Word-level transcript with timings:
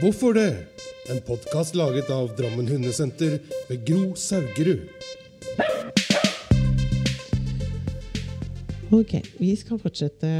Hvorfor 0.00 0.34
det? 0.34 0.66
En 1.10 1.20
podkast 1.26 1.74
laget 1.74 2.08
av 2.10 2.32
Drammen 2.36 2.66
Hundesenter 2.68 3.36
ved 3.68 3.84
Gro 3.86 4.14
Saugerud. 4.18 4.88
Ok, 8.90 9.14
vi 9.38 9.52
skal 9.56 9.78
fortsette 9.78 10.30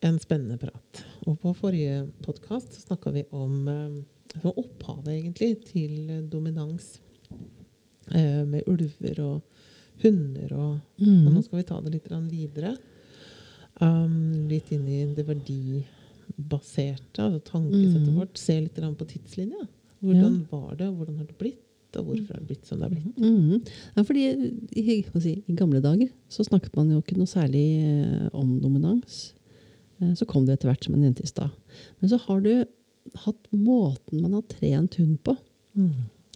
en 0.00 0.16
spennende 0.22 0.56
prat. 0.62 1.02
Og 1.28 1.36
på 1.42 1.52
forrige 1.58 2.06
podkast 2.24 2.78
snakka 2.86 3.12
vi 3.12 3.26
om 3.36 3.68
eh, 3.68 4.46
opphavet, 4.48 5.12
egentlig, 5.12 5.52
til 5.68 6.24
dominans. 6.32 6.96
Eh, 8.14 8.46
med 8.48 8.64
ulver 8.64 9.20
og 9.20 9.42
hunder 10.06 10.56
og 10.56 10.72
Og 11.04 11.32
nå 11.34 11.42
skal 11.44 11.60
vi 11.60 11.68
ta 11.68 11.82
det 11.84 11.98
litt 11.98 12.08
videre. 12.30 12.76
Um, 13.76 14.48
litt 14.48 14.72
inn 14.72 14.88
i 14.88 15.04
det 15.12 15.26
verdibaserte, 16.36 17.22
altså 17.22 17.40
tankesettet 17.44 18.08
mm. 18.08 18.16
vårt. 18.16 18.38
Se 18.38 18.60
litt 18.60 18.76
på 18.76 19.08
tidslinja. 19.08 19.66
Hvordan 20.00 20.46
var 20.50 20.76
det, 20.76 20.88
og 20.88 20.96
hvordan 20.96 21.16
har 21.16 21.26
det 21.26 21.38
blitt? 21.38 21.62
Og 21.96 22.04
hvorfor 22.04 22.34
har 22.34 22.40
det 22.40 22.46
blitt 22.50 22.66
som 22.66 22.78
det 22.78 22.84
har 22.84 22.92
blitt? 22.92 23.18
Mhm. 23.18 23.62
Ja, 23.96 24.02
fordi 24.02 24.24
i, 24.76 25.04
si, 25.20 25.42
I 25.48 25.54
gamle 25.56 25.80
dager 25.80 26.10
så 26.28 26.44
snakket 26.44 26.76
man 26.76 26.90
jo 26.90 27.00
ikke 27.00 27.16
noe 27.16 27.26
særlig 27.26 27.64
eh, 27.80 28.28
om 28.36 28.58
dominans. 28.60 29.34
Eh, 30.00 30.12
Så 30.14 30.26
kom 30.26 30.44
det 30.44 30.58
etter 30.58 30.68
hvert, 30.68 30.84
som 30.84 30.94
jeg 30.94 31.02
nevnte 31.02 31.24
i 31.24 31.30
stad. 31.30 31.50
Men 32.00 32.10
så 32.10 32.18
har 32.26 32.40
du 32.40 32.66
hatt 33.22 33.48
måten 33.52 34.20
man 34.20 34.34
har 34.34 34.42
trent 34.42 34.98
hund 35.00 35.18
på. 35.24 35.36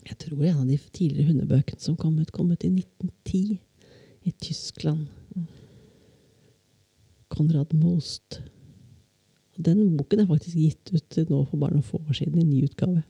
Jeg 0.06 0.16
tror 0.18 0.44
en 0.44 0.62
av 0.62 0.66
de 0.68 0.78
tidligere 0.92 1.28
hundebøkene 1.28 1.80
som 1.80 1.96
kom 1.96 2.18
ut, 2.18 2.30
kom 2.32 2.50
ut 2.50 2.64
i 2.64 2.70
1910 2.72 3.58
i 4.24 4.32
Tyskland. 4.32 5.08
Konrad 7.28 7.74
Most. 7.74 8.40
Den 9.66 9.96
boken 9.98 10.22
er 10.22 10.30
faktisk 10.30 10.56
gitt 10.56 10.92
ut 10.92 11.30
nå 11.30 11.44
for 11.48 11.60
bare 11.60 11.76
noen 11.76 11.86
få 11.86 12.00
år 12.02 12.16
siden 12.16 12.42
i 12.42 12.48
ny 12.48 12.58
utgave. 12.66 13.02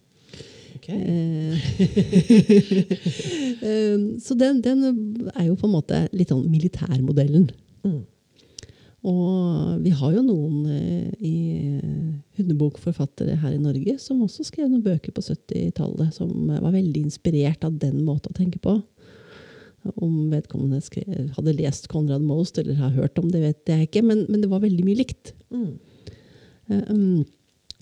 Ok. 0.76 0.88
Eh, 0.88 1.52
eh, 3.68 3.98
så 4.22 4.34
den, 4.38 4.62
den 4.64 4.78
er 5.34 5.50
jo 5.50 5.58
på 5.58 5.66
en 5.68 5.74
måte 5.74 6.06
litt 6.16 6.32
sånn 6.32 6.48
militærmodellen. 6.50 7.50
Mm. 7.84 8.00
Og 9.10 9.80
vi 9.80 9.90
har 9.96 10.12
jo 10.12 10.22
noen 10.24 10.66
eh, 10.68 11.08
i 11.24 11.36
hundebokforfattere 12.36 13.38
her 13.40 13.52
i 13.56 13.62
Norge 13.62 13.96
som 14.02 14.20
også 14.24 14.44
skrev 14.46 14.68
noen 14.68 14.84
bøker 14.84 15.12
på 15.16 15.24
70-tallet 15.24 16.14
som 16.16 16.30
var 16.50 16.74
veldig 16.74 17.06
inspirert 17.06 17.64
av 17.64 17.78
den 17.80 18.02
måten 18.04 18.32
å 18.32 18.36
tenke 18.36 18.60
på. 18.62 18.80
Om 19.96 20.28
vedkommende 20.32 20.82
skrev, 20.84 21.30
hadde 21.36 21.56
lest 21.56 21.88
Konrad 21.88 22.24
Most 22.24 22.58
eller 22.60 22.76
har 22.76 22.98
hørt 22.98 23.18
om 23.20 23.30
det, 23.32 23.40
vet 23.40 23.72
jeg 23.72 23.88
ikke, 23.88 24.02
men, 24.04 24.26
men 24.28 24.42
det 24.42 24.50
var 24.52 24.60
veldig 24.60 24.84
mye 24.84 25.00
likt. 25.00 25.32
Mm. 25.48 25.78
Eh, 26.70 26.90
um, 26.90 27.24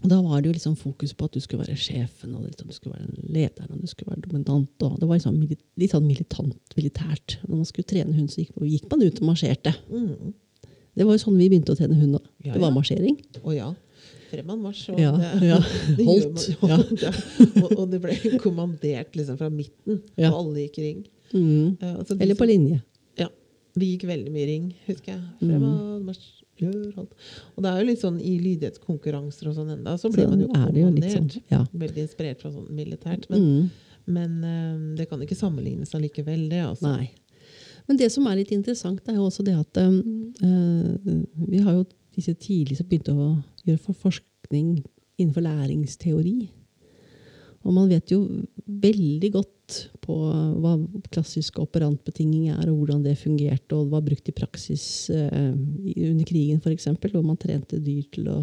da 0.08 0.20
var 0.22 0.40
det 0.40 0.50
jo 0.50 0.54
liksom 0.54 0.76
fokus 0.78 1.12
på 1.18 1.26
at 1.26 1.34
du 1.34 1.42
skulle 1.42 1.64
være 1.66 1.78
sjefen, 1.78 2.34
og 2.38 2.44
liksom, 2.46 2.68
du 2.70 2.74
skulle 2.76 2.94
være 2.94 3.32
lederen, 3.34 3.72
og 3.74 3.80
du 3.82 3.90
skulle 3.90 4.12
være 4.12 4.22
dominant. 4.28 4.84
Og 4.86 4.98
det 5.00 5.08
var 5.08 5.18
liksom 5.18 5.40
litt 5.42 5.94
sånn 5.94 6.06
militant, 6.06 6.76
militært. 6.78 7.38
Når 7.48 7.56
man 7.56 7.66
skulle 7.68 7.88
trene 7.90 8.14
hund, 8.14 8.30
så 8.30 8.44
gikk, 8.44 8.86
man 8.92 9.02
ut 9.02 9.18
og 9.18 9.26
marsjerte. 9.32 9.74
Mm. 9.90 10.36
Det 10.98 11.06
var 11.06 11.14
jo 11.14 11.22
sånn 11.22 11.38
vi 11.38 11.50
begynte 11.50 11.74
å 11.74 11.78
trene 11.78 11.98
hund. 11.98 12.18
Ja, 12.46 12.54
Det 12.54 12.62
var 12.62 12.74
marsjering. 12.74 13.18
Å 13.42 13.54
ja. 13.56 13.68
Fremadsj. 14.28 14.90
og 14.92 15.00
Ja, 15.00 15.12
ja. 15.42 15.58
Holdt. 16.08 16.46
man 16.62 16.84
Ja. 17.02 17.12
og, 17.64 17.70
og 17.78 17.84
det 17.92 18.00
ble 18.04 18.16
kommandert 18.42 19.16
liksom 19.18 19.38
fra 19.40 19.48
midten, 19.52 20.02
og 20.18 20.26
alle 20.28 20.66
gikk 20.66 20.80
ring. 20.84 21.06
Mm. 21.32 21.76
Eh, 21.80 21.94
altså 21.94 22.16
Eller 22.18 22.38
på 22.38 22.48
linje. 22.48 22.80
Ja. 23.20 23.28
Vi 23.78 23.94
gikk 23.94 24.06
veldig 24.08 24.32
mye 24.34 24.48
ring, 24.48 24.68
husker 24.86 25.16
jeg. 25.16 25.22
Mm. 25.42 26.12
Gjør 26.58 26.98
alt. 26.98 27.12
Og 27.56 27.62
det 27.64 27.70
er 27.72 27.78
jo 27.82 27.86
litt 27.88 28.00
sånn 28.02 28.18
i 28.20 28.32
lydighetskonkurranser 28.42 29.48
og 29.50 29.54
sånn 29.58 29.70
enda, 29.76 29.94
så 30.00 30.10
blir 30.12 30.24
Så 30.26 30.30
man 30.32 30.40
jo 30.42 30.48
er 30.48 30.72
kommandert. 30.72 31.12
sånn, 31.14 31.42
ja. 31.52 31.60
Veldig 31.72 32.02
inspirert 32.04 32.40
fra 32.42 32.50
sånn 32.50 32.68
militært. 32.74 33.28
Men, 33.30 33.40
Mm. 33.40 33.70
men 34.06 34.44
um, 34.44 34.96
det 34.96 35.08
kan 35.08 35.20
ikke 35.20 35.36
sammenlignes 35.38 35.94
allikevel, 35.94 36.48
det. 36.50 36.62
Altså. 36.64 36.82
Nei. 36.96 37.10
Men 37.88 37.96
det 37.96 38.10
som 38.12 38.26
er 38.26 38.36
litt 38.36 38.50
interessant, 38.52 39.00
er 39.08 39.14
jo 39.14 39.26
også 39.30 39.44
det 39.44 39.54
at 39.56 39.76
um, 39.82 40.32
uh, 40.42 41.24
vi 41.48 41.58
har 41.64 41.72
jo 41.78 41.84
disse 42.16 42.34
tidlig 42.34 42.76
som 42.76 42.86
begynte 42.86 43.14
å 43.14 43.42
gjøre 43.64 43.78
for 43.80 43.94
forskning 43.94 44.84
innenfor 45.18 45.42
læringsteori. 45.46 46.48
Og 47.64 47.72
man 47.74 47.88
vet 47.88 48.10
jo 48.10 48.44
veldig 48.68 49.32
godt 49.32 49.54
på 50.04 50.16
hva 50.62 50.74
klassisk 51.12 51.58
operantbetinging 51.62 52.50
er, 52.54 52.64
og 52.70 52.80
hvordan 52.80 53.04
det 53.04 53.18
fungerte, 53.20 53.76
og 53.76 53.88
det 53.88 53.94
var 53.94 54.04
brukt 54.06 54.30
i 54.30 54.36
praksis 54.36 54.84
eh, 55.14 55.52
under 55.52 56.24
krigen 56.28 56.62
f.eks., 56.62 56.88
hvor 57.12 57.24
man 57.24 57.40
trente 57.40 57.80
dyr 57.82 58.06
til 58.14 58.30
å 58.32 58.42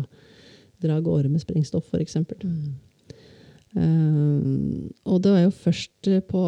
dra 0.84 0.98
av 1.00 1.06
gårde 1.06 1.32
med 1.32 1.44
sprengstoff 1.44 1.88
f.eks. 1.92 2.20
Mm. 2.44 2.76
Um, 3.76 4.92
og 5.04 5.20
det 5.24 5.34
var 5.34 5.42
jo 5.44 5.56
først 5.66 6.08
eh, 6.08 6.22
på 6.24 6.42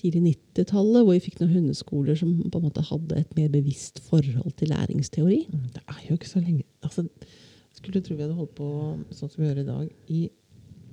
tidlig 0.00 0.36
90-tallet 0.54 1.04
hvor 1.04 1.16
vi 1.16 1.22
fikk 1.24 1.40
noen 1.40 1.56
hundeskoler 1.56 2.18
som 2.18 2.36
på 2.46 2.60
en 2.60 2.66
måte 2.66 2.84
hadde 2.86 3.18
et 3.20 3.32
mer 3.36 3.50
bevisst 3.52 4.00
forhold 4.06 4.54
til 4.60 4.72
læringsteori. 4.72 5.40
Mm, 5.50 5.64
Det 5.74 5.82
er 5.82 6.04
jo 6.08 6.16
ikke 6.16 6.30
så 6.30 6.42
lenge 6.42 6.64
altså, 6.86 7.06
Skulle 7.74 8.02
tro 8.04 8.16
vi 8.16 8.22
hadde 8.22 8.36
holdt 8.38 8.54
på 8.58 8.68
sånn 9.14 9.30
som 9.30 9.40
vi 9.40 9.48
gjør 9.48 9.60
i 9.62 9.66
dag, 9.66 9.90
i 10.10 10.20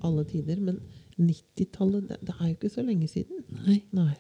alle 0.06 0.24
tider. 0.30 0.60
Men 0.62 0.78
90-tallet, 1.20 2.08
det, 2.10 2.34
er 2.40 2.48
jo 2.48 2.54
ikke 2.56 2.70
så 2.74 2.84
lenge 2.86 3.08
siden. 3.12 3.44
Nei. 3.66 3.82
Nei. 3.96 4.12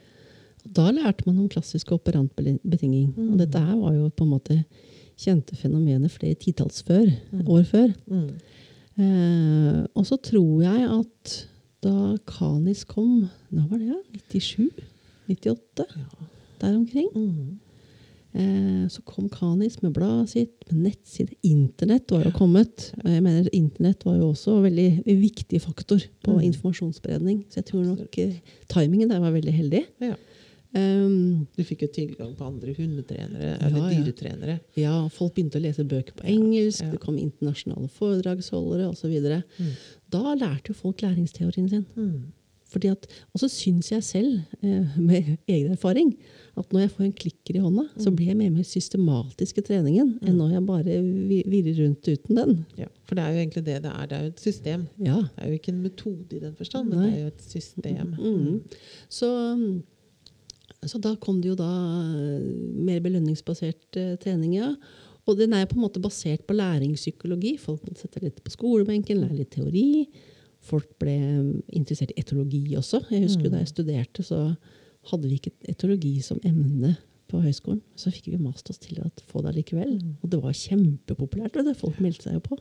Og 0.66 0.72
da 0.76 0.90
lærte 0.92 1.24
man 1.28 1.40
om 1.44 1.50
klassisk 1.50 1.92
operantbetinging. 1.96 3.14
Mm. 3.16 3.32
Og 3.34 3.40
dette 3.40 3.60
her 3.62 3.76
var 3.80 3.94
jo 3.96 4.10
på 4.10 4.26
en 4.26 4.34
måte 4.34 4.58
kjente 5.18 5.56
fenomener 5.58 6.10
flere 6.14 6.36
titalls 6.36 6.84
før, 6.86 7.06
Mm. 7.32 7.44
år 7.48 7.64
før. 7.64 7.94
Mm. 8.08 8.30
Eh, 8.98 9.86
og 9.96 10.06
så 10.10 10.18
tror 10.22 10.62
jeg 10.66 10.90
at 11.00 11.36
da 11.86 12.18
Kanis 12.26 12.84
kom, 12.90 13.28
når 13.54 13.68
var 13.70 13.78
det? 13.78 14.02
97? 14.34 14.72
98? 15.30 15.86
Ja. 15.96 16.28
Der 16.62 16.76
omkring. 16.76 17.10
Eh, 18.38 18.86
så 18.94 19.02
kom 19.08 19.28
Kanis 19.34 19.80
med 19.82 19.96
bladet 19.96 20.30
sitt, 20.36 20.54
med 20.70 20.84
nettside. 20.92 21.34
Internett 21.48 22.12
var 22.14 22.24
jo 22.28 22.32
kommet. 22.38 22.92
Og 23.04 23.10
jeg 23.10 23.24
mener 23.26 23.50
Internett 23.58 24.06
var 24.06 24.20
jo 24.20 24.30
også 24.32 24.58
en 24.60 24.68
veldig 24.68 24.90
viktig 25.24 25.62
faktor 25.64 26.04
på 26.24 26.36
Mm. 26.38 26.44
informasjonsspredning. 26.52 27.46
Så 27.50 27.62
jeg 27.64 27.66
tror 27.72 27.86
nok 27.88 28.18
eh, 28.22 28.36
timingen 28.70 29.10
der 29.10 29.20
var 29.24 29.32
veldig 29.34 29.54
heldig. 29.54 29.86
Ja. 30.06 30.16
Um, 30.78 31.48
Du 31.56 31.64
fikk 31.64 31.82
jo 31.82 31.88
tilgang 31.88 32.36
på 32.38 32.46
andre 32.46 32.74
hundetrenere, 32.76 33.58
eller 33.64 33.90
ja. 33.90 34.02
dyretrenere. 34.04 34.60
ja, 34.76 35.08
folk 35.10 35.34
begynte 35.34 35.58
å 35.58 35.64
lese 35.64 35.86
bøker 35.88 36.14
på 36.14 36.26
engelsk, 36.28 36.84
det 36.92 37.00
kom 37.00 37.18
internasjonale 37.18 37.88
foredragsholdere 37.90 38.90
osv. 38.92 39.16
Mm. 39.58 39.72
Da 40.12 40.36
lærte 40.36 40.70
jo 40.70 40.74
folk 40.78 41.02
læringsteorien 41.02 41.70
sin. 41.72 41.86
Mm. 41.96 42.34
Fordi 42.68 42.90
at, 42.92 43.06
og 43.34 43.40
så 43.40 43.48
syns 43.48 43.92
jeg 43.94 44.04
selv, 44.04 44.42
eh, 44.62 44.98
med 45.00 45.38
egen 45.48 45.72
erfaring, 45.72 46.10
at 46.58 46.74
når 46.74 46.82
jeg 46.84 46.92
får 46.92 47.06
en 47.06 47.14
klikker 47.14 47.56
i 47.56 47.62
hånda, 47.64 47.86
så 47.98 48.10
Mm. 48.10 48.16
blir 48.18 48.28
jeg 48.28 48.38
mer 48.38 48.50
med 48.50 48.66
i 49.62 49.64
treningen 49.64 50.20
enn 50.22 50.36
når 50.38 50.52
jeg 50.56 50.66
bare 50.66 50.96
virrer 51.48 51.78
rundt 51.84 52.08
uten 52.12 52.36
den. 52.36 52.66
Ja. 52.78 52.88
For 53.06 53.16
det 53.16 53.24
er 53.24 53.32
jo 53.32 53.40
egentlig 53.46 53.64
det 53.66 53.78
det 53.84 53.92
er. 53.94 54.06
Det 54.08 54.18
er 54.18 54.24
jo 54.24 54.32
et 54.34 54.40
system. 54.44 54.88
Ja. 55.00 55.16
Det 55.22 55.38
er 55.44 55.48
jo 55.48 55.60
ikke 55.60 55.70
en 55.74 55.82
metode 55.84 56.36
i 56.36 56.40
den 56.40 56.56
forstand, 56.56 56.90
men 56.90 56.98
Nei. 57.00 57.10
det 57.12 57.18
er 57.18 57.22
jo 57.22 57.28
et 57.28 57.42
system. 57.42 58.16
Mm. 58.20 58.62
Så, 59.10 59.30
så 60.86 61.00
da 61.02 61.16
kom 61.16 61.42
det 61.42 61.50
jo 61.54 61.56
da 61.60 61.70
eh, 62.18 62.48
mer 62.88 63.00
belønningsbasert 63.06 63.96
eh, 64.00 64.16
trening, 64.22 64.56
ja. 64.60 64.74
Og 65.28 65.38
den 65.38 65.54
er 65.54 65.66
på 65.68 65.76
en 65.76 65.84
måte 65.84 66.00
basert 66.02 66.46
på 66.48 66.56
læringspsykologi. 66.56 67.58
Folk 67.60 67.84
må 67.84 67.96
sette 68.00 68.22
litt 68.24 68.38
på 68.44 68.52
skolebenken, 68.54 69.20
lære 69.24 69.42
litt 69.42 69.52
teori. 69.52 70.08
Folk 70.68 70.88
ble 71.02 71.16
mm, 71.18 71.52
interessert 71.80 72.12
i 72.14 72.22
etologi 72.22 72.64
også. 72.80 73.04
Jeg 73.14 73.24
husker 73.26 73.48
jo 73.48 73.54
Da 73.54 73.62
jeg 73.64 73.72
studerte, 73.72 74.24
så 74.28 74.42
hadde 75.12 75.30
vi 75.30 75.40
ikke 75.40 75.54
etologi 75.72 76.18
som 76.26 76.40
emne 76.48 76.96
på 77.32 77.40
høyskolen. 77.44 77.82
Så 78.00 78.12
fikk 78.12 78.30
vi 78.32 78.40
mast 78.40 78.70
oss 78.72 78.80
til 78.84 79.00
å 79.04 79.10
få 79.32 79.44
det 79.46 79.56
likevel. 79.58 79.98
Og 80.24 80.32
det 80.32 80.40
var 80.44 80.56
kjempepopulært. 80.56 81.56
Det. 81.68 81.76
Folk 81.80 82.00
meldte 82.04 82.28
seg 82.28 82.38
jo 82.38 82.44
på. 82.50 82.58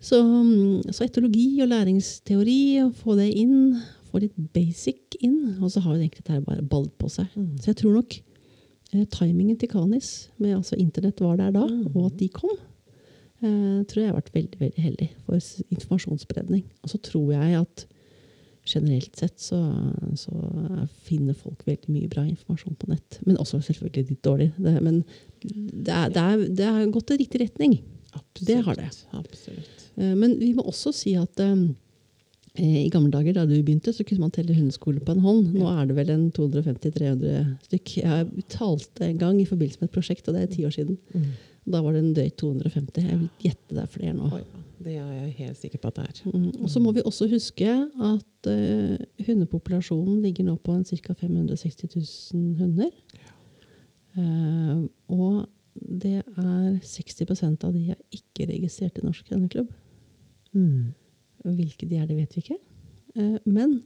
Så, 0.00 0.18
mm, 0.20 0.92
så 0.92 1.06
etologi 1.06 1.46
og 1.64 1.70
læringsteori, 1.72 2.58
å 2.84 2.90
få 2.92 3.16
det 3.16 3.30
inn, 3.32 3.78
få 4.10 4.20
litt 4.22 4.36
basic 4.52 5.16
inn, 5.24 5.56
og 5.60 5.70
så 5.72 5.80
har 5.84 5.96
jo 5.96 6.02
egentlig 6.02 6.24
dette 6.26 6.44
bare 6.44 6.64
balled 6.68 6.92
på 7.00 7.08
seg. 7.12 7.30
Mm. 7.34 7.54
Så 7.60 7.70
jeg 7.72 7.78
tror 7.80 7.96
nok 7.96 8.18
eh, 8.92 9.06
timingen 9.12 9.56
til 9.60 9.70
Kanis, 9.72 10.28
med 10.38 10.58
altså 10.58 10.76
internett 10.80 11.20
var 11.24 11.36
der 11.40 11.50
da, 11.56 11.64
Mm. 11.66 11.88
og 11.96 12.10
at 12.12 12.18
de 12.20 12.28
kom, 12.28 12.52
eh, 12.52 12.75
tror 13.40 14.00
jeg 14.00 14.08
har 14.10 14.16
vært 14.16 14.32
veldig, 14.34 14.58
veldig 14.60 14.82
heldig 14.82 15.10
for 15.26 15.50
informasjonsspredning. 15.74 16.64
Og 16.82 16.92
så 16.92 17.00
tror 17.04 17.34
jeg 17.34 17.60
at 17.60 17.86
generelt 18.66 19.14
sett 19.18 19.38
så, 19.38 19.58
så 20.18 20.34
finner 21.06 21.36
folk 21.38 21.62
veldig 21.68 21.92
mye 21.94 22.10
bra 22.10 22.24
informasjon 22.26 22.78
på 22.80 22.90
nett. 22.90 23.20
Men 23.26 23.38
også 23.42 23.60
selvfølgelig 23.62 24.08
litt 24.10 24.24
dårlig. 24.26 24.50
Det, 24.58 24.74
men 24.82 25.02
det 25.40 25.94
er, 25.94 26.10
det, 26.10 26.22
er, 26.22 26.46
det 26.58 26.70
har 26.78 26.94
gått 26.94 27.12
i 27.14 27.20
riktig 27.22 27.44
retning. 27.44 27.78
Absolutt. 28.16 28.46
Det 28.48 28.60
har 28.66 28.78
det. 28.80 28.88
Absolutt. 29.16 29.90
Eh, 29.96 30.14
Men 30.18 30.38
vi 30.40 30.52
må 30.56 30.64
også 30.66 30.92
si 30.96 31.14
at 31.20 31.42
eh, 31.44 31.66
i 32.56 32.88
gamle 32.92 33.12
dager 33.12 33.36
da 33.36 33.44
du 33.46 33.54
begynte, 33.60 33.92
så 33.92 34.04
kunne 34.06 34.24
man 34.24 34.32
telle 34.34 34.56
hundeskoler 34.56 35.04
på 35.04 35.14
en 35.14 35.24
hånd. 35.24 35.52
Nå 35.54 35.68
er 35.70 35.86
det 35.88 35.98
vel 35.98 36.14
en 36.14 36.30
250-300 36.34 37.44
stykk. 37.68 37.96
Jeg 38.00 38.46
talte 38.52 39.10
en 39.10 39.20
gang 39.20 39.40
i 39.42 39.48
forbindelse 39.48 39.82
med 39.82 39.90
et 39.90 39.98
prosjekt, 39.98 40.26
og 40.28 40.36
det 40.36 40.46
er 40.46 40.54
ti 40.54 40.64
år 40.66 40.74
siden. 40.74 40.98
Mm. 41.12 41.28
Da 41.66 41.82
var 41.82 41.96
det 41.96 42.02
en 42.04 42.14
drøyt 42.14 42.36
250. 42.38 43.02
Jeg 43.02 43.18
vil 43.18 43.28
gjette 43.42 43.74
det 43.74 43.82
er 43.82 43.90
flere 43.90 44.14
nå. 44.14 44.28
Oi, 44.36 44.42
det 44.86 44.98
er 45.00 45.08
jeg 45.16 45.32
helt 45.40 45.58
sikker 45.58 45.82
på 45.82 45.90
at 45.90 45.98
det 45.98 46.04
er. 46.06 46.20
Mm. 46.30 46.50
Og 46.62 46.70
så 46.70 46.82
må 46.82 46.92
vi 46.94 47.02
også 47.04 47.26
huske 47.30 47.72
at 48.10 48.50
uh, 48.50 48.94
hundepopulasjonen 49.26 50.20
ligger 50.22 50.46
nå 50.46 50.56
på 50.62 50.76
en 50.76 50.84
ca. 50.86 51.16
560 51.18 51.90
000 51.96 52.60
hunder. 52.60 52.92
Uh, 54.16 54.86
og 55.10 55.48
det 55.76 56.20
er 56.22 56.78
60% 56.86 57.66
av 57.66 57.74
de 57.74 57.90
er 57.92 57.98
ikke 58.14 58.46
registrert 58.52 59.02
i 59.02 59.04
Norsk 59.04 59.26
Kennelklubb. 59.28 59.74
Mm. 60.54 60.94
Hvilke 61.44 61.90
de 61.90 61.98
er, 61.98 62.06
det 62.06 62.16
vet 62.20 62.38
vi 62.38 62.46
ikke. 62.46 62.62
Uh, 63.18 63.38
men 63.44 63.80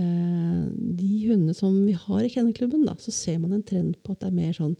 de 0.00 1.08
hundene 1.28 1.52
som 1.52 1.74
vi 1.84 1.92
har 1.92 2.22
i 2.24 2.30
kennelklubben, 2.32 2.86
da, 2.86 2.94
så 2.96 3.12
ser 3.12 3.36
man 3.42 3.52
en 3.52 3.64
trend 3.66 3.98
på 4.00 4.14
at 4.14 4.22
det 4.22 4.30
er 4.30 4.36
mer 4.38 4.54
sånn 4.56 4.78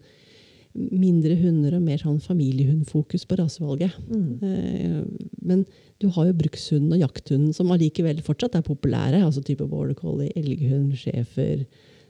mindre 0.75 1.35
hunder 1.41 1.75
og 1.75 1.83
mer 1.83 1.99
sånn 1.99 2.21
familiehundfokus 2.23 3.25
på 3.27 3.39
rasevalget. 3.41 3.95
Mm. 4.07 4.29
Eh, 4.43 5.31
men 5.43 5.65
du 5.99 6.09
har 6.15 6.29
jo 6.29 6.37
brukshunden 6.39 6.93
og 6.95 7.01
jakthunden 7.03 7.53
som 7.57 7.73
allikevel 7.75 8.21
fortsatt 8.23 8.55
er 8.55 8.63
populære. 8.63 9.23
altså 9.25 9.43
type 9.43 9.67
border 9.69 9.95
collie, 9.99 10.31
elghund, 10.37 10.95
schæfer, 10.97 11.65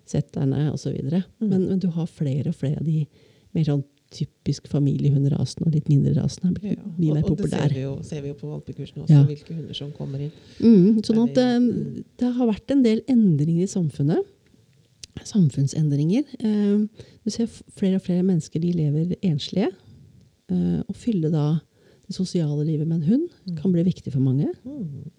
setterne 0.07 0.69
osv. 0.75 0.99
Mm. 1.01 1.23
Men, 1.49 1.69
men 1.71 1.79
du 1.81 1.89
har 1.95 2.07
flere 2.07 2.49
og 2.53 2.55
flere 2.59 2.81
av 2.83 2.85
de 2.87 3.07
mer 3.55 3.65
sånn 3.65 3.85
typisk 4.11 4.67
familiehundrasene 4.67 5.69
og 5.69 5.75
litt 5.77 5.87
mindre 5.89 6.17
rasene 6.19 6.51
er 6.51 6.55
blitt 6.57 6.73
Ja, 6.75 6.89
mye 6.99 7.15
mer 7.15 7.23
og, 7.25 7.31
og 7.31 7.37
det 7.45 7.51
ser 7.53 7.71
vi, 7.77 7.83
jo, 7.85 7.93
ser 8.03 8.23
vi 8.25 8.33
jo 8.33 8.35
på 8.41 8.49
valpekursene 8.51 9.05
også, 9.05 9.15
Ja. 9.15 9.21
hvilke 9.29 9.55
hunder 9.55 9.75
som 9.79 9.93
kommer 9.95 10.19
inn. 10.25 10.33
Mm, 10.59 10.99
sånn 11.07 11.21
at 11.29 11.35
Det 11.39 11.45
eh, 11.47 11.59
veldig- 11.61 12.05
det 12.19 12.33
har 12.35 12.47
vært 12.51 12.71
en 12.75 12.83
del 12.83 13.01
endringer 13.09 13.63
i 13.63 13.71
samfunnet. 13.71 14.27
Samfunnsendringer. 15.29 16.27
Eh, 16.41 17.07
du 17.25 17.33
ser 17.33 17.49
flere 17.77 17.99
og 17.99 18.05
flere 18.07 18.25
mennesker 18.27 18.63
de 18.63 18.73
lever 18.75 19.17
enslige. 19.27 19.71
Eh, 20.51 20.81
å 20.83 20.97
fylle 20.97 21.31
da 21.33 21.47
det 22.07 22.17
sosiale 22.17 22.65
livet 22.67 22.89
med 22.89 23.01
en 23.01 23.09
hund 23.09 23.57
kan 23.61 23.73
bli 23.75 23.85
viktig 23.87 24.13
for 24.13 24.23
mange. 24.25 24.51
Mm. 24.65 25.11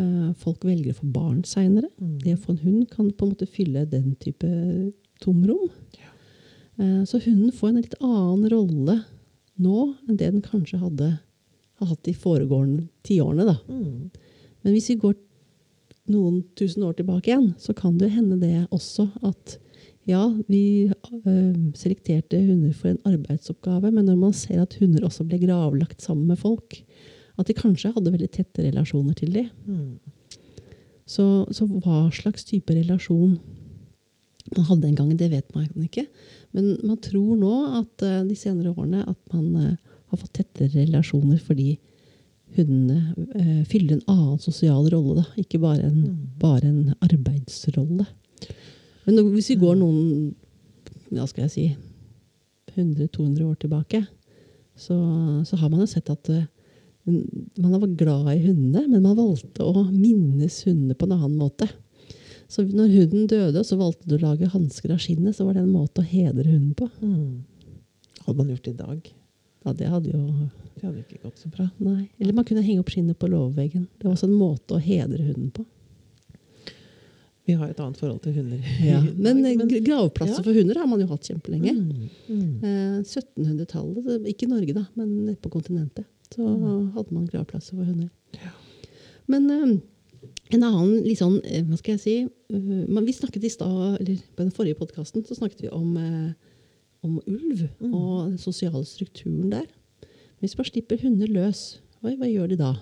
Eh, 0.00 0.28
folk 0.40 0.64
velger 0.64 0.94
å 0.94 1.00
få 1.00 1.12
barn 1.12 1.42
seinere. 1.48 1.90
Mm. 2.00 2.18
Det 2.24 2.36
å 2.36 2.42
få 2.44 2.54
en 2.54 2.64
hund 2.64 2.90
kan 2.92 3.10
på 3.10 3.26
en 3.26 3.34
måte 3.34 3.50
fylle 3.50 3.86
den 3.90 4.14
type 4.22 4.50
tomrom. 5.20 5.68
Så 6.80 7.18
hunden 7.20 7.52
får 7.52 7.68
en 7.68 7.76
litt 7.76 7.94
annen 8.00 8.46
rolle 8.48 8.94
nå 9.60 9.80
enn 10.08 10.16
det 10.16 10.30
den 10.30 10.40
kanskje 10.40 10.78
hadde 10.80 11.10
har 11.80 11.90
hatt 11.90 12.04
de 12.04 12.14
foregående 12.16 12.86
tiårene. 13.06 13.56
Mm. 13.68 14.10
Men 14.62 14.74
hvis 14.74 14.90
vi 14.92 14.98
går 15.00 15.16
noen 16.10 16.42
tusen 16.58 16.84
år 16.86 16.98
tilbake 16.98 17.30
igjen, 17.30 17.52
så 17.60 17.74
kan 17.76 17.98
det 18.00 18.12
hende 18.14 18.38
det 18.40 18.66
også 18.74 19.08
at 19.26 19.58
ja, 20.08 20.22
vi 20.48 20.90
øh, 20.90 21.56
selekterte 21.76 22.40
hunder 22.40 22.72
for 22.74 22.90
en 22.92 23.02
arbeidsoppgave, 23.06 23.92
men 23.92 24.08
når 24.08 24.16
man 24.18 24.34
ser 24.34 24.62
at 24.62 24.76
hunder 24.80 25.04
også 25.06 25.26
ble 25.28 25.38
gravlagt 25.42 26.02
sammen 26.02 26.26
med 26.30 26.40
folk, 26.40 26.80
at 27.38 27.48
de 27.48 27.56
kanskje 27.56 27.92
hadde 27.94 28.12
veldig 28.12 28.30
tette 28.32 28.64
relasjoner 28.64 29.16
til 29.16 29.32
dem. 29.34 29.50
Mm. 29.66 29.98
Så, 31.10 31.26
så 31.50 31.66
hva 31.66 32.08
slags 32.14 32.46
type 32.46 32.74
relasjon 32.74 33.38
man 34.56 34.66
hadde 34.66 34.88
en 34.88 34.98
gang, 34.98 35.12
det 35.18 35.30
vet 35.30 35.54
man 35.54 35.68
ikke. 35.84 36.06
Men 36.56 36.72
man 36.86 36.98
tror 37.02 37.36
nå 37.38 37.54
at 37.80 38.04
eh, 38.06 38.22
de 38.26 38.36
senere 38.38 38.72
årene 38.72 39.04
at 39.06 39.18
man 39.34 39.46
eh, 39.60 39.76
har 40.10 40.20
fått 40.20 40.40
tettere 40.40 40.72
relasjoner 40.74 41.38
fordi 41.44 41.76
hundene 42.56 43.14
eh, 43.38 43.60
fyller 43.70 43.96
en 43.98 44.06
annen 44.10 44.38
sosial 44.42 44.88
rolle. 44.92 45.20
Da. 45.22 45.42
Ikke 45.42 45.60
bare 45.62 45.86
en, 45.86 46.00
Mm. 46.02 46.16
bare 46.40 46.66
en 46.68 46.94
arbeidsrolle. 47.00 48.06
Men 49.06 49.20
hvis 49.34 49.50
vi 49.52 49.60
går 49.60 49.76
noen 49.80 50.34
hva 51.10 51.26
skal 51.26 51.46
jeg 51.48 51.50
si, 51.54 51.64
100-200 52.76 53.42
år 53.44 53.56
tilbake, 53.58 54.04
så, 54.78 54.94
så 55.44 55.56
har 55.58 55.70
man 55.72 55.80
jo 55.82 55.86
sett 55.90 56.10
at 56.12 56.28
uh, 56.30 56.44
man 57.58 57.80
var 57.80 57.88
glad 57.98 58.28
i 58.36 58.44
hundene, 58.44 58.84
men 58.88 59.02
man 59.02 59.16
valgte 59.18 59.66
å 59.66 59.82
minnes 59.90 60.60
hundene 60.68 60.94
på 60.94 61.08
en 61.08 61.16
annen 61.16 61.38
måte. 61.40 61.66
Så 62.50 62.62
når 62.66 62.92
hunden 62.94 63.26
døde, 63.30 63.62
så 63.66 63.78
valgte 63.78 64.06
du 64.10 64.16
å 64.16 64.22
lage 64.24 64.48
hansker 64.50 64.90
av 64.94 65.02
skinnet. 65.02 65.36
Så 65.36 65.44
var 65.46 65.54
det 65.54 65.62
en 65.62 65.74
måte 65.74 66.02
å 66.02 66.06
hedre 66.06 66.46
hunden 66.48 66.74
på. 66.78 66.88
Mm. 67.02 67.42
Hadde 68.24 68.38
man 68.38 68.48
gjort 68.50 68.64
det 68.66 68.72
i 68.74 68.80
dag, 68.80 69.10
Ja, 69.64 69.74
det 69.76 69.90
hadde 69.92 70.12
jo 70.14 70.22
det 70.80 70.86
hadde 70.86 71.02
ikke 71.02 71.26
gått 71.26 71.42
så 71.42 71.50
bra. 71.52 71.66
Nei. 71.76 72.06
Eller 72.16 72.32
man 72.36 72.46
kunne 72.48 72.64
henge 72.64 72.80
opp 72.80 72.92
skinnet 72.92 73.18
på 73.20 73.28
låveveggen. 73.28 73.84
Det 73.98 74.06
var 74.06 74.14
også 74.14 74.30
en 74.30 74.38
måte 74.38 74.78
å 74.78 74.80
hedre 74.80 75.26
hunden 75.26 75.50
på. 75.52 75.66
Vi 77.48 77.56
har 77.58 77.68
et 77.68 77.82
annet 77.82 77.98
forhold 78.00 78.22
til 78.24 78.38
hunder. 78.38 78.62
Ja. 78.80 79.02
men, 79.24 79.42
Men, 79.42 79.44
eh, 79.50 79.58
gra- 79.60 79.82
gravplasser 79.84 80.38
ja. 80.38 80.46
for 80.46 80.56
hunder 80.56 80.80
har 80.80 80.88
man 80.88 81.02
jo 81.02 81.10
hatt 81.10 81.28
kjempelenge. 81.28 81.74
Mm. 81.76 82.08
Mm. 82.30 82.54
Eh, 82.64 82.96
1700-tallet, 83.02 84.30
ikke 84.32 84.48
i 84.48 84.52
Norge 84.54 84.76
da, 84.76 84.86
men 84.96 85.36
på 85.42 85.52
kontinentet, 85.52 86.08
så 86.32 86.46
hadde 86.46 87.12
man 87.12 87.28
gravplasser 87.28 87.76
for 87.76 87.84
hunder. 87.84 88.08
Men 89.30 89.50
eh, 89.52 89.78
en 90.54 90.64
annen 90.66 91.02
litt 91.04 91.20
sånn, 91.20 91.38
eh, 91.44 91.62
hva 91.66 91.78
skal 91.78 91.96
jeg 91.96 92.02
si, 92.02 92.14
uh, 92.26 93.00
vi 93.04 93.14
snakket 93.14 93.44
i 93.46 93.52
stad, 93.52 94.00
eller 94.00 94.16
på 94.34 94.42
den 94.42 94.54
forrige 94.54 94.78
podcasten, 94.80 95.22
så 95.26 95.36
snakket 95.38 95.66
vi 95.66 95.74
om, 95.74 95.92
eh, 95.96 96.32
om 97.02 97.20
ulv 97.26 97.68
Mm. 97.80 97.94
og 97.94 98.30
den 98.30 98.38
sosiale 98.38 98.84
strukturen 98.84 99.50
der. 99.52 99.66
Hvis 100.40 100.56
man 100.56 100.64
slipper 100.68 101.00
hunder 101.02 101.26
løs, 101.26 101.80
hva, 102.00 102.14
hva 102.16 102.28
gjør 102.28 102.48
de 102.48 102.56
da? 102.60 102.74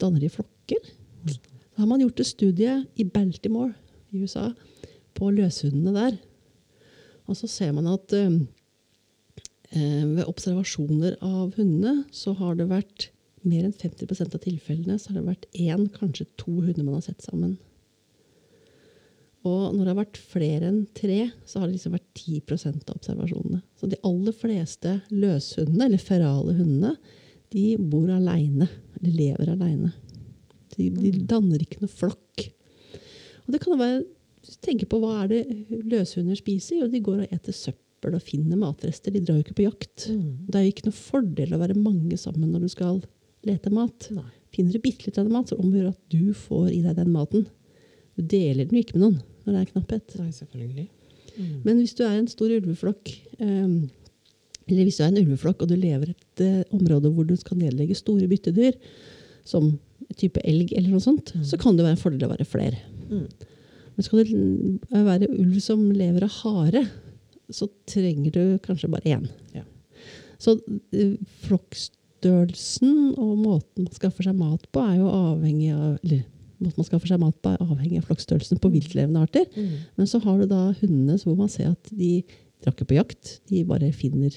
Danner 0.00 0.20
de 0.20 0.28
flokker? 0.28 0.82
Da 1.26 1.82
har 1.82 1.86
man 1.86 2.00
gjort 2.00 2.20
et 2.20 2.26
studie 2.26 2.86
i 2.96 3.04
Baltimore 3.04 3.74
i 4.12 4.22
USA 4.22 4.52
på 5.14 5.30
løshundene 5.34 5.94
der. 5.94 6.18
Og 7.26 7.36
så 7.36 7.46
ser 7.50 7.72
man 7.72 7.86
at 7.86 8.12
eh, 8.16 8.40
eh, 9.72 10.04
ved 10.16 10.24
observasjoner 10.26 11.18
av 11.22 11.54
hundene 11.58 12.04
så 12.10 12.34
har 12.38 12.54
det 12.58 12.68
vært 12.70 13.10
mer 13.46 13.64
enn 13.68 13.74
50% 13.74 14.34
av 14.34 14.42
tilfellene 14.42 14.98
så 14.98 15.12
har 15.12 15.20
det 15.20 15.28
vært 15.28 15.46
én, 15.54 15.86
kanskje 15.94 16.26
to 16.40 16.58
hunder 16.60 16.82
man 16.84 16.98
har 16.98 17.06
sett 17.06 17.22
sammen. 17.22 17.58
Og 19.46 19.74
når 19.74 19.84
det 19.84 19.92
har 19.92 20.00
vært 20.00 20.20
flere 20.32 20.68
enn 20.70 20.82
tre, 20.96 21.20
så 21.46 21.60
har 21.60 21.68
det 21.68 21.76
liksom 21.76 21.94
vært 21.94 22.08
10% 22.18 22.90
av 22.90 22.96
observasjonene. 22.96 23.62
Så 23.78 23.88
de 23.90 24.00
aller 24.06 24.34
fleste 24.34 24.98
løshundene, 25.12 25.86
eller 25.86 26.02
ferale 26.02 26.56
hundene, 26.58 26.94
de 27.54 27.64
bor 27.78 28.10
aleine. 28.12 28.68
Eller 28.98 29.14
lever 29.14 29.52
aleine. 29.54 29.92
De, 30.74 30.88
de 30.94 31.12
danner 31.30 31.62
ikke 31.62 31.82
noe 31.84 31.92
flokk. 31.92 32.48
Og 33.46 33.54
det 33.54 33.62
kan 33.64 33.78
være 33.80 34.06
Tenke 34.64 34.86
på 34.88 34.96
hva 35.02 35.24
er 35.24 35.26
det 35.28 35.40
løshunder 35.90 36.38
spiser. 36.38 36.78
Jo, 36.78 36.86
de 36.88 37.02
går 37.04 37.18
og 37.24 37.32
eter 37.34 37.52
søppel 37.52 38.14
og 38.16 38.24
finner 38.24 38.56
matrester. 38.56 39.12
De 39.12 39.20
drar 39.20 39.36
jo 39.36 39.44
ikke 39.44 39.58
på 39.58 39.66
jakt. 39.66 40.06
Mm. 40.08 40.46
Det 40.48 40.56
er 40.56 40.64
jo 40.64 40.72
ikke 40.72 40.86
noe 40.86 40.96
fordel 40.96 41.52
å 41.52 41.60
være 41.60 41.76
mange 41.76 42.16
sammen 42.16 42.54
når 42.54 42.64
du 42.64 42.72
skal 42.72 43.02
lete 43.44 43.72
mat. 43.74 44.08
Nei. 44.14 44.24
Finner 44.54 44.72
du 44.72 44.80
bitte 44.80 45.04
litt 45.04 45.20
av 45.20 45.28
mat, 45.28 45.50
så 45.50 45.58
omgjør 45.60 45.90
at 45.90 46.00
du 46.14 46.32
får 46.32 46.70
i 46.72 46.80
deg 46.86 46.96
den 46.96 47.12
maten. 47.12 47.44
Du 48.18 48.22
deler 48.26 48.66
den 48.66 48.78
jo 48.78 48.82
ikke 48.84 48.98
med 48.98 49.04
noen 49.06 49.18
når 49.46 49.54
det 49.54 49.60
er 49.62 49.70
knapphet. 49.72 50.14
Nei, 50.18 50.30
selvfølgelig. 50.34 50.88
Mm. 51.38 51.52
Men 51.64 51.78
hvis 51.80 51.94
du 51.96 52.02
er 52.04 52.16
en 52.18 52.26
stor 52.28 52.50
ulveflokk, 52.52 53.12
eh, 53.38 53.68
eller 54.68 54.84
hvis 54.84 54.98
du 54.98 55.04
er 55.06 55.12
en 55.12 55.20
ulveflokk 55.22 55.62
og 55.64 55.70
du 55.70 55.76
lever 55.78 56.10
et 56.12 56.42
eh, 56.44 56.64
område 56.76 57.12
hvor 57.14 57.24
du 57.28 57.36
skal 57.40 57.60
nedlegge 57.62 57.96
store 57.96 58.26
byttedyr, 58.28 58.74
som 59.48 59.70
type 60.20 60.42
elg 60.44 60.74
eller 60.76 60.90
noe 60.92 61.00
sånt, 61.04 61.32
Mm. 61.36 61.44
så 61.46 61.56
kan 61.60 61.76
det 61.78 61.84
være 61.86 61.96
en 61.96 62.02
fordel 62.02 62.26
å 62.28 62.32
være 62.34 62.44
flere. 62.48 62.80
Mm. 63.08 63.24
Men 63.96 64.04
skal 64.04 64.24
det 64.24 65.04
være 65.08 65.28
ulv 65.32 65.56
som 65.64 65.86
lever 65.94 66.26
av 66.26 66.34
hare, 66.42 66.82
så 67.50 67.68
trenger 67.88 68.34
du 68.34 68.42
kanskje 68.66 68.90
bare 68.92 69.14
én. 69.16 69.24
Ja. 69.56 69.62
Så 70.38 70.58
eh, 70.92 71.14
flokkstørrelsen 71.46 73.14
og 73.18 73.38
måten 73.40 73.86
man 73.86 73.94
skaffer 73.96 74.26
seg 74.28 74.36
mat 74.38 74.66
på, 74.74 74.82
er 74.84 74.98
jo 75.00 75.08
avhengig 75.08 75.70
av 75.74 75.96
eller, 76.04 76.24
måten 76.58 76.80
man 76.80 76.88
skaffer 76.88 77.10
seg 77.10 77.20
mat 77.22 77.36
på 77.42 77.52
er 77.52 77.64
avhengig 77.64 78.00
av 78.00 78.08
flokkstørrelsen 78.08 78.60
på 78.62 78.70
viltlevende 78.72 79.22
arter. 79.24 79.46
Mm. 79.54 79.88
Men 79.98 80.10
så 80.10 80.20
har 80.24 80.40
du 80.40 80.46
da 80.50 80.68
hundene 80.80 81.18
så 81.18 81.30
hvor 81.30 81.38
man 81.40 81.52
ser 81.52 81.72
at 81.72 81.92
de 81.92 82.22
drar 82.62 82.74
ikke 82.74 82.88
på 82.90 82.98
jakt. 82.98 83.38
De 83.50 83.64
bare 83.68 83.92
finner 83.94 84.34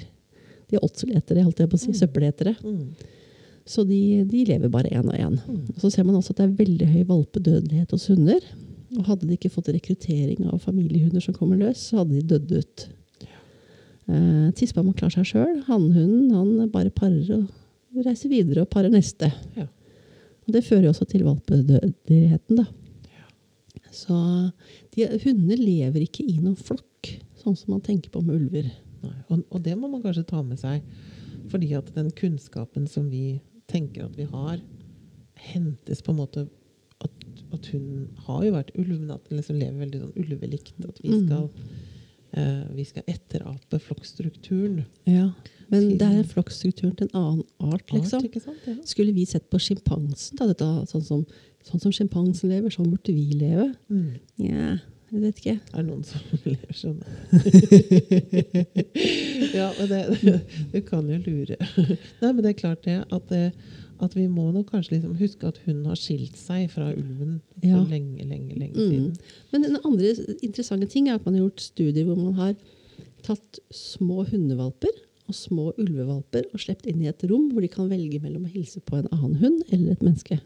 De 0.70 0.78
er 0.78 0.86
åtseletere, 0.86 1.44
holdt 1.44 1.60
jeg 1.60 1.72
på 1.72 1.80
å 1.80 1.82
si. 1.82 1.92
Mm. 1.92 1.98
Søppeletere. 2.00 2.56
Mm. 2.64 3.18
Så 3.68 3.84
de, 3.88 4.02
de 4.28 4.46
lever 4.48 4.72
bare 4.72 4.92
én 4.94 5.04
og 5.06 5.18
én. 5.18 5.36
Mm. 5.42 5.80
Så 5.82 5.92
ser 5.94 6.08
man 6.08 6.18
også 6.18 6.34
at 6.34 6.42
det 6.42 6.48
er 6.48 6.60
veldig 6.62 6.88
høy 6.94 7.02
valpedødelighet 7.10 7.92
hos 7.96 8.08
hunder. 8.12 8.46
Og 8.98 9.06
hadde 9.08 9.28
de 9.28 9.36
ikke 9.38 9.52
fått 9.52 9.70
rekruttering 9.72 10.48
av 10.52 10.64
familiehunder 10.64 11.24
som 11.24 11.36
kommer 11.36 11.60
løs, 11.60 11.90
så 11.90 12.02
hadde 12.02 12.18
de 12.18 12.26
dødd 12.34 12.56
ut. 12.60 12.88
Eh, 14.12 14.82
må 14.84 14.94
klarer 14.98 15.14
seg 15.14 15.30
sjøl. 15.30 15.60
Hannhunden 15.68 16.32
han 16.36 16.72
bare 16.74 16.92
parer 16.94 17.46
og 17.46 18.06
reiser 18.06 18.32
videre 18.32 18.66
og 18.66 18.72
parer 18.72 18.92
neste. 18.92 19.30
Ja. 19.56 19.68
Det 20.52 20.64
fører 20.68 20.88
jo 20.88 20.94
også 20.94 21.08
til 21.12 21.24
valpedødeligheten, 21.28 22.62
da. 22.62 22.66
Så 23.92 24.16
de, 24.96 25.08
hunder 25.26 25.60
lever 25.60 26.04
ikke 26.06 26.24
i 26.28 26.38
noen 26.40 26.56
flokk, 26.60 27.10
sånn 27.42 27.58
som 27.60 27.74
man 27.76 27.84
tenker 27.86 28.12
på 28.14 28.22
med 28.24 28.38
ulver. 28.40 28.70
Nei. 29.02 29.16
Og, 29.34 29.42
og 29.52 29.64
det 29.66 29.74
må 29.80 29.90
man 29.92 30.04
kanskje 30.04 30.24
ta 30.30 30.42
med 30.46 30.60
seg. 30.62 30.84
Fordi 31.52 31.74
at 31.76 31.90
den 31.96 32.12
kunnskapen 32.16 32.86
som 32.88 33.10
vi 33.12 33.40
tenker 33.72 34.06
at 34.06 34.16
vi 34.20 34.28
har, 34.32 34.62
hentes 35.52 36.04
på 36.06 36.14
en 36.14 36.20
måte 36.22 36.46
at, 37.02 37.24
at 37.56 37.68
hun 37.74 38.08
har 38.28 38.44
jo 38.46 38.54
vært 38.56 38.72
ulv, 38.78 38.94
men 39.02 39.12
at 39.16 39.26
den 39.28 39.40
liksom 39.42 39.58
lever 39.60 39.82
veldig 39.84 40.02
sånn 40.04 40.20
ulvelikt. 40.22 40.76
At 40.88 41.00
vi 41.04 41.10
Mm. 41.12 41.26
skal 41.26 41.50
eh, 41.50 41.91
vi 42.32 42.86
skal 42.88 43.04
etterape 43.12 43.82
flokkstrukturen. 43.84 44.86
Ja. 45.10 45.26
Men 45.72 45.98
det 46.00 46.08
er 46.08 46.24
flokkstrukturen 46.28 46.96
til 47.00 47.08
en 47.08 47.16
annen 47.18 47.44
art, 47.72 47.92
liksom. 47.94 48.20
Art, 48.20 48.26
ikke 48.28 48.42
sant? 48.44 48.60
Ja. 48.68 48.74
Skulle 48.88 49.14
vi 49.16 49.24
sett 49.28 49.50
på 49.52 49.58
sjimpansen, 49.62 50.38
sånn 50.92 51.06
som, 51.08 51.22
sånn 51.68 51.82
som 51.84 51.92
sjimpansen 51.96 52.50
lever, 52.52 52.70
sånn 52.74 52.92
burde 52.92 53.14
vi 53.16 53.26
leve? 53.40 53.68
Mm. 53.92 54.12
Ja, 54.44 54.70
jeg 55.12 55.20
vet 55.24 55.38
ikke. 55.40 55.58
Er 55.72 55.80
det 55.80 55.88
noen 55.88 56.04
som 56.08 56.22
lever 56.50 56.74
sånn? 56.76 57.00
ja, 59.60 59.68
men 59.78 59.86
det, 59.92 60.02
du 60.74 60.80
kan 60.88 61.04
jo 61.12 61.18
lure. 61.24 61.58
Nei, 62.20 62.32
men 62.34 62.42
det 62.44 62.52
er 62.52 62.60
klart 62.60 62.84
det 62.88 63.00
at, 63.08 63.26
det, 63.32 63.46
at 64.02 64.16
vi 64.18 64.28
må 64.28 64.48
nok 64.54 64.72
kanskje 64.72 64.96
liksom 64.98 65.16
huske 65.20 65.48
at 65.48 65.58
hun 65.66 65.84
har 65.86 65.96
skilt 66.00 66.36
seg 66.40 66.70
fra 66.74 66.90
ulven 66.94 67.40
for 67.60 67.68
Ja. 67.68 67.84
lenge, 67.84 68.24
lenge, 68.28 68.56
lenge 68.58 68.76
Mm. 68.76 68.90
siden. 68.90 69.18
Men 69.52 69.66
en 69.66 69.78
andre 69.86 70.16
interessante 70.42 70.90
ting 70.90 71.08
er 71.10 71.16
at 71.16 71.26
man 71.26 71.36
har 71.36 71.44
gjort 71.50 71.60
studier 71.62 72.06
hvor 72.06 72.18
man 72.18 72.34
har 72.34 72.56
tatt 73.24 73.60
små 73.72 74.24
hundevalper 74.28 74.90
og 75.30 75.36
små 75.36 75.72
ulvevalper 75.78 76.44
og 76.54 76.60
sluppet 76.60 76.88
inn 76.88 77.04
i 77.04 77.08
et 77.08 77.24
rom 77.30 77.52
hvor 77.52 77.62
de 77.62 77.68
kan 77.68 77.90
velge 77.90 78.20
mellom 78.22 78.46
å 78.46 78.52
hilse 78.52 78.82
på 78.82 78.98
en 78.98 79.08
annen 79.12 79.36
hund 79.36 79.64
eller 79.72 79.92
et 79.92 80.02
menneske. 80.02 80.40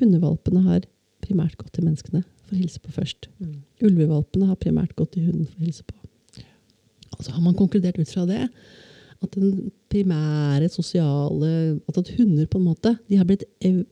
Hundevalpene 0.00 0.62
har 0.66 0.86
primært 1.24 1.56
gått 1.60 1.72
til 1.76 1.84
menneskene 1.86 2.24
for 2.44 2.56
å 2.56 2.58
hilse 2.58 2.80
på 2.80 2.92
først. 2.92 3.28
Mm. 3.40 3.54
Ulvevalpene 3.82 4.46
har 4.50 4.56
primært 4.60 4.94
gått 4.96 5.12
til 5.12 5.26
hunden 5.28 5.46
for 5.46 5.60
å 5.60 5.64
hilse 5.68 5.84
på. 5.86 5.94
Og 7.14 7.22
så 7.24 7.30
har 7.36 7.40
man 7.44 7.54
konkludert 7.54 7.98
ut 7.98 8.08
fra 8.10 8.26
det 8.26 8.48
at 9.24 9.36
den 9.36 9.72
primære 9.92 10.68
sosiale 10.72 11.50
At, 11.88 11.98
at 11.98 12.14
hunder 12.18 12.46
på 12.46 12.60
en 12.60 12.68
måte 12.68 12.96
de 13.08 13.18
har 13.20 13.28
blitt 13.28 13.44
ev 13.60 13.84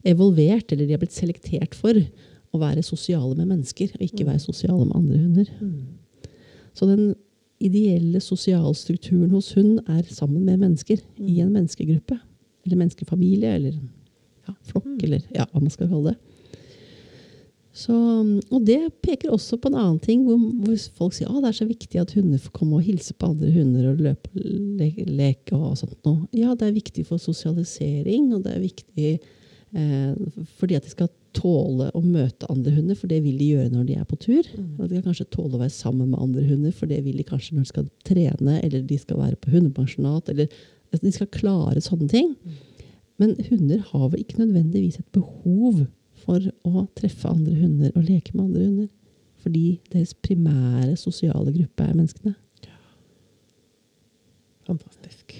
evolvert, 0.00 0.72
eller 0.72 0.86
de 0.86 0.94
har 0.94 1.00
blitt 1.02 1.12
selektert 1.12 1.74
for 1.76 1.92
å 1.92 2.58
være 2.58 2.80
sosiale 2.82 3.34
med 3.36 3.50
mennesker, 3.50 3.90
og 3.98 4.04
ikke 4.06 4.24
være 4.24 4.40
sosiale 4.40 4.86
med 4.86 4.96
andre 4.96 5.18
hunder. 5.20 5.50
Mm. 5.60 6.30
Så 6.72 6.88
den 6.88 7.10
ideelle 7.60 8.22
sosialstrukturen 8.24 9.30
hos 9.34 9.52
hund 9.58 9.82
er 9.84 10.02
sammen 10.08 10.46
med 10.48 10.62
mennesker 10.62 11.02
i 11.20 11.36
en 11.44 11.52
menneskegruppe. 11.52 12.16
Eller 12.64 12.80
menneskefamilie, 12.80 13.52
eller 13.58 13.76
ja, 13.76 14.54
flokk, 14.70 14.86
Mm. 14.86 15.04
eller 15.04 15.20
ja, 15.34 15.44
hva 15.52 15.60
man 15.60 15.70
skal 15.70 15.88
kalle 15.88 16.14
det. 16.14 16.16
Så, 17.70 17.94
og 18.50 18.64
det 18.66 18.80
peker 18.98 19.30
også 19.30 19.54
på 19.62 19.70
en 19.70 19.76
annen 19.78 20.00
ting, 20.02 20.24
hvor, 20.26 20.40
hvor 20.64 20.78
folk 20.98 21.14
sier 21.14 21.30
at 21.30 21.44
det 21.44 21.52
er 21.52 21.58
så 21.60 21.66
viktig 21.68 22.00
at 22.02 22.14
hunder 22.16 22.40
får 22.42 22.54
komme 22.56 22.80
og 22.80 22.86
hilse 22.86 23.14
på 23.14 23.28
andre 23.30 23.50
hunder 23.54 23.92
og 23.92 24.00
løpe 24.02 24.32
og 24.34 24.48
le 24.80 24.88
leke 25.06 25.54
og 25.54 25.76
sånt 25.78 26.00
noe. 26.06 26.26
Ja, 26.34 26.56
det 26.58 26.66
er 26.66 26.74
viktig 26.74 27.06
for 27.06 27.22
sosialisering, 27.22 28.32
og 28.34 28.42
det 28.46 28.56
er 28.56 28.64
viktig 28.64 29.12
eh, 29.14 30.40
fordi 30.58 30.80
at 30.80 30.88
de 30.88 30.90
skal 30.96 31.12
tåle 31.36 31.92
å 31.94 32.02
møte 32.02 32.48
andre 32.50 32.72
hunder, 32.74 32.98
for 32.98 33.12
det 33.12 33.20
vil 33.22 33.38
de 33.38 33.52
gjøre 33.52 33.70
når 33.70 33.86
de 33.86 34.00
er 34.00 34.08
på 34.10 34.18
tur. 34.18 34.50
Og 34.58 34.82
de 34.88 34.96
kan 34.96 35.06
kanskje 35.06 35.28
tåle 35.30 35.54
å 35.54 35.62
være 35.62 35.76
sammen 35.76 36.10
med 36.10 36.18
andre 36.18 36.48
hunder, 36.48 36.74
for 36.74 36.90
det 36.90 36.98
vil 37.06 37.22
de 37.22 37.28
kanskje 37.28 37.54
når 37.54 37.68
de 37.68 37.70
skal 37.70 37.86
trene, 38.08 38.58
eller 38.64 38.82
de 38.88 38.98
skal 38.98 39.22
være 39.22 39.38
på 39.38 39.54
hundepensjonat, 39.54 40.34
eller 40.34 40.50
altså, 40.90 41.04
de 41.06 41.14
skal 41.14 41.32
klare 41.38 41.86
sånne 41.86 42.10
ting. 42.10 42.34
Men 43.20 43.38
hunder 43.46 43.86
har 43.92 44.10
vel 44.10 44.24
ikke 44.24 44.42
nødvendigvis 44.42 44.98
et 44.98 45.10
behov 45.14 45.84
for 46.24 46.50
å 46.66 46.86
treffe 46.98 47.30
andre 47.30 47.56
hunder 47.58 47.92
og 47.94 48.06
leke 48.06 48.34
med 48.34 48.46
andre 48.48 48.66
hunder. 48.66 48.88
Fordi 49.40 49.80
deres 49.92 50.12
primære 50.20 50.94
sosiale 51.00 51.52
gruppe 51.54 51.86
er 51.86 51.96
menneskene. 51.96 52.34
Fantastisk. 54.68 55.34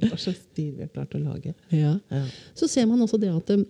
Hva 0.00 0.16
slags 0.16 0.42
dyr 0.56 0.72
vi 0.76 0.84
har 0.84 0.90
klart 0.94 1.14
å 1.16 1.20
lage. 1.20 1.54
Ja. 1.74 1.96
Ja. 2.12 2.24
Så 2.56 2.68
ser 2.70 2.86
man 2.88 3.02
også 3.02 3.18
det 3.20 3.32
at 3.34 3.50
um, 3.52 3.64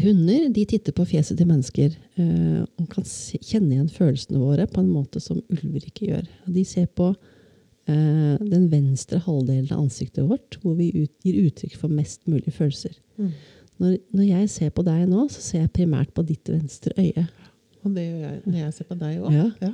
hunder 0.00 0.48
de 0.54 0.64
titter 0.68 0.94
på 0.96 1.06
fjeset 1.08 1.38
til 1.38 1.50
mennesker 1.50 1.92
eh, 1.92 2.62
og 2.64 2.88
kan 2.92 3.06
se, 3.08 3.38
kjenne 3.42 3.76
igjen 3.76 3.90
følelsene 3.92 4.40
våre 4.40 4.66
på 4.70 4.82
en 4.82 4.90
måte 4.92 5.22
som 5.22 5.42
ulver 5.52 5.86
ikke 5.90 6.08
gjør. 6.10 6.28
De 6.56 6.64
ser 6.68 6.88
på 6.98 7.10
eh, 7.12 8.34
den 8.40 8.68
venstre 8.72 9.20
halvdelen 9.26 9.70
av 9.70 9.84
ansiktet 9.84 10.26
vårt, 10.30 10.58
hvor 10.62 10.78
vi 10.78 10.90
ut, 10.94 11.12
gir 11.26 11.42
uttrykk 11.44 11.76
for 11.80 11.92
mest 11.92 12.24
mulig 12.30 12.54
følelser. 12.54 12.96
Mm. 13.18 13.34
Når, 13.82 13.96
når 14.14 14.28
jeg 14.28 14.50
ser 14.52 14.70
på 14.74 14.84
deg 14.86 15.08
nå, 15.10 15.26
så 15.32 15.42
ser 15.42 15.64
jeg 15.64 15.72
primært 15.74 16.12
på 16.14 16.22
ditt 16.26 16.48
venstre 16.52 16.94
øye. 17.00 17.26
Og 17.84 17.96
det 17.96 18.06
gjør 18.06 18.22
jeg 18.22 18.38
når 18.44 18.60
jeg 18.60 18.76
ser 18.76 18.88
på 18.88 18.98
deg 19.00 19.24
òg. 19.24 19.34
Ja. 19.34 19.48
Ja. 19.64 19.72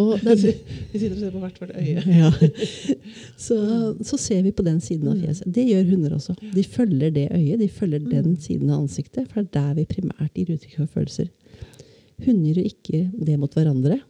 Og 0.00 0.16
Vi 0.24 0.98
sitter 0.98 1.12
og 1.12 1.20
ser 1.20 1.34
på 1.34 1.42
hvert 1.42 1.60
vårt 1.60 1.74
øye. 1.76 2.02
ja. 2.22 2.30
så, 3.36 3.58
så 4.02 4.18
ser 4.18 4.42
vi 4.46 4.54
på 4.56 4.64
den 4.66 4.80
siden 4.82 5.12
av 5.12 5.20
fjeset. 5.20 5.46
Det 5.54 5.66
gjør 5.68 5.86
hunder 5.92 6.16
også. 6.16 6.34
De 6.54 6.64
følger 6.64 7.12
det 7.14 7.28
øyet, 7.30 7.60
de 7.60 7.68
følger 7.68 8.08
den 8.08 8.34
siden 8.40 8.72
av 8.72 8.82
ansiktet, 8.86 9.28
for 9.30 9.44
det 9.44 9.52
er 9.52 9.60
der 9.60 9.78
vi 9.78 9.86
primært 9.92 10.32
gir 10.34 10.54
uttrykk 10.56 10.80
for 10.80 10.96
følelser. 10.98 11.30
Hunder 12.24 12.50
gjør 12.50 12.72
ikke 12.72 13.04
det 13.28 13.38
mot 13.42 13.54
hverandre. 13.54 14.00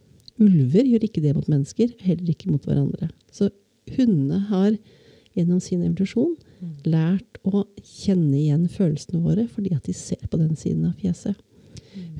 Ulver 0.42 0.88
gjør 0.88 1.06
ikke 1.06 1.22
det 1.22 1.34
mot 1.36 1.50
mennesker, 1.50 1.92
heller 2.02 2.32
ikke 2.32 2.50
mot 2.50 2.64
hverandre. 2.66 3.10
Så 3.34 3.50
hundene 3.94 4.40
har 4.48 4.72
gjennom 5.34 5.60
sin 5.62 5.82
evolusjon 5.84 6.34
lært 6.88 7.40
å 7.44 7.64
kjenne 7.80 8.36
igjen 8.38 8.68
følelsene 8.72 9.22
våre 9.24 9.46
fordi 9.50 9.74
at 9.76 9.88
de 9.88 9.94
ser 9.96 10.22
på 10.30 10.40
den 10.40 10.54
siden 10.58 10.86
av 10.88 10.96
fjeset. 11.00 11.36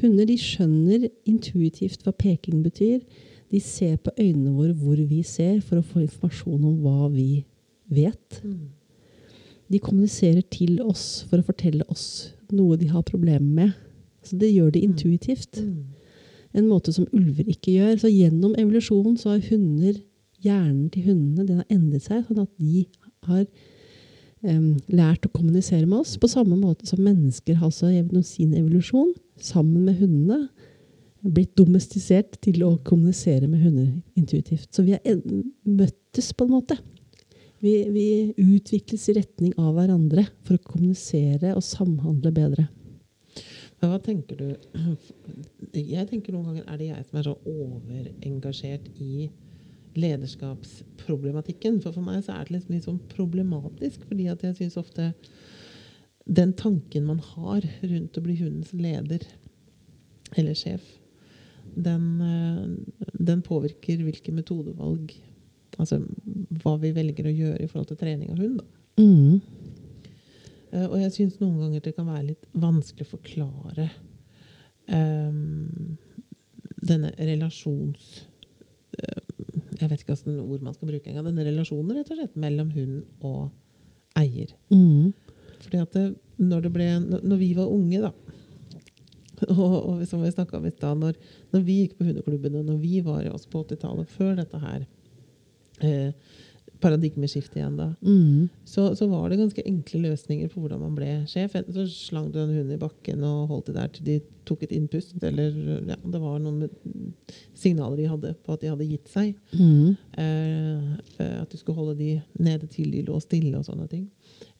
Hunder 0.03 0.27
de 0.29 0.37
skjønner 0.39 1.09
intuitivt 1.29 2.05
hva 2.05 2.15
peking 2.17 2.63
betyr. 2.65 3.01
De 3.51 3.61
ser 3.63 3.97
på 4.03 4.13
øynene 4.19 4.55
våre 4.55 4.75
hvor 4.79 4.99
vi 4.99 5.23
ser, 5.27 5.61
for 5.63 5.81
å 5.81 5.87
få 5.87 6.05
informasjon 6.05 6.63
om 6.63 6.79
hva 6.83 7.09
vi 7.13 7.45
vet. 7.93 8.41
Mm. 8.43 8.71
De 9.71 9.81
kommuniserer 9.83 10.43
til 10.53 10.81
oss 10.85 11.25
for 11.29 11.41
å 11.41 11.47
fortelle 11.47 11.87
oss 11.91 12.35
noe 12.55 12.79
de 12.81 12.91
har 12.91 13.07
problemer 13.07 13.47
med. 13.65 13.75
Så 14.25 14.39
det 14.41 14.53
gjør 14.53 14.73
det 14.75 14.85
intuitivt. 14.87 15.61
Mm. 15.61 15.95
En 16.55 16.69
måte 16.71 16.95
som 16.95 17.09
ulver 17.13 17.49
ikke 17.51 17.75
gjør. 17.77 17.97
Så 18.03 18.13
gjennom 18.13 18.55
evolusjonen 18.61 19.17
så 19.21 19.35
har 19.35 19.47
hunder, 19.51 19.99
hjernen 20.45 20.91
til 20.93 21.09
hundene 21.09 21.47
den 21.49 21.63
har 21.63 21.73
endret 21.73 22.07
seg, 22.07 22.27
sånn 22.27 22.45
at 22.45 22.53
de 22.61 22.85
har 23.29 23.47
lært 24.45 25.27
å 25.27 25.33
kommunisere 25.33 25.87
med 25.87 26.03
oss. 26.03 26.15
På 26.21 26.29
samme 26.31 26.57
måte 26.59 26.87
som 26.89 27.03
mennesker 27.05 27.61
altså 27.65 27.91
gjennom 27.93 28.25
sin 28.27 28.55
evolusjon, 28.57 29.15
sammen 29.41 29.87
med 29.89 29.99
hundene, 30.03 30.49
blitt 31.25 31.55
domestisert 31.57 32.37
til 32.45 32.61
å 32.67 32.75
kommunisere 32.85 33.49
med 33.49 33.63
hunder 33.65 33.89
intuitivt. 34.19 34.69
Så 34.75 34.85
vi 34.85 34.93
har 34.93 35.23
møttes 35.65 36.33
på 36.37 36.45
en 36.45 36.53
måte. 36.53 36.77
Vi, 37.65 37.73
vi 37.89 38.09
utvikles 38.37 39.09
i 39.09 39.15
retning 39.17 39.55
av 39.57 39.73
hverandre 39.79 40.27
for 40.45 40.59
å 40.59 40.65
kommunisere 40.69 41.55
og 41.57 41.65
samhandle 41.65 42.33
bedre. 42.37 42.67
Men 43.81 43.91
hva 43.91 44.01
tenker 44.01 44.39
du 44.39 44.45
Jeg 45.75 46.07
tenker 46.09 46.33
noen 46.33 46.51
ganger 46.51 46.69
er 46.69 46.79
det 46.81 46.91
jeg 46.91 47.07
som 47.09 47.19
er 47.19 47.27
så 47.27 47.35
overengasjert 47.49 48.87
i 49.01 49.31
lederskapsproblematikken. 49.99 51.81
For 51.83 51.95
for 51.95 52.05
meg 52.07 52.25
så 52.25 52.37
er 52.37 52.47
det 52.47 52.57
liksom 52.57 52.75
litt 52.75 52.89
sånn 52.89 53.03
problematisk, 53.13 54.07
fordi 54.09 54.29
at 54.33 54.45
jeg 54.47 54.59
syns 54.59 54.79
ofte 54.81 55.13
den 56.25 56.55
tanken 56.57 57.05
man 57.07 57.21
har 57.35 57.67
rundt 57.83 58.17
å 58.17 58.25
bli 58.25 58.39
hundens 58.39 58.73
leder 58.73 59.27
eller 60.35 60.57
sjef, 60.57 60.85
den, 61.75 62.21
eh, 62.23 63.07
den 63.13 63.43
påvirker 63.45 64.03
hvilke 64.05 64.33
metodevalg 64.33 65.15
Altså 65.75 65.97
hva 66.63 66.77
vi 66.79 66.93
velger 66.95 67.27
å 67.27 67.35
gjøre 67.35 67.65
i 67.65 67.67
forhold 67.67 67.89
til 67.91 67.99
trening 67.99 68.31
av 68.31 68.39
hund. 68.39 68.61
Da. 68.61 69.03
Mm. 69.03 69.41
Eh, 70.71 70.85
Og 70.87 71.01
jeg 71.01 71.15
syns 71.17 71.41
noen 71.41 71.59
ganger 71.63 71.83
det 71.83 71.95
kan 71.97 72.07
være 72.07 72.29
litt 72.29 72.47
vanskelig 72.53 73.09
å 73.09 73.13
forklare 73.17 73.89
um, 74.87 75.97
denne 76.79 77.11
relasjons... 77.19 78.23
eh, 79.75 79.83
jeg 79.83 79.91
vet 79.91 80.01
ikke 80.01 80.17
hvilke 80.17 80.47
ord 80.47 80.65
man 80.65 80.77
skal 80.77 80.91
bruke 80.91 81.11
engang. 81.11 81.29
Denne 81.29 81.47
relasjonen 81.49 81.99
rett 81.99 82.11
og 82.11 82.21
slett 82.21 82.39
mellom 82.41 82.71
hund 82.75 83.27
og 83.27 83.51
eier. 84.19 84.55
Mm. 84.71 85.13
Fordi 85.65 85.83
at 85.83 85.97
det, 85.97 86.07
når, 86.39 86.67
det 86.67 86.73
ble, 86.75 86.89
når 87.19 87.41
vi 87.41 87.51
var 87.59 87.73
unge, 87.73 88.01
da 88.05 88.13
og, 89.51 89.75
og 89.75 90.03
som 90.07 90.23
vi 90.23 90.31
snakka 90.31 90.59
om 90.59 90.67
i 90.69 90.73
stad, 90.73 90.99
når, 91.01 91.19
når 91.53 91.65
vi 91.67 91.79
gikk 91.83 91.99
på 91.99 92.07
hundeklubben, 92.09 92.59
og 92.61 92.69
når 92.69 92.81
vi 92.83 93.01
var 93.05 93.27
oss 93.33 93.49
på 93.51 93.65
80-tallet, 93.65 94.11
før 94.15 94.37
dette 94.39 94.61
her 94.63 94.85
eh, 95.83 96.13
paradigmeskiftet 96.85 97.57
igjen, 97.63 97.79
da, 97.81 97.87
Mm. 98.05 98.49
så, 98.69 98.91
så 98.99 99.09
var 99.09 99.31
det 99.33 99.39
ganske 99.41 99.65
enkle 99.65 100.03
løsninger 100.05 100.51
på 100.53 100.61
hvordan 100.61 100.83
man 100.85 100.95
ble 100.99 101.09
sjef. 101.31 101.55
Enten 101.57 101.75
så 101.79 101.87
slang 101.89 102.31
du 102.35 102.39
en 102.43 102.53
hund 102.53 102.73
i 102.75 102.81
bakken 102.81 103.25
og 103.25 103.49
holdt 103.49 103.71
det 103.73 103.77
der 103.79 103.93
til 103.95 104.05
de 104.11 104.19
tok 104.45 104.67
et 104.67 104.75
innpust, 104.77 105.15
eller 105.25 105.55
ja, 105.89 105.97
det 105.97 106.21
var 106.21 106.37
noen 106.45 106.69
signaler 107.57 107.97
de 108.03 108.09
hadde 108.11 108.35
på 108.45 108.53
at 108.53 108.61
de 108.61 108.69
hadde 108.69 108.89
gitt 108.91 109.09
seg. 109.09 109.33
Mm. 109.57 109.95
Eh, 110.21 110.91
eh, 111.25 111.37
at 111.41 111.51
du 111.51 111.57
skulle 111.57 111.79
holde 111.81 111.97
de 111.99 112.11
nede 112.45 112.69
til 112.69 112.91
de 112.93 113.01
lå 113.09 113.17
stille 113.25 113.57
og 113.57 113.65
sånne 113.65 113.89
ting. 113.89 114.05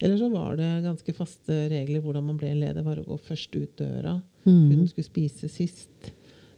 Eller 0.01 0.17
så 0.19 0.31
var 0.33 0.57
det 0.59 0.71
ganske 0.85 1.13
faste 1.15 1.59
regler 1.71 2.01
hvordan 2.03 2.25
man 2.31 2.39
ble 2.41 2.53
leder. 2.57 2.81
var 2.85 2.97
å 2.99 3.05
gå 3.05 3.19
først 3.29 3.53
ut 3.55 3.77
døra. 3.77 4.17
Mm. 4.45 4.71
Hun 4.73 4.87
skulle 4.89 5.07
spise 5.07 5.49
sist. 5.51 6.11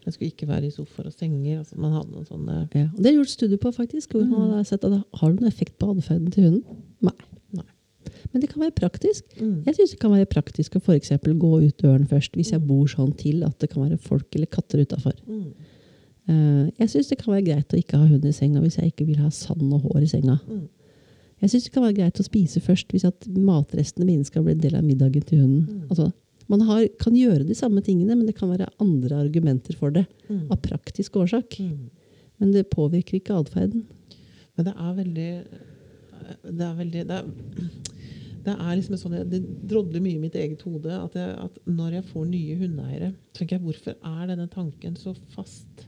Den 0.08 0.14
skulle 0.16 0.32
ikke 0.32 0.48
være 0.48 0.70
i 0.70 0.72
sofaer 0.72 1.10
og 1.10 1.16
senger. 1.18 1.58
Altså, 1.60 1.76
man 1.84 1.92
hadde 1.92 2.14
noen 2.14 2.28
sånne 2.30 2.54
Ja, 2.72 2.86
og 2.88 3.00
Det 3.04 3.10
er 3.10 3.18
gjort 3.18 3.32
studier 3.34 3.60
på, 3.60 3.74
faktisk. 3.76 4.14
hvor 4.16 4.24
man 4.24 4.54
har 4.56 4.64
sett 4.64 4.86
at 4.88 4.94
det 4.94 5.04
Har 5.20 5.34
noen 5.34 5.50
effekt 5.50 5.76
på 5.78 5.90
atferden 5.92 6.32
til 6.32 6.46
hunden? 6.46 6.78
Nei. 7.04 7.12
Nei. 7.52 7.66
Men 8.32 8.42
det 8.42 8.50
kan 8.54 8.62
være 8.62 8.72
praktisk. 8.72 9.26
Mm. 9.36 9.66
Jeg 9.66 9.76
syns 9.76 9.92
det 9.92 10.00
kan 10.00 10.14
være 10.16 10.30
praktisk 10.32 10.78
å 10.78 10.80
for 10.80 10.96
gå 10.96 11.52
ut 11.66 11.78
døren 11.84 12.08
først, 12.08 12.40
hvis 12.40 12.54
jeg 12.54 12.64
bor 12.64 12.88
sånn 12.88 13.12
til 13.20 13.44
at 13.44 13.60
det 13.60 13.70
kan 13.74 13.84
være 13.84 13.98
folk 13.98 14.34
eller 14.34 14.48
katter 14.48 14.80
utafor. 14.80 15.12
Mm. 15.28 15.52
Eh, 16.30 16.72
jeg 16.80 16.90
syns 16.90 17.12
det 17.12 17.20
kan 17.20 17.34
være 17.34 17.48
greit 17.50 17.74
å 17.74 17.78
ikke 17.82 18.00
ha 18.00 18.08
hund 18.08 18.24
i 18.24 18.32
senga 18.32 18.64
hvis 18.64 18.78
jeg 18.80 18.94
ikke 18.94 19.08
vil 19.08 19.20
ha 19.20 19.28
sand 19.30 19.74
og 19.74 19.82
hår 19.90 20.06
i 20.08 20.08
senga. 20.08 20.40
Mm. 20.48 20.70
Jeg 21.42 21.50
syns 21.50 21.68
det 21.68 21.74
kan 21.74 21.84
være 21.84 22.00
greit 22.00 22.20
å 22.24 22.26
spise 22.26 22.64
først 22.64 22.96
hvis 22.96 23.06
at 23.12 23.28
matrestene 23.28 24.08
mine 24.08 24.24
skal 24.24 24.48
bli 24.48 24.56
en 24.56 24.64
del 24.64 24.80
av 24.80 24.88
middagen 24.88 25.28
til 25.28 25.44
hunden. 25.44 25.68
Mm. 25.68 25.92
Altså, 25.92 26.14
man 26.52 26.64
har, 26.68 26.86
kan 27.02 27.16
gjøre 27.18 27.46
de 27.48 27.56
samme 27.58 27.84
tingene, 27.84 28.16
men 28.16 28.28
det 28.28 28.38
kan 28.38 28.52
være 28.52 28.70
andre 28.84 29.22
argumenter 29.26 29.76
for 29.78 29.94
det. 29.96 30.06
Mm. 30.30 30.46
Av 30.54 30.60
praktisk 30.64 31.18
årsak. 31.20 31.60
Mm. 31.60 31.90
Men 32.42 32.54
det 32.54 32.70
påvirker 32.72 33.20
ikke 33.20 33.36
atferden. 33.36 33.88
Men 34.58 34.68
det 34.68 34.74
er 34.74 34.94
veldig 34.98 35.32
Det 36.44 36.66
er 36.66 36.78
veldig 36.78 37.04
Det 37.08 37.18
er, 37.18 37.28
det 38.48 38.56
er 38.56 38.78
liksom 38.78 39.00
sånn, 39.02 39.18
det 39.28 39.42
drodler 39.68 40.04
mye 40.04 40.16
i 40.16 40.24
mitt 40.24 40.36
eget 40.40 40.62
hode 40.64 40.94
at, 40.94 41.16
jeg, 41.20 41.34
at 41.36 41.58
når 41.68 41.98
jeg 41.98 42.08
får 42.14 42.28
nye 42.32 42.56
hundeeiere, 42.62 43.10
tenker 43.36 43.58
jeg 43.58 43.66
hvorfor 43.66 43.98
er 43.98 44.30
denne 44.30 44.48
tanken 44.52 44.96
så 45.00 45.12
fast? 45.34 45.84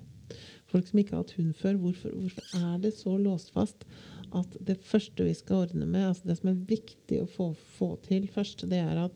Folk 0.69 0.89
som 0.89 0.99
ikke 0.99 1.15
har 1.15 1.23
hatt 1.23 1.37
hund 1.37 1.53
før, 1.57 1.79
hvorfor, 1.79 2.11
hvorfor 2.13 2.59
er 2.59 2.81
det 2.83 2.91
så 2.97 3.15
låst 3.15 3.53
fast 3.55 3.87
at 4.35 4.57
det 4.65 4.75
første 4.85 5.25
vi 5.25 5.33
skal 5.37 5.63
ordne 5.63 5.87
med, 5.87 6.09
altså 6.09 6.27
det 6.29 6.35
som 6.37 6.51
er 6.51 6.59
viktig 6.69 7.23
å 7.23 7.29
få, 7.31 7.47
få 7.77 7.93
til 8.05 8.27
først, 8.29 8.67
det 8.69 8.81
er 8.83 9.05
at 9.07 9.15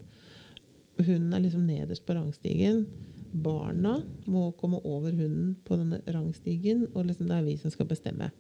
hunden 1.00 1.34
er 1.34 1.40
liksom 1.46 1.66
nederst 1.68 2.06
på 2.06 2.14
rangstigen. 2.16 2.86
Barna 3.34 3.96
må 4.30 4.52
komme 4.60 4.80
over 4.86 5.12
hunden 5.12 5.56
på 5.66 5.78
denne 5.80 6.02
rangstigen, 6.14 6.88
og 6.94 7.08
liksom 7.08 7.28
det 7.28 7.38
er 7.40 7.44
vi 7.48 7.58
som 7.58 7.72
skal 7.74 7.88
bestemme. 7.90 8.32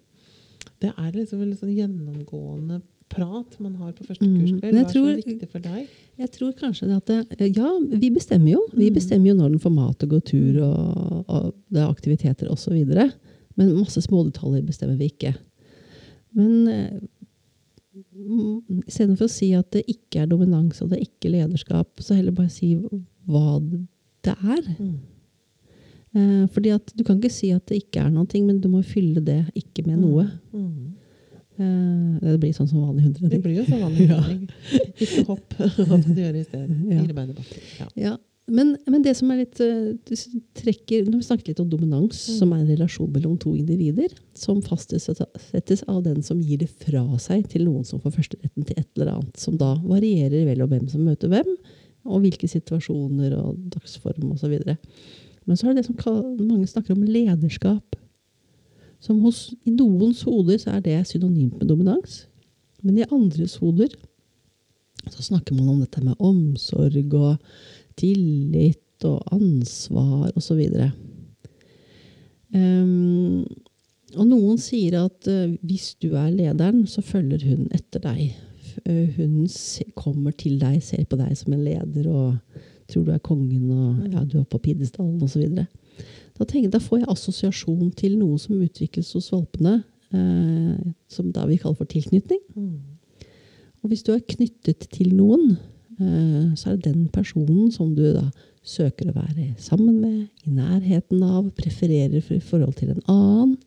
Det 0.79 0.91
er 0.97 1.11
liksom 1.15 1.41
en 1.41 1.55
sånn 1.57 1.73
gjennomgående 1.75 2.81
prat 3.09 3.57
man 3.61 3.75
har 3.75 3.91
på 3.93 4.05
første 4.07 4.25
Mm. 4.25 4.37
kurskveld. 4.39 4.73
Hva 4.73 4.83
er 4.83 4.93
så 4.93 5.23
viktig 5.25 5.49
for 5.49 5.59
deg? 5.59 5.87
Jeg 6.17 6.31
tror 6.31 6.53
kanskje 6.53 6.87
det 6.87 6.95
at 6.97 7.37
det, 7.37 7.55
Ja, 7.57 7.79
vi 7.79 8.09
bestemmer 8.09 8.51
jo. 8.51 8.61
Vi 8.73 8.89
Mm. 8.89 8.93
bestemmer 8.95 9.27
jo 9.27 9.33
når 9.35 9.49
den 9.51 9.59
får 9.59 9.71
mat 9.73 10.03
og 10.03 10.09
går 10.09 10.23
tur, 10.25 10.61
og, 10.63 11.25
og 11.29 11.53
det 11.71 11.81
er 11.81 11.89
aktiviteter 11.89 12.49
osv. 12.49 12.85
Men 13.55 13.75
masse 13.75 14.01
smådetaljer 14.01 14.65
bestemmer 14.65 14.97
vi 14.97 15.09
ikke. 15.11 15.35
Men 16.33 16.67
eh, 16.67 16.99
istedenfor 17.93 19.27
å 19.27 19.31
si 19.31 19.51
at 19.57 19.69
det 19.75 19.83
ikke 19.91 20.23
er 20.23 20.29
dominans 20.31 20.81
og 20.81 20.91
det 20.91 20.99
er 20.99 21.07
ikke 21.07 21.33
lederskap, 21.33 21.89
så 22.01 22.17
heller 22.17 22.35
bare 22.35 22.51
si 22.53 22.73
hva 23.29 23.57
det 24.23 24.33
er. 24.33 24.63
Mm. 24.79 24.95
Eh, 26.13 26.41
fordi 26.53 26.73
at 26.73 26.91
du 26.93 27.03
kan 27.05 27.17
ikke 27.17 27.33
si 27.33 27.49
at 27.53 27.65
det 27.69 27.83
ikke 27.83 28.03
er 28.05 28.11
noe, 28.13 28.41
men 28.45 28.59
du 28.61 28.69
må 28.71 28.83
fylle 28.85 29.21
det 29.25 29.41
ikke 29.57 29.85
med 29.87 30.01
noe. 30.03 30.27
Mm. 30.53 30.91
Eh, 31.53 32.19
det 32.23 32.37
blir 32.41 32.53
sånn 32.55 32.69
som 32.69 32.81
vanlig 32.81 33.11
Det 33.29 33.41
blir 33.41 33.59
jo 33.61 33.65
så 33.67 33.79
vanlig. 33.81 34.07
Ja. 34.13 34.21
Ikke 34.97 35.25
hopp. 35.29 35.57
Hva 35.57 35.69
skal 35.69 36.05
du 36.07 36.21
gjøre 36.21 36.41
i 36.41 36.47
stedet? 36.47 36.77
Ja. 36.93 37.87
Ja. 37.87 37.89
Ja, 38.09 38.15
men, 38.51 38.73
men 38.91 39.03
det 39.05 39.13
som 39.15 39.29
er 39.31 39.43
litt 39.43 39.59
eh, 39.63 39.93
du 39.95 40.13
trekker, 40.59 41.05
Når 41.07 41.21
vi 41.21 41.27
snakket 41.27 41.51
litt 41.53 41.61
om 41.63 41.69
dominans, 41.71 42.17
Mm. 42.27 42.37
som 42.39 42.51
er 42.51 42.63
en 42.63 42.71
relasjon 42.73 43.11
mellom 43.11 43.37
to 43.39 43.53
individer, 43.55 44.11
som 44.35 44.61
fastsettes 44.61 45.83
av 45.87 46.03
den 46.03 46.21
som 46.23 46.41
gir 46.41 46.59
det 46.59 46.69
fra 46.69 47.05
seg 47.19 47.47
til 47.47 47.65
noen 47.69 47.85
som 47.87 48.01
får 48.03 48.17
førsteretten 48.17 48.67
til 48.67 48.77
et 48.77 48.89
eller 48.97 49.13
annet, 49.13 49.39
som 49.39 49.57
da 49.57 49.75
varierer 49.79 50.45
vel 50.49 50.61
om 50.65 50.69
hvem 50.69 50.89
som 50.91 51.05
møter 51.05 51.31
hvem, 51.31 51.55
og 52.03 52.23
hvilke 52.25 52.49
situasjoner 52.51 53.35
og 53.37 53.57
dagsform 53.71 54.33
osv. 54.35 54.57
Men 55.45 55.57
så 55.57 55.69
er 55.69 55.73
det 55.73 55.85
det 55.85 56.03
som 56.03 56.39
mange 56.39 56.67
snakker 56.67 56.95
om 56.97 57.03
lederskap. 57.03 57.95
Som 58.99 59.21
hos, 59.23 59.53
I 59.65 59.71
noens 59.71 60.23
hoder 60.23 60.59
så 60.59 60.75
er 60.75 60.83
det 60.83 61.07
synonymt 61.07 61.59
med 61.59 61.67
dominans. 61.67 62.25
Men 62.83 62.97
i 62.99 63.07
andres 63.07 63.55
hoder 63.59 63.91
så 65.11 65.23
snakker 65.23 65.55
man 65.55 65.69
om 65.69 65.79
dette 65.83 66.03
med 66.03 66.19
omsorg 66.19 67.13
og 67.13 67.37
tillit 67.99 69.05
og 69.07 69.19
ansvar 69.35 70.31
osv. 70.39 70.61
Um, 72.53 73.43
og 74.13 74.25
noen 74.29 74.59
sier 74.61 74.99
at 75.01 75.29
uh, 75.29 75.53
hvis 75.65 75.93
du 76.01 76.13
er 76.13 76.29
lederen, 76.33 76.85
så 76.87 77.01
følger 77.05 77.45
hun 77.49 77.69
etter 77.73 78.03
deg. 78.03 78.33
Eh, 78.85 79.09
hun 79.17 79.47
kommer 79.93 80.33
til 80.37 80.59
deg, 80.61 80.79
ser 80.83 81.05
på 81.09 81.17
deg 81.19 81.33
som 81.37 81.53
en 81.53 81.63
leder 81.65 82.07
og 82.09 82.61
tror 82.89 83.05
du 83.05 83.11
er 83.13 83.21
kongen 83.23 83.69
og 83.71 84.07
ja, 84.11 84.23
du 84.25 84.39
er 84.39 84.47
på 84.49 84.61
pidestallen 84.63 85.21
osv. 85.23 85.43
Da, 85.53 86.45
tenker, 86.45 86.71
da 86.73 86.81
får 86.81 87.03
jeg 87.03 87.11
assosiasjon 87.13 87.91
til 87.97 88.17
noe 88.19 88.39
som 88.41 88.57
utvikles 88.57 89.11
hos 89.15 89.29
valpene, 89.33 89.81
eh, 90.15 90.79
som 91.11 91.29
da 91.35 91.45
vi 91.49 91.59
kaller 91.61 91.79
for 91.79 91.89
tilknytning. 91.89 92.41
Mm. 92.57 93.29
Og 93.83 93.91
hvis 93.91 94.03
du 94.05 94.13
er 94.15 94.25
knyttet 94.25 94.87
til 94.95 95.13
noen, 95.15 95.57
så 95.99 96.71
er 96.71 96.77
det 96.77 96.93
den 96.93 97.07
personen 97.13 97.71
som 97.71 97.93
du 97.95 98.05
da 98.15 98.27
søker 98.63 99.09
å 99.11 99.17
være 99.17 99.51
sammen 99.59 99.99
med, 99.99 100.17
i 100.47 100.53
nærheten 100.55 101.21
av, 101.23 101.51
prefererer 101.57 102.21
i 102.21 102.39
forhold 102.39 102.77
til 102.79 102.93
en 102.93 103.03
annen. 103.11 103.57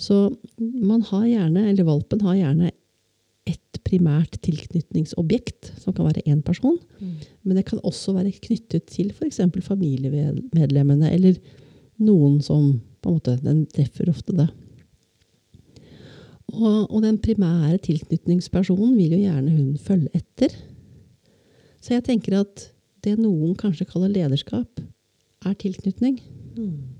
Så 0.00 0.30
man 0.58 1.04
har 1.08 1.26
gjerne, 1.28 1.68
eller 1.70 1.88
valpen 1.88 2.24
har 2.24 2.36
gjerne 2.38 2.72
ett 3.46 3.78
primært 3.86 4.40
tilknytningsobjekt, 4.44 5.72
som 5.80 5.94
kan 5.96 6.08
være 6.08 6.24
én 6.26 6.42
person. 6.44 6.76
Mm. 6.98 7.14
Men 7.44 7.60
det 7.60 7.66
kan 7.68 7.80
også 7.86 8.16
være 8.16 8.34
knyttet 8.42 8.88
til 8.92 9.12
f.eks. 9.14 9.40
familiemedlemmene, 9.64 11.12
eller 11.12 11.38
noen 12.02 12.40
som 12.44 12.74
på 13.00 13.12
en 13.12 13.18
måte, 13.20 13.36
Den 13.44 13.66
treffer 13.70 14.10
ofte 14.10 14.34
det. 14.34 14.48
Og, 16.56 16.90
og 16.90 17.02
den 17.04 17.18
primære 17.22 17.78
tilknytningspersonen 17.84 18.96
vil 18.96 19.16
jo 19.16 19.22
gjerne 19.24 19.52
hun 19.54 19.76
følge 19.78 20.10
etter. 20.14 20.52
Så 21.86 21.94
jeg 21.94 22.02
tenker 22.08 22.40
at 22.40 22.68
det 23.06 23.14
noen 23.20 23.54
kanskje 23.54 23.86
kaller 23.86 24.10
lederskap, 24.10 24.80
er 25.46 25.54
tilknytning. 25.60 26.16
Mm. 26.56 26.96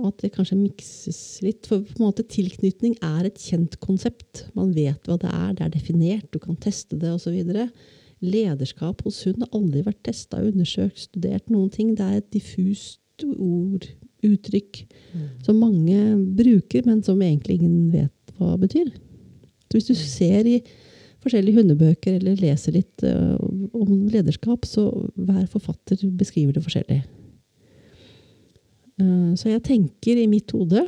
Og 0.00 0.10
at 0.10 0.20
det 0.20 0.32
kanskje 0.34 0.58
mikses 0.58 1.20
litt. 1.44 1.64
For 1.68 1.80
på 1.80 1.96
en 1.96 2.10
måte 2.10 2.26
tilknytning 2.28 2.98
er 3.00 3.30
et 3.30 3.40
kjent 3.40 3.78
konsept. 3.80 4.44
Man 4.52 4.74
vet 4.76 5.08
hva 5.08 5.16
det 5.22 5.30
er, 5.32 5.54
det 5.56 5.64
er 5.64 5.72
definert, 5.72 6.28
du 6.34 6.36
kan 6.42 6.58
teste 6.60 6.98
det 7.00 7.14
osv. 7.14 7.38
Lederskap 8.20 9.00
hos 9.06 9.22
hund 9.24 9.40
har 9.46 9.56
aldri 9.56 9.86
vært 9.86 10.02
testa, 10.10 10.42
undersøkt, 10.44 11.06
studert 11.08 11.48
noen 11.48 11.72
ting. 11.72 11.94
Det 11.96 12.04
er 12.04 12.20
et 12.20 12.30
diffust 12.36 13.24
ord, 13.24 13.88
uttrykk, 14.24 14.84
Mm. 15.10 15.28
som 15.42 15.56
mange 15.58 15.96
bruker, 16.36 16.84
men 16.86 17.02
som 17.02 17.18
egentlig 17.18 17.56
ingen 17.58 17.90
vet 17.90 18.34
hva 18.38 18.52
betyr. 18.60 18.92
Så 19.66 19.78
hvis 19.78 19.88
du 19.88 19.94
ser 19.94 20.46
i 20.46 20.60
forskjellige 21.20 21.60
hundebøker 21.60 22.16
eller 22.16 22.38
leser 22.40 22.76
litt 22.76 23.04
uh, 23.04 23.36
om 23.76 24.08
lederskap, 24.10 24.64
så 24.68 24.88
hver 25.14 25.44
forfatter 25.52 26.00
beskriver 26.16 26.56
det 26.56 26.64
forskjellig. 26.64 27.02
Uh, 29.00 29.32
så 29.38 29.52
jeg 29.52 29.64
tenker 29.66 30.20
i 30.20 30.28
mitt 30.30 30.52
hode 30.56 30.86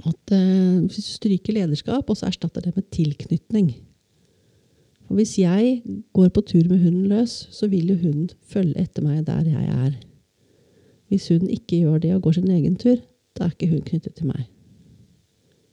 at 0.00 0.34
uh, 0.34 0.80
hvis 0.86 1.00
du 1.00 1.08
stryker 1.08 1.56
lederskap, 1.56 2.06
og 2.06 2.18
så 2.18 2.30
erstatter 2.30 2.64
det 2.64 2.74
med 2.76 2.88
tilknytning 2.94 3.72
Og 5.10 5.18
hvis 5.18 5.38
jeg 5.38 5.82
går 6.14 6.28
på 6.28 6.44
tur 6.46 6.68
med 6.70 6.78
hunden 6.84 7.08
løs, 7.10 7.48
så 7.50 7.66
vil 7.66 7.90
jo 7.90 7.98
hunden 7.98 8.30
følge 8.46 8.78
etter 8.78 9.02
meg 9.02 9.26
der 9.26 9.42
jeg 9.50 9.66
er. 9.86 9.98
Hvis 11.10 11.28
hun 11.28 11.50
ikke 11.50 11.82
gjør 11.82 11.98
det 11.98 12.14
og 12.14 12.22
går 12.22 12.38
sin 12.38 12.50
egen 12.54 12.76
tur, 12.78 12.96
da 13.34 13.44
er 13.48 13.50
ikke 13.50 13.72
hun 13.72 13.82
knyttet 13.82 14.14
til 14.14 14.30
meg. 14.30 14.46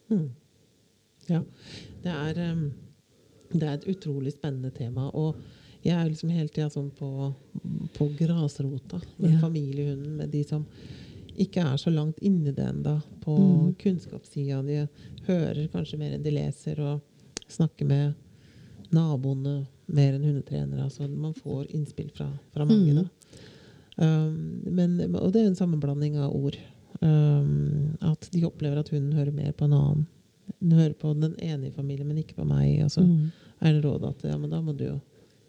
Hmm. 0.09 0.29
Ja. 1.29 1.41
Det 2.03 2.11
er, 2.11 2.51
um, 2.51 2.71
det 3.53 3.63
er 3.63 3.73
et 3.77 3.87
utrolig 3.95 4.33
spennende 4.33 4.71
tema. 4.75 5.09
Og 5.13 5.35
jeg 5.83 5.95
er 5.95 6.09
liksom 6.09 6.29
hele 6.33 6.49
tida 6.49 6.69
sånn 6.69 6.89
på, 6.91 7.33
på 7.97 8.07
grasrota 8.19 8.99
med 9.17 9.31
Ja. 9.35 9.39
familiehunden, 9.39 10.17
med 10.17 10.29
de 10.31 10.43
som 10.43 10.65
ikke 11.37 11.61
er 11.61 11.77
så 11.77 11.91
langt 11.93 12.17
inni 12.25 12.51
det 12.51 12.65
ennå, 12.65 13.01
på 13.21 13.37
Mm. 13.37 13.75
kunnskapssida. 13.77 14.61
De 14.65 14.87
hører 15.27 15.67
kanskje 15.69 15.99
mer 15.99 16.13
enn 16.15 16.23
de 16.23 16.31
leser, 16.31 16.79
og 16.79 17.01
snakker 17.47 17.85
med 17.85 18.15
naboene 18.91 19.67
mer 19.87 20.13
enn 20.13 20.23
hundetrenere. 20.23 20.83
Altså 20.87 21.07
man 21.09 21.33
får 21.33 21.69
innspill 21.75 22.09
fra, 22.15 22.27
fra 22.53 22.65
mange. 22.65 22.93
Mm. 22.93 23.03
da. 23.03 23.09
Um, 23.99 24.61
men, 24.65 25.15
og 25.15 25.31
det 25.33 25.41
er 25.41 25.47
en 25.47 25.55
sammenblanding 25.55 26.17
av 26.17 26.33
ord. 26.35 26.57
Um, 27.01 27.97
at 28.01 28.29
de 28.33 28.43
opplever 28.45 28.79
at 28.79 28.89
hunden 28.89 29.13
hører 29.13 29.33
mer 29.33 29.51
på 29.57 29.65
en 29.65 29.73
annen. 29.77 30.05
Hører 30.63 30.93
på 30.97 31.11
den 31.19 31.35
ene 31.43 31.67
i 31.67 31.71
familien, 31.75 32.07
men 32.07 32.17
ikke 32.21 32.35
på 32.39 32.45
meg. 32.47 32.83
Og 32.85 32.91
så 32.93 33.01
Mm. 33.03 33.31
er 33.61 33.73
det 33.73 33.83
rådet 33.85 34.09
at 34.15 34.23
ja, 34.31 34.37
men 34.37 34.49
da 34.49 34.61
må 34.61 34.75
du 34.77 34.85
jo 34.85 34.99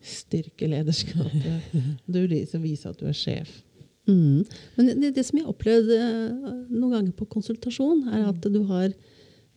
styrke 0.03 0.69
lederskapet. 0.69 1.63
Du 2.13 2.21
liksom 2.27 2.63
viser 2.63 2.91
at 2.91 2.99
du 3.01 3.07
er 3.07 3.13
sjef. 3.17 3.63
Mm. 4.09 4.45
Men 4.77 5.01
det, 5.01 5.15
det 5.17 5.25
som 5.27 5.37
jeg 5.39 5.45
har 5.45 5.53
opplevd 5.53 5.91
eh, 5.93 6.53
noen 6.71 6.93
ganger 6.95 7.13
på 7.19 7.27
konsultasjon, 7.29 8.07
er 8.09 8.29
at 8.31 8.41
du 8.41 8.63
har 8.71 8.89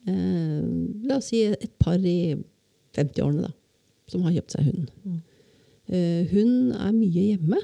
eh, 0.08 0.64
La 1.08 1.18
oss 1.18 1.30
si 1.32 1.44
et 1.48 1.72
par 1.80 1.98
i 2.04 2.36
50-årene 2.98 3.46
da, 3.48 3.52
som 4.12 4.26
har 4.26 4.34
kjøpt 4.36 4.56
seg 4.58 4.66
hund. 4.68 4.90
Mm. 5.06 5.20
Eh, 5.92 6.26
hun 6.34 6.52
er 6.76 6.92
mye 6.96 7.28
hjemme. 7.32 7.62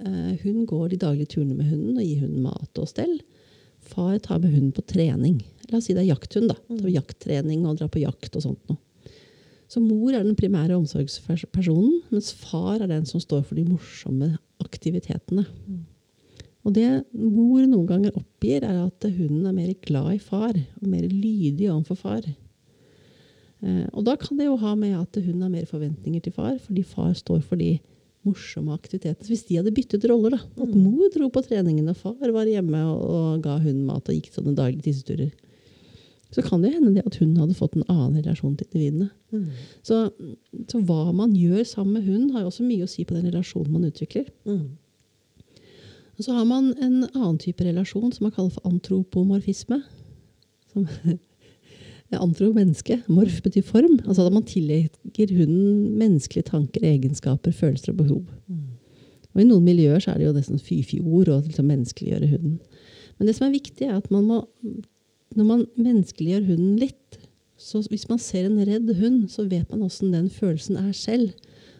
Eh, 0.00 0.32
hun 0.44 0.64
går 0.68 0.90
de 0.94 1.02
daglige 1.04 1.34
turene 1.36 1.56
med 1.56 1.68
hunden 1.70 1.96
og 2.00 2.04
gir 2.04 2.22
hunden 2.24 2.42
mat 2.48 2.80
og 2.80 2.88
stell. 2.88 3.18
Far 3.86 4.16
tar 4.24 4.40
med 4.42 4.54
hunden 4.56 4.72
på 4.76 4.82
trening. 4.88 5.42
La 5.70 5.80
oss 5.80 5.88
si 5.88 5.96
det 5.96 6.04
er 6.04 6.12
jakthund. 6.12 6.50
da. 6.52 6.58
Mm. 6.68 6.80
Tar 6.82 6.94
jakttrening 6.94 7.66
og 7.66 7.80
dra 7.80 7.88
på 7.90 8.02
jakt 8.02 8.38
og 8.38 8.44
sånt 8.44 8.62
noe. 8.70 8.80
Så 9.66 9.82
mor 9.82 10.14
er 10.14 10.22
den 10.22 10.38
primære 10.38 10.76
omsorgspersonen, 10.78 12.04
mens 12.12 12.30
far 12.38 12.78
er 12.78 12.86
den 12.86 13.06
som 13.08 13.18
står 13.22 13.42
for 13.48 13.58
de 13.58 13.64
morsomme 13.66 14.36
aktivitetene. 14.62 15.42
Mm. 15.66 15.80
Og 16.66 16.74
det 16.74 16.86
mor 17.14 17.62
noen 17.66 17.86
ganger 17.86 18.14
oppgir, 18.18 18.62
er 18.66 18.84
at 18.84 19.06
hunden 19.06 19.46
er 19.46 19.54
mer 19.54 19.72
glad 19.86 20.16
i 20.16 20.22
far, 20.22 20.54
og 20.54 20.86
mer 20.90 21.06
lydig 21.06 21.68
overfor 21.70 21.98
far. 21.98 22.24
Eh, 23.62 23.84
og 23.92 24.02
da 24.06 24.16
kan 24.18 24.38
det 24.38 24.48
jo 24.48 24.56
ha 24.60 24.74
med 24.78 24.96
at 24.98 25.18
hun 25.22 25.44
har 25.44 25.52
mer 25.52 25.66
forventninger 25.66 26.24
til 26.24 26.34
far, 26.34 26.56
fordi 26.62 26.86
far 26.86 27.14
står 27.18 27.42
for 27.46 27.58
de 27.58 27.76
morsomme 28.26 28.74
aktivitetene. 28.74 29.30
Hvis 29.30 29.46
de 29.46 29.60
hadde 29.60 29.74
byttet 29.74 30.06
roller, 30.10 30.34
da, 30.34 30.42
at 30.62 30.74
mor 30.74 31.06
dro 31.14 31.30
på 31.30 31.44
treningen 31.46 31.90
og 31.92 31.98
far 32.00 32.34
var 32.34 32.50
hjemme 32.50 32.82
og, 32.90 33.02
og 33.06 33.44
ga 33.46 33.58
hunden 33.60 33.86
mat 33.86 34.10
og 34.10 34.18
gikk 34.18 34.32
sånne 34.34 34.56
daglige 34.58 34.88
tisseturer, 34.88 35.30
så 36.34 36.42
kan 36.42 36.62
det 36.62 36.72
hende 36.74 36.94
det 36.96 37.04
at 37.06 37.18
hun 37.20 37.36
hadde 37.38 37.54
fått 37.56 37.76
en 37.76 37.86
annen 37.86 38.18
relasjon 38.18 38.56
til 38.58 38.66
individene. 38.66 39.10
Mm. 39.30 39.44
Så, 39.86 40.00
så 40.70 40.80
hva 40.88 41.12
man 41.14 41.36
gjør 41.38 41.62
sammen 41.64 41.98
med 41.98 42.08
hunden, 42.08 42.32
har 42.34 42.44
jo 42.44 42.50
også 42.50 42.66
mye 42.66 42.86
å 42.86 42.90
si 42.90 43.06
på 43.06 43.14
den 43.16 43.28
relasjonen 43.30 43.76
man 43.76 43.86
utvikler. 43.88 44.26
Mm. 44.48 44.74
Og 46.16 46.24
så 46.24 46.34
har 46.34 46.48
man 46.48 46.72
en 46.80 47.04
annen 47.12 47.38
type 47.40 47.64
relasjon 47.64 48.10
som 48.12 48.26
man 48.26 48.34
kaller 48.34 48.54
for 48.56 48.68
antropomorfisme. 48.68 49.80
Som 50.72 50.88
Antro-menneske. 52.16 53.00
Morf 53.10 53.40
betyr 53.42 53.64
form. 53.66 53.98
Altså 54.06 54.26
at 54.26 54.32
man 54.34 54.46
tillegger 54.46 55.32
hunden 55.36 55.96
menneskelige 55.98 56.46
tanker, 56.48 56.84
egenskaper, 56.86 57.52
følelser 57.52 57.92
og 57.92 57.98
behov. 58.00 58.24
Og 59.34 59.42
I 59.42 59.48
noen 59.50 59.66
miljøer 59.66 60.00
så 60.00 60.14
er 60.14 60.20
det 60.20 60.28
jo 60.30 60.36
nesten 60.36 60.62
fy-fy-ord 60.62 61.28
å 61.28 61.42
liksom 61.44 61.66
menneskeliggjøre 61.68 62.30
hunden. 62.30 62.60
Men 63.18 63.28
det 63.28 63.34
som 63.36 63.48
er 63.48 63.56
viktig, 63.56 63.84
er 63.84 63.98
at 63.98 64.06
man 64.12 64.24
må, 64.24 64.38
når 65.36 65.48
man 65.48 65.64
menneskeliggjør 65.76 66.50
hunden 66.50 66.76
litt 66.80 67.02
så 67.56 67.80
Hvis 67.88 68.04
man 68.10 68.18
ser 68.20 68.44
en 68.44 68.58
redd 68.68 68.90
hund, 68.98 69.30
så 69.32 69.46
vet 69.48 69.70
man 69.72 69.86
åssen 69.86 70.12
den 70.12 70.26
følelsen 70.28 70.76
er 70.76 70.90
selv. 70.92 71.30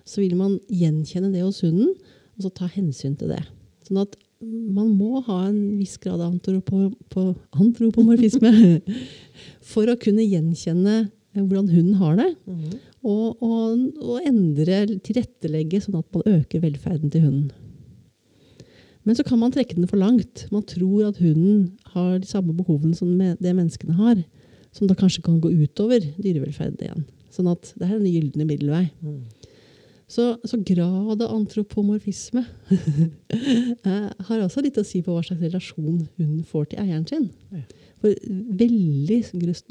Så 0.09 0.23
vil 0.23 0.33
man 0.39 0.55
gjenkjenne 0.73 1.29
det 1.35 1.43
hos 1.45 1.61
hunden, 1.61 1.91
og 2.37 2.47
så 2.47 2.51
ta 2.57 2.67
hensyn 2.73 3.13
til 3.21 3.29
det. 3.35 3.43
Sånn 3.85 4.01
at 4.01 4.17
man 4.41 4.97
må 4.97 5.21
ha 5.27 5.49
en 5.49 5.79
viss 5.79 5.97
grad 6.01 6.21
av 6.21 6.33
antropomorfisme 6.33 8.81
for 9.73 9.89
å 9.89 9.97
kunne 10.01 10.25
gjenkjenne 10.25 10.97
eh, 11.05 11.43
hvordan 11.43 11.69
hunden 11.73 11.95
har 12.01 12.17
det. 12.21 12.31
Mm. 12.49 12.71
Og, 13.07 13.43
og, 13.45 13.79
og 14.01 14.21
endre, 14.27 14.87
tilrettelegge, 15.05 15.81
sånn 15.85 16.01
at 16.01 16.09
man 16.17 16.41
øker 16.41 16.65
velferden 16.65 17.11
til 17.13 17.23
hunden. 17.29 17.66
Men 19.07 19.17
så 19.17 19.25
kan 19.27 19.39
man 19.39 19.53
trekke 19.55 19.77
den 19.79 19.87
for 19.87 20.01
langt. 20.01 20.47
Man 20.51 20.65
tror 20.67 21.07
at 21.09 21.21
hunden 21.23 21.77
har 21.95 22.19
de 22.19 22.27
samme 22.27 22.55
behovene 22.57 22.97
som 22.99 23.13
det 23.17 23.53
menneskene 23.55 23.95
har. 23.95 24.19
Som 24.75 24.91
da 24.91 24.97
kanskje 24.99 25.23
kan 25.25 25.39
gå 25.41 25.53
utover 25.55 26.03
dyrevelferd 26.19 26.83
igjen. 26.83 27.07
Sånn 27.33 27.49
at 27.53 27.71
det 27.79 27.87
er 27.87 27.97
en 27.97 28.09
gylne 28.09 28.49
middelvei. 28.49 28.89
Mm. 29.05 29.23
Så, 30.07 30.37
så 30.47 30.59
grad 30.63 31.23
av 31.23 31.33
antropomorfisme 31.35 32.45
har 34.29 34.43
også 34.45 34.63
litt 34.63 34.79
å 34.79 34.85
si 34.87 35.01
på 35.03 35.15
hva 35.15 35.25
slags 35.27 35.43
relasjon 35.43 36.05
hunden 36.19 36.45
får 36.47 36.69
til 36.71 36.83
eieren 36.85 37.09
sin. 37.09 37.27
For 38.03 38.15
veldig 38.61 39.19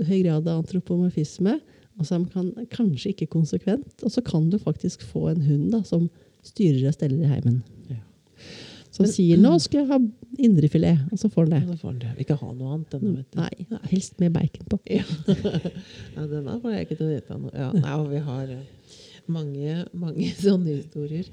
høy 0.09 0.19
grad 0.25 0.49
av 0.49 0.59
antropomorfisme, 0.59 1.55
og 1.95 2.07
som 2.07 2.25
kan 2.33 2.51
kanskje 2.73 3.13
ikke 3.13 3.31
konsekvent, 3.31 4.03
og 4.03 4.11
så 4.11 4.23
kan 4.25 4.49
du 4.51 4.59
faktisk 4.59 5.05
få 5.07 5.29
en 5.31 5.45
hund 5.45 5.69
da, 5.71 5.85
som 5.87 6.09
styrer 6.43 6.89
og 6.89 6.97
steller 6.97 7.23
i 7.23 7.31
heimen. 7.31 7.61
Som 8.95 9.08
sier 9.12 9.39
'nå 9.41 9.58
skal 9.60 9.81
jeg 9.81 9.88
ha 9.89 9.97
indrefilet', 10.39 11.12
og 11.12 11.19
så 11.19 11.29
får 11.31 11.47
han 11.47 11.51
det. 11.51 11.62
Ja, 11.67 11.75
får 11.81 11.97
det. 11.99 12.12
Vil 12.15 12.25
ikke 12.25 12.38
ha 12.39 12.51
noe 12.53 12.75
annet 12.75 12.93
ennå, 12.95 13.15
vet 13.17 13.34
du. 13.34 13.39
Nei, 13.41 13.79
helst 13.91 14.19
med 14.23 14.31
bacon 14.36 14.69
på. 14.71 14.79
Ja. 14.88 15.03
ja, 16.15 16.27
den 16.31 16.47
får 16.62 16.71
jeg 16.71 16.86
ikke 16.86 16.97
til 17.01 17.08
å 17.08 17.12
vite 17.12 17.39
noe. 17.41 17.51
Ja, 17.51 17.71
nei, 17.75 17.97
og 17.99 18.08
vi 18.13 18.21
har 18.29 18.53
eh, 18.55 18.93
mange, 19.27 19.75
mange 19.91 20.29
sånne 20.45 20.77
historier. 20.77 21.27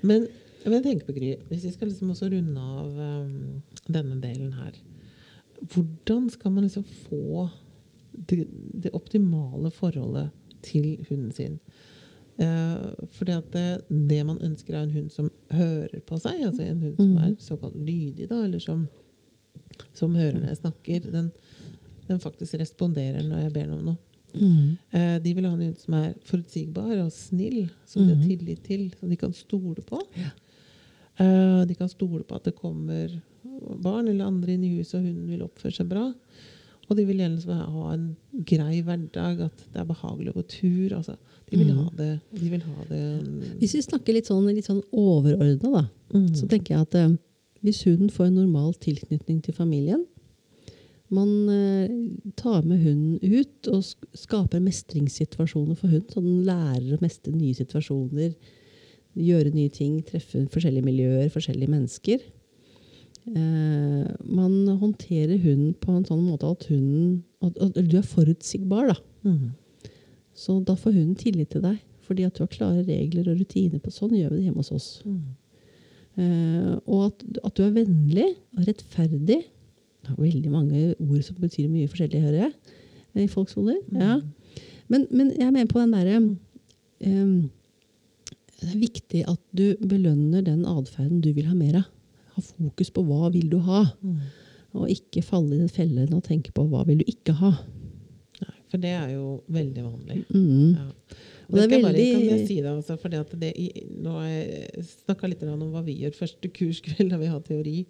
Men, 0.00 0.28
men 0.64 0.78
jeg 0.78 0.86
tenker 0.86 1.10
på 1.10 1.18
Gry, 1.18 1.34
hvis 1.50 1.68
vi 1.68 1.74
skal 1.74 1.92
liksom 1.92 2.14
også 2.14 2.30
runde 2.32 2.68
av 2.80 2.96
um, 2.96 3.60
denne 3.84 4.16
delen 4.22 4.56
her 4.56 4.72
Hvordan 5.72 6.26
skal 6.32 6.52
man 6.52 6.64
liksom 6.66 6.84
få 7.06 7.46
det, 8.28 8.46
det 8.82 8.90
optimale 8.96 9.70
forholdet 9.72 10.32
til 10.66 10.98
hunden 11.08 11.30
sin? 11.32 11.60
Uh, 12.40 12.90
fordi 13.14 13.36
at 13.36 13.52
det, 13.54 13.68
det 14.10 14.24
man 14.26 14.40
ønsker, 14.42 14.74
er 14.74 14.82
en 14.84 14.96
hund 14.96 15.12
som 15.14 15.30
hører 15.58 16.00
på 16.06 16.18
seg. 16.22 16.40
Altså 16.48 16.64
en 16.66 16.82
hund 16.82 16.98
som 17.00 17.18
er 17.24 17.34
såkalt 17.42 17.76
lydig, 17.78 18.28
da, 18.30 18.40
eller 18.46 18.62
som, 18.62 18.86
som 19.96 20.16
hører 20.18 20.40
når 20.40 20.52
jeg 20.52 20.62
snakker. 20.62 21.10
Den, 21.14 21.30
den 22.08 22.22
faktisk 22.22 22.58
responderer 22.60 23.24
når 23.26 23.46
jeg 23.46 23.54
ber 23.54 23.68
den 23.68 23.78
om 23.78 23.92
noe. 23.92 24.00
Mm. 24.34 24.70
Eh, 24.90 25.16
de 25.22 25.34
vil 25.36 25.46
ha 25.46 25.52
en 25.54 25.62
hund 25.62 25.76
som 25.78 25.94
er 25.98 26.08
forutsigbar 26.26 26.96
og 27.04 27.12
snill, 27.14 27.68
som 27.86 28.02
de 28.06 28.16
har 28.16 28.24
tillit 28.26 28.64
til, 28.66 28.88
som 28.98 29.12
de 29.12 29.18
kan 29.20 29.34
stole 29.36 29.84
på. 29.86 30.00
Eh, 31.22 31.60
de 31.68 31.76
kan 31.78 31.90
stole 31.90 32.24
på 32.26 32.34
at 32.34 32.48
det 32.48 32.56
kommer 32.58 33.12
barn 33.78 34.08
eller 34.08 34.26
andre 34.26 34.56
inn 34.56 34.64
i 34.66 34.72
huset, 34.78 34.98
og 34.98 35.06
hunden 35.06 35.30
vil 35.30 35.44
oppføre 35.46 35.76
seg 35.76 35.90
bra. 35.90 36.08
Og 36.88 36.98
de 36.98 37.04
vil 37.08 37.20
gjerne 37.22 37.58
ha 37.58 37.84
en 37.94 38.08
grei 38.46 38.80
hverdag, 38.84 39.44
at 39.46 39.62
det 39.72 39.80
er 39.80 39.86
behagelig 39.88 40.32
å 40.32 40.38
gå 40.38 40.44
tur. 40.52 40.96
Altså, 40.98 41.14
de 41.48 41.60
vil 41.60 41.70
ha 41.76 41.84
det, 41.96 42.10
de 42.34 42.50
vil 42.52 42.64
ha 42.64 42.88
det 42.90 43.04
Hvis 43.60 43.76
vi 43.78 43.84
snakker 43.86 44.16
litt 44.16 44.28
sånn, 44.28 44.48
litt 44.52 44.68
sånn 44.68 44.82
overordna, 44.90 45.86
mm. 46.12 46.32
så 46.36 46.48
tenker 46.50 46.74
jeg 46.74 46.88
at 46.88 46.98
eh, 47.00 47.14
hvis 47.64 47.84
hunden 47.88 48.12
får 48.12 48.28
en 48.28 48.42
normal 48.42 48.74
tilknytning 48.84 49.40
til 49.44 49.56
familien, 49.56 50.04
man 51.14 51.30
eh, 51.52 51.94
tar 52.36 52.64
med 52.66 52.82
hunden 52.84 53.18
ut 53.22 53.68
og 53.72 53.84
skaper 54.18 54.62
mestringssituasjoner 54.64 55.78
for 55.78 55.92
hunden, 55.92 56.10
så 56.10 56.24
den 56.24 56.44
lærer 56.48 56.96
å 56.96 57.00
mestre 57.02 57.32
nye 57.32 57.56
situasjoner, 57.56 58.34
gjøre 59.14 59.52
nye 59.54 59.72
ting, 59.72 60.00
treffe 60.04 60.42
forskjellige 60.52 60.88
miljøer, 60.88 61.28
forskjellige 61.32 61.70
mennesker. 61.70 62.24
Eh, 63.24 64.08
man 64.28 64.52
håndterer 64.68 65.38
hunden 65.40 65.72
på 65.80 65.94
en 65.94 66.04
sånn 66.04 66.26
måte 66.26 66.50
at 66.50 66.66
hunden 66.68 67.22
at, 67.44 67.56
at 67.56 67.78
du 67.88 67.96
er 67.96 68.04
forutsigbar. 68.04 68.92
da. 68.92 68.96
Mm. 69.24 69.54
Så 70.36 70.58
da 70.66 70.76
får 70.76 70.96
hunden 70.98 71.16
tillit 71.16 71.54
til 71.54 71.64
deg, 71.64 71.78
fordi 72.04 72.26
at 72.26 72.36
du 72.36 72.44
har 72.44 72.52
klare 72.52 72.84
regler 72.84 73.30
og 73.30 73.40
rutiner 73.40 73.80
på 73.80 73.92
sånn 73.94 74.12
gjør 74.18 74.34
vi 74.34 74.42
det 74.42 74.48
hjemme 74.48 74.60
hos 74.60 74.74
oss. 74.74 74.88
Mm. 75.08 75.22
Eh, 76.20 76.70
og 76.84 77.08
at, 77.08 77.24
at 77.48 77.56
du 77.56 77.64
er 77.64 77.74
vennlig 77.78 78.28
og 78.58 78.68
rettferdig. 78.68 79.40
Det 80.04 80.12
er 80.12 80.20
veldig 80.20 80.52
mange 80.52 80.86
ord 80.98 81.24
som 81.24 81.40
betyr 81.40 81.70
mye 81.72 81.88
forskjellig, 81.88 82.20
hører 82.26 82.40
jeg. 82.44 82.54
I 83.24 83.28
folks 83.30 83.54
hoder. 83.54 83.78
Ja. 83.94 84.18
Men, 84.90 85.06
men 85.14 85.30
jeg 85.32 85.52
mener 85.54 85.70
på 85.70 85.78
den 85.80 85.92
derre 85.94 86.16
eh, 86.18 87.34
Det 88.58 88.68
er 88.68 88.80
viktig 88.80 89.22
at 89.30 89.40
du 89.56 89.78
belønner 89.80 90.42
den 90.44 90.66
atferden 90.68 91.22
du 91.24 91.30
vil 91.32 91.48
ha 91.48 91.56
mer 91.56 91.80
av. 91.80 91.90
Ha 92.34 92.42
fokus 92.42 92.90
på 92.94 93.04
hva 93.06 93.30
vil 93.32 93.48
du 93.52 93.58
ha, 93.66 93.84
Mm. 94.02 94.18
og 94.74 94.88
ikke 94.90 95.22
falle 95.22 95.54
i 95.54 95.58
den 95.62 95.68
fellen 95.70 96.12
og 96.16 96.24
tenke 96.26 96.50
på 96.52 96.64
hva 96.68 96.84
vil 96.86 96.98
du 96.98 97.04
ikke 97.06 97.32
ha. 97.38 97.52
Nei, 98.42 98.54
for 98.70 98.78
det 98.82 98.90
er 98.90 99.12
jo 99.14 99.42
veldig 99.54 99.84
vanlig. 99.84 100.24
Mm. 100.34 100.74
Ja. 100.74 100.88
Og 101.44 101.54
det 101.54 101.62
er 101.62 101.68
jeg 101.68 101.82
bare, 101.82 101.92
veldig- 101.92 102.12
kan 102.14 102.38
jeg 102.38 102.46
si 102.48 102.54
det, 102.60 102.70
altså, 102.72 102.96
fordi 102.98 103.16
at 103.20 103.30
det, 103.38 103.52
i, 103.56 103.86
nå 104.00 104.10
har 104.18 104.26
jeg 104.28 104.84
snakka 105.04 105.28
litt 105.28 105.42
om 105.44 105.60
hva 105.70 105.82
vi 105.84 105.94
gjør. 106.00 106.14
Første 106.16 106.48
kurskveld 106.50 107.10
da 107.10 107.18
vi 107.20 107.26
har 107.30 107.40
teori. 107.40 107.86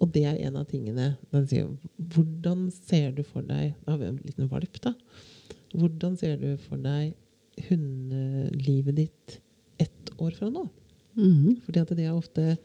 Og 0.00 0.10
det 0.12 0.24
er 0.24 0.38
en 0.46 0.56
av 0.56 0.66
tingene. 0.66 1.16
Sier, 1.46 1.68
hvordan 2.00 2.70
ser 2.72 3.12
du 3.12 3.22
for 3.22 3.42
deg 3.42 3.74
Da 3.84 3.92
har 3.92 3.98
vi 3.98 4.06
en 4.06 4.16
liten 4.24 4.48
valp, 4.48 4.80
da. 4.80 4.94
Hvordan 5.74 6.16
ser 6.18 6.36
du 6.40 6.56
for 6.56 6.76
deg 6.78 7.12
hundelivet 7.68 8.94
ditt 8.96 9.40
ett 9.78 10.10
år 10.18 10.32
fra 10.36 10.48
nå? 10.50 10.64
Mm. 11.18 11.58
Fordi 11.64 11.82
at 11.82 11.92
det 11.96 12.06
er 12.06 12.14
ofte, 12.16 12.56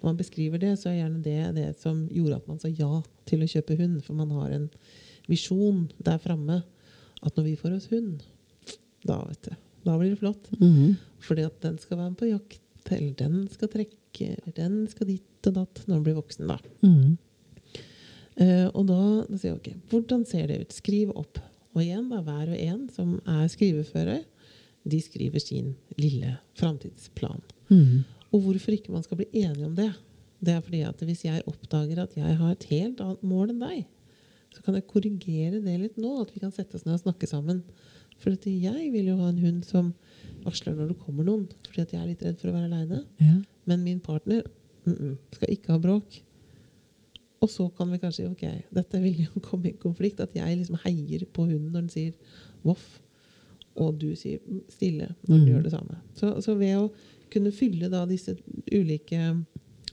Når 0.00 0.06
man 0.06 0.16
beskriver 0.16 0.58
det, 0.62 0.76
så 0.78 0.90
er 0.90 1.00
gjerne 1.00 1.22
det 1.24 1.54
det 1.56 1.70
som 1.80 2.04
gjorde 2.12 2.36
at 2.36 2.48
man 2.48 2.58
sa 2.62 2.68
ja 2.68 3.02
til 3.26 3.42
å 3.42 3.50
kjøpe 3.50 3.78
hund. 3.80 4.00
For 4.04 4.14
man 4.14 4.30
har 4.30 4.50
en 4.54 4.68
visjon 5.26 5.86
der 5.98 6.18
framme 6.22 6.62
at 7.22 7.36
når 7.36 7.48
vi 7.48 7.56
får 7.58 7.76
oss 7.78 7.88
hund, 7.90 8.22
da 9.06 9.18
vet 9.24 9.48
du, 9.48 9.56
da 9.86 9.96
blir 9.98 10.12
det 10.12 10.20
flott. 10.20 10.50
Mm. 10.60 10.96
Fordi 11.24 11.46
at 11.48 11.60
den 11.64 11.78
skal 11.82 11.98
være 11.98 12.12
med 12.12 12.20
på 12.20 12.30
jakt, 12.30 12.62
eller 12.92 13.14
den 13.18 13.48
skal 13.50 13.72
trekke, 13.72 14.28
eller 14.36 14.56
den 14.56 14.76
skal 14.90 15.10
dit 15.10 15.50
og 15.50 15.56
datt 15.56 15.82
når 15.86 15.94
den 15.94 16.06
blir 16.06 16.18
voksen. 16.20 16.50
da. 16.50 16.58
Mm. 16.86 17.16
Uh, 18.36 18.68
og 18.76 18.82
da, 18.90 19.02
da 19.30 19.38
sier 19.38 19.54
jeg 19.54 19.58
ok, 19.58 19.68
hvordan 19.90 20.24
ser 20.28 20.50
det 20.50 20.60
ut? 20.66 20.74
Skriv 20.76 21.12
opp. 21.16 21.40
Og 21.76 21.82
igjen, 21.82 22.08
da, 22.12 22.20
hver 22.24 22.52
og 22.52 22.58
en 22.60 22.82
som 22.92 23.16
er 23.24 23.46
skriveføre, 23.52 24.20
de 24.86 25.00
skriver 25.02 25.42
sin 25.42 25.74
lille 25.98 26.36
framtidsplan. 26.58 27.42
Mm. 27.68 28.04
Og 28.32 28.42
hvorfor 28.44 28.74
ikke 28.76 28.94
man 28.94 29.04
skal 29.04 29.20
bli 29.20 29.28
enige 29.32 29.66
om 29.66 29.74
det, 29.76 29.90
det 30.44 30.54
er 30.54 30.62
fordi 30.64 30.82
at 30.86 31.02
hvis 31.02 31.24
jeg 31.24 31.44
oppdager 31.48 32.02
at 32.02 32.16
jeg 32.16 32.38
har 32.38 32.52
et 32.52 32.66
helt 32.70 33.00
annet 33.02 33.22
mål 33.26 33.52
enn 33.54 33.62
deg, 33.62 33.84
så 34.54 34.62
kan 34.64 34.76
jeg 34.76 34.88
korrigere 34.88 35.60
det 35.64 35.76
litt 35.80 35.96
nå, 36.00 36.12
at 36.22 36.32
vi 36.32 36.40
kan 36.42 36.54
sette 36.54 36.78
oss 36.78 36.86
ned 36.86 36.96
og 36.96 37.04
snakke 37.04 37.28
sammen. 37.28 37.62
For 38.22 38.32
at 38.32 38.46
jeg 38.48 38.90
vil 38.94 39.10
jo 39.10 39.18
ha 39.18 39.28
en 39.28 39.42
hund 39.42 39.64
som 39.68 39.90
varsler 40.46 40.76
når 40.76 40.92
det 40.92 41.00
kommer 41.02 41.26
noen, 41.26 41.44
fordi 41.66 41.82
at 41.82 41.92
jeg 41.92 42.00
er 42.00 42.12
litt 42.12 42.22
redd 42.24 42.38
for 42.40 42.52
å 42.52 42.54
være 42.56 42.70
aleine. 42.70 43.02
Ja. 43.20 43.34
Men 43.68 43.84
min 43.84 44.00
partner 44.00 44.46
mm 44.86 44.94
-mm, 44.94 45.16
skal 45.34 45.52
ikke 45.52 45.72
ha 45.72 45.78
bråk. 45.78 46.22
Og 47.40 47.50
så 47.50 47.68
kan 47.76 47.90
vi 47.92 47.98
kanskje 47.98 48.30
ok, 48.30 48.44
dette 48.72 49.00
vil 49.02 49.26
jo 49.26 49.40
komme 49.48 49.68
i 49.68 49.72
konflikt. 49.72 50.20
At 50.20 50.34
jeg 50.34 50.56
liksom 50.56 50.78
heier 50.84 51.26
på 51.32 51.44
hunden 51.44 51.72
når 51.72 51.80
den 51.80 51.88
sier 51.88 52.12
voff, 52.64 53.00
og 53.76 54.00
du 54.00 54.10
sier 54.18 54.40
mm, 54.42 54.64
stille 54.72 55.10
når 55.26 55.34
du 55.36 55.42
mm. 55.42 55.50
gjør 55.52 55.66
det 55.66 55.74
samme. 55.74 56.00
Så, 56.18 56.32
så 56.44 56.56
ved 56.58 56.74
å 56.80 56.88
kunne 57.32 57.52
fylle 57.54 57.90
da 57.92 58.04
disse 58.08 58.36
ulike 58.72 59.32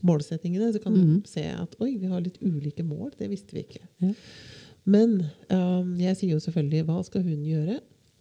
målsettingene, 0.04 0.72
så 0.74 0.82
kan 0.84 0.96
mm. 0.96 1.04
du 1.24 1.30
se 1.30 1.46
at 1.48 1.78
oi, 1.84 1.96
vi 2.02 2.12
har 2.12 2.24
litt 2.24 2.40
ulike 2.44 2.86
mål. 2.86 3.14
Det 3.20 3.30
visste 3.32 3.56
vi 3.56 3.66
ikke. 3.66 3.84
Ja. 4.04 4.14
Men 4.84 5.16
um, 5.48 5.94
jeg 6.00 6.18
sier 6.20 6.36
jo 6.36 6.42
selvfølgelig 6.44 6.88
hva 6.90 7.00
skal 7.08 7.24
hun 7.24 7.46
gjøre, 7.48 7.78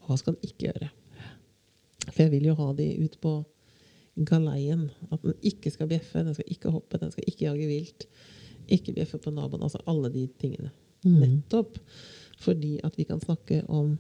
hva 0.07 0.18
skal 0.18 0.37
hun 0.37 0.46
ikke 0.46 0.68
gjøre? 0.68 0.90
For 2.09 2.25
jeg 2.25 2.33
vil 2.37 2.46
jo 2.51 2.59
ha 2.59 2.68
de 2.79 2.87
ut 3.03 3.18
på 3.22 3.35
galeien. 4.29 4.87
At 5.11 5.25
den 5.25 5.37
ikke 5.46 5.72
skal 5.75 5.90
bjeffe, 5.90 6.22
den 6.22 6.37
skal 6.37 6.55
ikke 6.55 6.72
hoppe, 6.75 7.01
den 7.03 7.12
skal 7.14 7.27
ikke 7.27 7.48
jage 7.48 7.68
vilt. 7.70 8.07
Ikke 8.72 8.94
bjeffe 8.94 9.18
på 9.22 9.33
naboen. 9.35 9.62
Altså 9.62 9.83
alle 9.90 10.11
de 10.14 10.27
tingene. 10.42 10.72
Mm. 11.03 11.18
Nettopp 11.22 11.79
fordi 12.42 12.81
at 12.83 12.96
vi 12.98 13.07
kan 13.07 13.20
snakke 13.22 13.61
om 13.70 13.96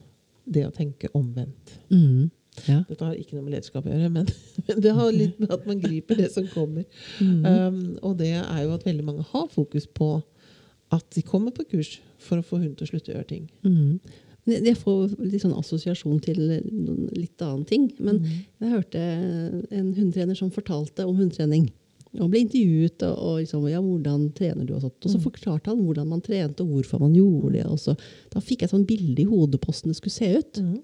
det 0.46 0.66
å 0.66 0.72
tenke 0.74 1.08
omvendt. 1.14 1.76
Mm. 1.90 2.30
Ja. 2.68 2.82
Dette 2.88 3.04
har 3.06 3.14
ikke 3.16 3.36
noe 3.38 3.46
med 3.46 3.54
lederskap 3.54 3.86
å 3.86 3.92
gjøre, 3.94 4.10
men, 4.12 4.26
men 4.68 4.80
det 4.84 4.92
har 4.96 5.12
litt 5.14 5.38
med 5.40 5.50
at 5.54 5.66
man 5.66 5.80
griper 5.80 6.18
det 6.20 6.30
som 6.34 6.46
kommer. 6.52 6.84
Mm. 7.20 7.46
Um, 7.46 7.78
og 8.02 8.18
det 8.18 8.34
er 8.42 8.60
jo 8.66 8.74
at 8.74 8.84
veldig 8.84 9.04
mange 9.06 9.24
har 9.30 9.48
fokus 9.54 9.86
på 9.88 10.10
at 10.92 11.06
de 11.16 11.22
kommer 11.24 11.54
på 11.56 11.64
kurs 11.70 11.94
for 12.20 12.38
å 12.42 12.44
få 12.44 12.58
hund 12.60 12.76
til 12.76 12.84
å 12.84 12.90
slutte 12.90 13.12
å 13.12 13.16
gjøre 13.16 13.30
ting. 13.30 13.46
Mm. 13.64 14.00
Jeg 14.50 14.74
får 14.76 15.14
litt 15.22 15.44
sånn 15.44 15.54
assosiasjon 15.54 16.18
til 16.24 16.40
litt 17.14 17.40
annen 17.46 17.62
ting. 17.64 17.84
Men 18.02 18.18
Mhm. 18.18 18.40
jeg 18.60 18.72
hørte 18.72 18.98
en 19.70 19.92
hundetrener 19.94 20.34
som 20.36 20.50
fortalte 20.50 21.06
om 21.06 21.16
hundetrening. 21.16 21.70
Og 22.20 22.28
ble 22.30 22.42
intervjuet 22.44 23.02
og, 23.08 23.18
og 23.24 23.36
liksom, 23.40 23.62
ja, 23.70 23.80
hvordan 23.80 24.26
trener 24.36 24.66
du 24.68 24.74
og 24.76 24.82
sånt. 24.82 24.98
Og 25.04 25.10
så 25.10 25.16
Mm. 25.18 25.22
forklarte 25.24 25.70
han 25.72 25.78
hvordan 25.80 26.08
man 26.08 26.20
trente 26.20 26.60
og 26.60 26.68
hvorfor 26.68 27.00
man 27.00 27.14
gjorde 27.16 27.52
det. 27.54 27.66
Og 27.66 27.78
så, 27.80 27.94
da 28.30 28.40
fikk 28.40 28.60
jeg 28.66 28.70
sånn 28.70 28.84
bilde 28.86 29.22
i 29.22 29.24
hodet 29.24 29.60
på 29.62 29.72
hvordan 29.72 29.88
det 29.94 29.96
skulle 29.96 30.12
se 30.12 30.28
ut. 30.38 30.60
Mm. 30.60 30.82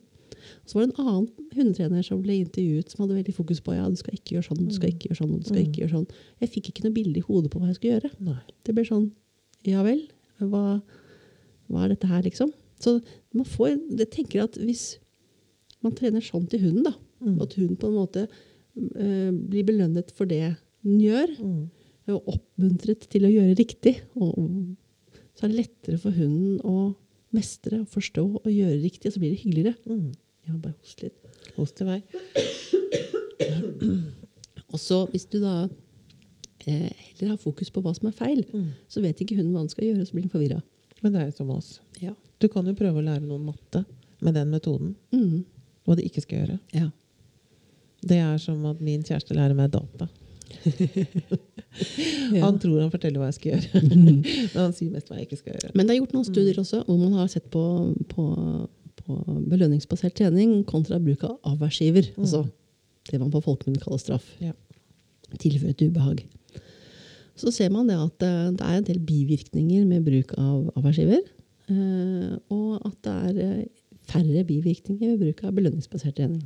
Så 0.65 0.75
var 0.79 0.87
det 0.87 0.95
en 0.95 1.05
annen 1.05 1.29
hundetrener 1.55 2.03
som 2.05 2.23
ble 2.23 2.39
intervjuet 2.41 2.89
som 2.89 3.03
hadde 3.05 3.19
veldig 3.19 3.35
fokus 3.37 3.61
på 3.61 3.75
ja, 3.77 3.85
du 3.91 3.97
skal 4.01 4.15
ikke 4.17 4.37
gjøre 4.39 4.47
sånn, 4.49 4.63
du 4.69 4.73
skal 4.75 4.89
ikke 4.89 5.09
gjøre 5.11 5.19
sånn, 5.21 5.35
du 5.37 5.45
skal 5.45 5.61
ikke 5.67 5.81
gjøre 5.83 5.93
sånn. 5.97 6.07
Jeg 6.41 6.49
fikk 6.55 6.69
ikke 6.73 6.85
noe 6.87 6.95
bilde 6.97 7.19
i 7.21 7.27
hodet 7.27 7.51
på 7.53 7.61
hva 7.61 7.67
jeg 7.69 7.77
skulle 7.77 7.99
gjøre. 7.99 8.11
Nei. 8.25 8.39
Det 8.65 8.75
ble 8.75 8.85
sånn 8.89 9.11
Ja 9.67 9.83
vel, 9.83 10.07
hva, 10.41 10.81
hva 11.69 11.85
er 11.85 11.89
dette 11.93 12.07
her, 12.09 12.23
liksom? 12.23 12.53
Så 12.81 13.03
man 13.35 13.45
får 13.45 13.75
Jeg 13.99 14.11
tenker 14.15 14.45
at 14.45 14.55
hvis 14.57 14.97
man 15.83 15.93
trener 15.93 16.21
sånn 16.25 16.49
til 16.49 16.61
hunden, 16.61 16.85
da, 16.85 16.95
Mm. 17.21 17.41
at 17.43 17.53
hunden 17.59 17.77
på 17.77 17.89
en 17.89 17.95
måte 17.99 18.29
øh, 18.79 19.33
blir 19.51 19.65
belønnet 19.67 20.13
for 20.15 20.25
det 20.25 20.57
den 20.89 21.01
gjør, 21.05 21.35
Mm. 21.39 21.69
og 22.09 22.31
oppmuntret 22.35 23.05
til 23.13 23.27
å 23.29 23.33
gjøre 23.33 23.57
riktig, 23.59 23.95
og, 24.17 24.39
så 25.37 25.45
er 25.45 25.53
det 25.53 25.59
lettere 25.61 25.99
for 26.01 26.11
hunden 26.17 26.61
å 26.65 26.95
mestre 27.37 27.83
og 27.83 27.89
forstå 27.93 28.25
og 28.41 28.49
gjøre 28.49 28.81
riktig, 28.83 29.07
og 29.11 29.13
så 29.15 29.21
blir 29.21 29.35
det 29.35 29.43
hyggeligere. 29.45 29.75
Mm. 29.87 30.15
Ja, 30.49 30.55
bare 30.57 30.75
hoste 30.81 31.03
litt. 31.11 31.19
Hos 31.59 31.73
i 31.81 31.85
vei. 31.85 32.03
Og 34.73 34.81
så 34.81 34.99
hvis 35.13 35.25
du 35.33 35.39
da 35.41 35.53
eh, 36.67 36.91
heller 36.91 37.31
har 37.35 37.39
fokus 37.41 37.71
på 37.73 37.81
hva 37.85 37.95
som 37.97 38.09
er 38.11 38.17
feil, 38.17 38.43
Mm. 38.53 38.71
så 38.89 39.01
vet 39.05 39.21
ikke 39.25 39.37
hunden 39.39 39.55
hva 39.55 39.63
den 39.65 39.73
skal 39.73 39.87
gjøre, 39.89 40.05
så 40.07 40.13
blir 40.17 40.27
den 40.27 40.33
forvirra. 40.33 40.63
Men 41.03 41.13
det 41.15 41.21
er 41.23 41.27
jo 41.31 41.37
som 41.39 41.51
oss. 41.55 41.81
Ja. 42.03 42.13
Du 42.41 42.49
kan 42.49 42.67
jo 42.67 42.75
prøve 42.75 43.01
å 43.01 43.05
lære 43.07 43.23
noen 43.25 43.45
matte 43.47 43.85
med 44.21 44.35
den 44.35 44.51
metoden, 44.51 44.95
Mm. 45.13 45.45
hva 45.87 45.97
de 45.97 46.03
ikke 46.09 46.21
skal 46.23 46.39
gjøre. 46.47 46.59
ja. 46.75 46.91
Det 48.01 48.17
er 48.23 48.37
som 48.39 48.65
at 48.67 48.81
min 48.81 49.03
kjæreste 49.03 49.35
lærer 49.35 49.55
meg 49.57 49.71
data. 49.73 50.09
Han 52.45 52.59
tror 52.59 52.81
han 52.81 52.91
forteller 52.91 53.21
hva 53.21 53.29
jeg 53.29 53.37
skal 53.37 53.51
gjøre, 53.53 53.83
men 54.05 54.17
han 54.55 54.73
sier 54.75 54.91
mest 54.95 55.11
hva 55.11 55.19
jeg 55.19 55.29
ikke 55.29 55.39
skal 55.41 55.55
gjøre. 55.55 55.71
Men 55.79 55.87
det 55.87 55.95
er 55.95 56.01
gjort 56.01 56.15
noen 56.17 56.27
studier 56.27 56.59
også 56.63 56.81
hvor 56.89 56.99
man 57.01 57.15
har 57.19 57.29
sett 57.31 57.47
på, 57.53 57.63
på, 58.11 58.25
på 59.03 59.19
belønningsbasert 59.53 60.17
trening 60.19 60.63
kontra 60.69 60.99
bruk 61.03 61.23
av 61.29 61.37
avværsgiver. 61.53 62.11
Altså 62.19 62.45
det 63.09 63.21
man 63.23 63.31
på 63.33 63.41
folkemunne 63.45 63.81
kaller 63.83 64.01
straff. 64.03 64.27
Ja. 64.43 64.53
Tilføre 65.41 65.73
et 65.77 65.85
ubehag. 65.87 66.25
Så 67.39 67.53
ser 67.55 67.71
man 67.73 67.89
det 67.89 67.97
at 68.01 68.25
eh, 68.27 68.51
det 68.59 68.65
er 68.67 68.79
en 68.81 68.87
del 68.89 68.99
bivirkninger 69.07 69.85
med 69.87 70.05
bruk 70.09 70.35
av 70.41 70.73
avværsgiver. 70.77 71.23
eh, 71.71 72.33
Og 72.51 72.81
at 72.83 72.97
det 73.07 73.15
er 73.31 73.43
eh, 73.45 73.67
færre 74.09 74.45
bivirkninger 74.49 75.15
ved 75.15 75.21
bruk 75.23 75.45
av 75.47 75.55
belønningsbasert 75.57 76.17
trening. 76.19 76.43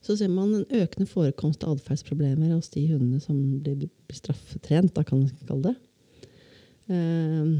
Så 0.00 0.16
ser 0.16 0.30
man 0.32 0.54
en 0.56 0.64
økende 0.80 1.08
forekomst 1.08 1.64
av 1.66 1.76
atferdsproblemer 1.76 2.54
hos 2.54 2.70
de 2.72 2.86
hundene 2.88 3.20
som 3.20 3.36
blir 3.60 3.90
straffetrent, 4.16 4.94
da 4.96 5.04
kan 5.04 5.20
man 5.20 5.46
kalle 5.48 5.72
det. 5.72 5.76
Eh, 6.90 7.50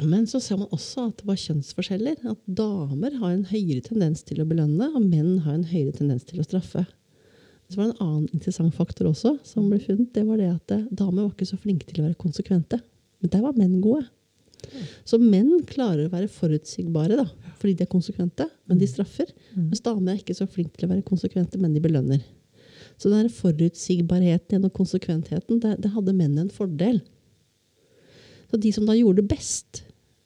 Men 0.00 0.24
så 0.26 0.38
ser 0.40 0.56
man 0.56 0.70
også 0.72 1.10
at 1.10 1.18
det 1.20 1.26
var 1.28 1.36
kjønnsforskjeller. 1.36 2.22
At 2.30 2.38
damer 2.46 3.18
har 3.20 3.34
en 3.34 3.44
høyere 3.50 3.82
tendens 3.84 4.22
til 4.24 4.40
å 4.40 4.46
belønne, 4.48 4.86
og 4.94 5.02
menn 5.04 5.42
har 5.44 5.58
en 5.58 5.66
høyere 5.68 5.92
tendens 5.98 6.24
til 6.24 6.40
å 6.40 6.46
straffe. 6.46 6.86
Så 7.68 7.76
var 7.76 7.90
det 7.90 7.96
en 7.98 8.06
annen 8.06 8.30
interessant 8.32 8.74
faktor 8.74 9.10
også 9.10 9.34
som 9.44 9.68
ble 9.68 9.78
funnet. 9.82 10.08
Det 10.14 10.24
var 10.26 10.40
det 10.40 10.48
at 10.54 10.72
eh, 10.72 10.86
damer 10.88 11.26
var 11.26 11.34
ikke 11.34 11.50
så 11.50 11.58
flinke 11.60 11.90
til 11.90 12.00
å 12.00 12.06
være 12.08 12.18
konsekvente. 12.22 12.80
Men 13.20 13.34
der 13.34 13.44
var 13.44 13.58
menn 13.58 13.76
gode. 13.84 14.06
Så 15.08 15.18
menn 15.20 15.60
klarer 15.68 16.06
å 16.06 16.12
være 16.12 16.30
forutsigbare 16.30 17.18
da, 17.18 17.26
fordi 17.60 17.76
de 17.78 17.86
er 17.86 17.92
konsekvente, 17.92 18.46
men 18.70 18.80
de 18.80 18.88
straffer. 18.88 19.30
Mens 19.56 19.82
damer 19.84 20.14
er 20.14 20.20
ikke 20.22 20.36
så 20.38 20.46
flinke 20.48 20.78
til 20.78 20.88
å 20.88 20.92
være 20.94 21.06
konsekvente, 21.06 21.60
men 21.60 21.74
de 21.74 21.82
belønner. 21.84 22.22
Så 23.00 23.12
den 23.12 23.30
forutsigbarheten 23.32 24.56
gjennom 24.56 24.72
konsekventheten, 24.76 25.60
det, 25.62 25.76
det 25.84 25.92
hadde 25.94 26.16
menn 26.16 26.38
en 26.40 26.52
fordel. 26.52 27.00
Så 28.50 28.58
de 28.60 28.72
som 28.74 28.88
da 28.88 28.96
gjorde 28.98 29.22
det 29.22 29.30
best, 29.30 29.84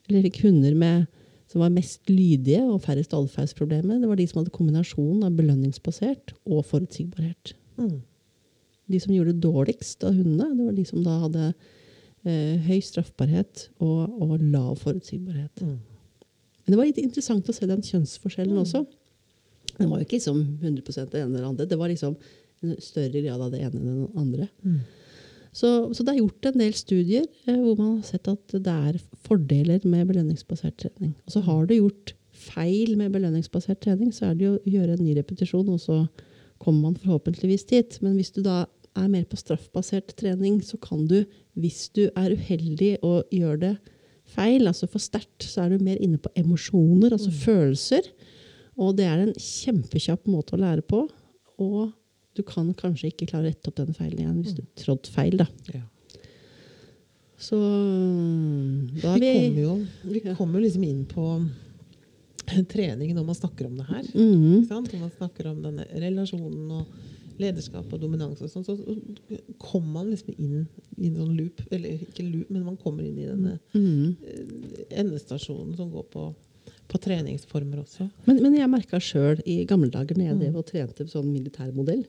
eller 0.09 0.24
fikk 0.26 0.42
hunder 0.46 0.74
med, 0.78 1.04
som 1.50 1.62
var 1.62 1.74
mest 1.74 2.09
lydige 2.11 2.62
og 2.64 2.83
færrest 2.83 3.14
atferdsproblemer, 3.14 4.00
det 4.00 4.09
var 4.11 4.18
de 4.18 4.26
som 4.26 4.40
hadde 4.40 4.54
kombinasjonen 4.54 5.22
av 5.26 5.37
belønningsbasert 5.38 6.35
og 6.48 6.64
forutsigbarhet. 6.66 7.54
Mm. 7.78 8.00
De 8.90 9.00
som 9.00 9.14
gjorde 9.14 9.37
det 9.37 9.44
dårligst 9.44 10.04
av 10.04 10.16
hundene, 10.16 10.50
det 10.57 10.66
var 10.66 10.76
de 10.76 10.87
som 10.88 11.04
da 11.04 11.18
hadde 11.22 11.52
høy 12.24 12.78
straffbarhet 12.84 13.68
og, 13.84 14.08
og 14.22 14.38
lav 14.40 14.78
forutsigbarhet. 14.80 15.60
Mm. 15.60 15.76
Men 16.64 16.72
det 16.72 16.78
var 16.80 16.88
litt 16.88 17.02
interessant 17.02 17.48
å 17.48 17.54
se 17.54 17.68
den 17.68 17.84
kjønnsforskjellen 17.84 18.60
også. 18.62 18.84
Den 19.76 19.90
var 19.90 20.00
jo 20.00 20.06
ikke 20.06 20.18
liksom 20.18 20.40
100 20.62 21.08
det 21.12 21.20
ene 21.20 21.37
eller 21.37 21.48
andre. 21.50 21.66
Det 21.68 21.78
var 21.78 21.90
liksom 21.92 22.16
en 22.64 22.76
større 22.80 23.20
grad 23.20 23.42
av 23.42 23.50
det 23.52 23.60
ene 23.64 23.80
enn 23.80 24.04
det 24.04 24.20
andre. 24.20 24.48
Mm. 24.64 24.78
Så, 25.54 25.68
så 25.94 26.02
det 26.02 26.14
er 26.14 26.22
gjort 26.22 26.48
en 26.48 26.58
del 26.58 26.74
studier 26.74 27.26
eh, 27.46 27.58
hvor 27.58 27.76
man 27.78 27.98
har 27.98 28.06
sett 28.08 28.30
at 28.30 28.54
det 28.54 28.74
er 28.90 28.98
fordeler 29.26 29.84
med 29.87 30.08
belønningsbasert 30.10 30.80
trening. 30.82 31.12
Og 31.26 31.37
så 31.37 31.44
har 31.46 31.68
du 31.68 31.76
gjort 31.76 32.14
feil 32.34 32.96
med 32.98 33.12
belønningsbasert 33.14 33.84
trening, 33.84 34.10
så 34.12 34.30
er 34.30 34.38
det 34.38 34.48
jo 34.48 34.54
å 34.56 34.72
gjøre 34.72 34.96
en 34.96 35.04
ny 35.04 35.14
repetisjon, 35.14 35.68
og 35.70 35.78
så 35.82 36.00
kommer 36.62 36.88
man 36.88 36.98
forhåpentligvis 36.98 37.68
dit. 37.70 37.98
Men 38.02 38.16
hvis 38.18 38.32
du 38.34 38.42
da 38.42 38.64
er 38.98 39.11
mer 39.11 39.24
på 39.28 39.38
straffbasert 39.38 40.14
trening, 40.18 40.61
så 40.62 40.78
kan 40.83 41.07
du, 41.11 41.24
hvis 41.59 41.88
du 41.94 42.07
er 42.11 42.35
uheldig 42.35 42.96
og 43.02 43.33
gjør 43.35 43.61
det 43.62 43.74
feil, 44.35 44.68
altså 44.70 44.88
for 44.90 45.02
sterkt, 45.02 45.44
så 45.44 45.64
er 45.64 45.74
du 45.74 45.85
mer 45.85 46.00
inne 46.02 46.20
på 46.22 46.33
emosjoner, 46.38 47.12
altså 47.14 47.33
følelser. 47.44 48.09
Og 48.80 48.96
det 48.98 49.07
er 49.07 49.22
en 49.22 49.35
kjempekjapp 49.38 50.26
måte 50.30 50.57
å 50.57 50.62
lære 50.62 50.85
på. 50.87 51.04
Og 51.62 51.92
du 52.35 52.42
kan 52.46 52.72
kanskje 52.74 53.12
ikke 53.12 53.28
klare 53.30 53.46
å 53.46 53.52
rette 53.52 53.70
opp 53.70 53.76
den 53.78 53.94
feilen 53.94 54.22
igjen 54.24 54.40
hvis 54.42 54.57
du 54.57 54.64
trådte 54.80 55.12
feil. 55.14 55.37
da. 55.42 55.46
Ja. 55.74 55.85
Så 57.44 57.59
da 57.59 59.12
er 59.14 59.20
Vi 59.20 59.26
vi, 59.26 59.35
kommer 59.37 59.61
jo 59.61 59.74
vi 60.02 60.35
kommer 60.38 60.64
liksom 60.64 60.85
inn 60.87 61.04
på 61.11 61.26
trening 62.70 63.14
når 63.16 63.26
man 63.26 63.38
snakker 63.38 63.68
om 63.68 63.76
det 63.78 63.87
her. 63.88 64.07
Mm. 64.14 64.66
Når 64.68 65.00
man 65.00 65.12
snakker 65.18 65.50
om 65.50 65.61
denne 65.64 65.87
relasjonen 65.92 66.72
og 66.80 67.13
lederskap 67.40 67.92
og 67.92 68.00
dominans 68.00 68.40
og 68.44 68.50
sånn, 68.52 68.64
så 68.66 68.76
kommer 69.58 69.92
man 70.00 70.10
liksom 70.12 70.34
inn 70.38 70.66
i 70.98 71.08
en 71.08 71.16
sånn 71.18 71.36
loop. 71.36 71.60
Eller 71.74 71.98
ikke 72.06 72.22
loop, 72.28 72.50
men 72.54 72.64
man 72.64 72.76
kommer 72.80 73.02
inn 73.06 73.18
i 73.18 73.26
denne 73.26 73.58
Mhm. 73.74 74.16
eh, 74.22 75.00
endestasjonen 75.02 75.76
som 75.76 75.90
går 75.90 76.04
på, 76.12 76.28
på 76.88 76.98
treningsformer 77.00 77.80
også. 77.82 78.08
men, 78.26 78.42
men 78.42 78.54
jeg 78.54 78.70
merka 78.70 79.00
sjøl 79.00 79.40
i 79.46 79.64
gamle 79.64 79.90
dager 79.90 80.14
når 80.16 80.26
jeg 80.30 80.38
drev 80.44 80.56
og 80.56 80.66
trente 80.66 81.06
sånn 81.10 81.32
militærmodell. 81.32 82.04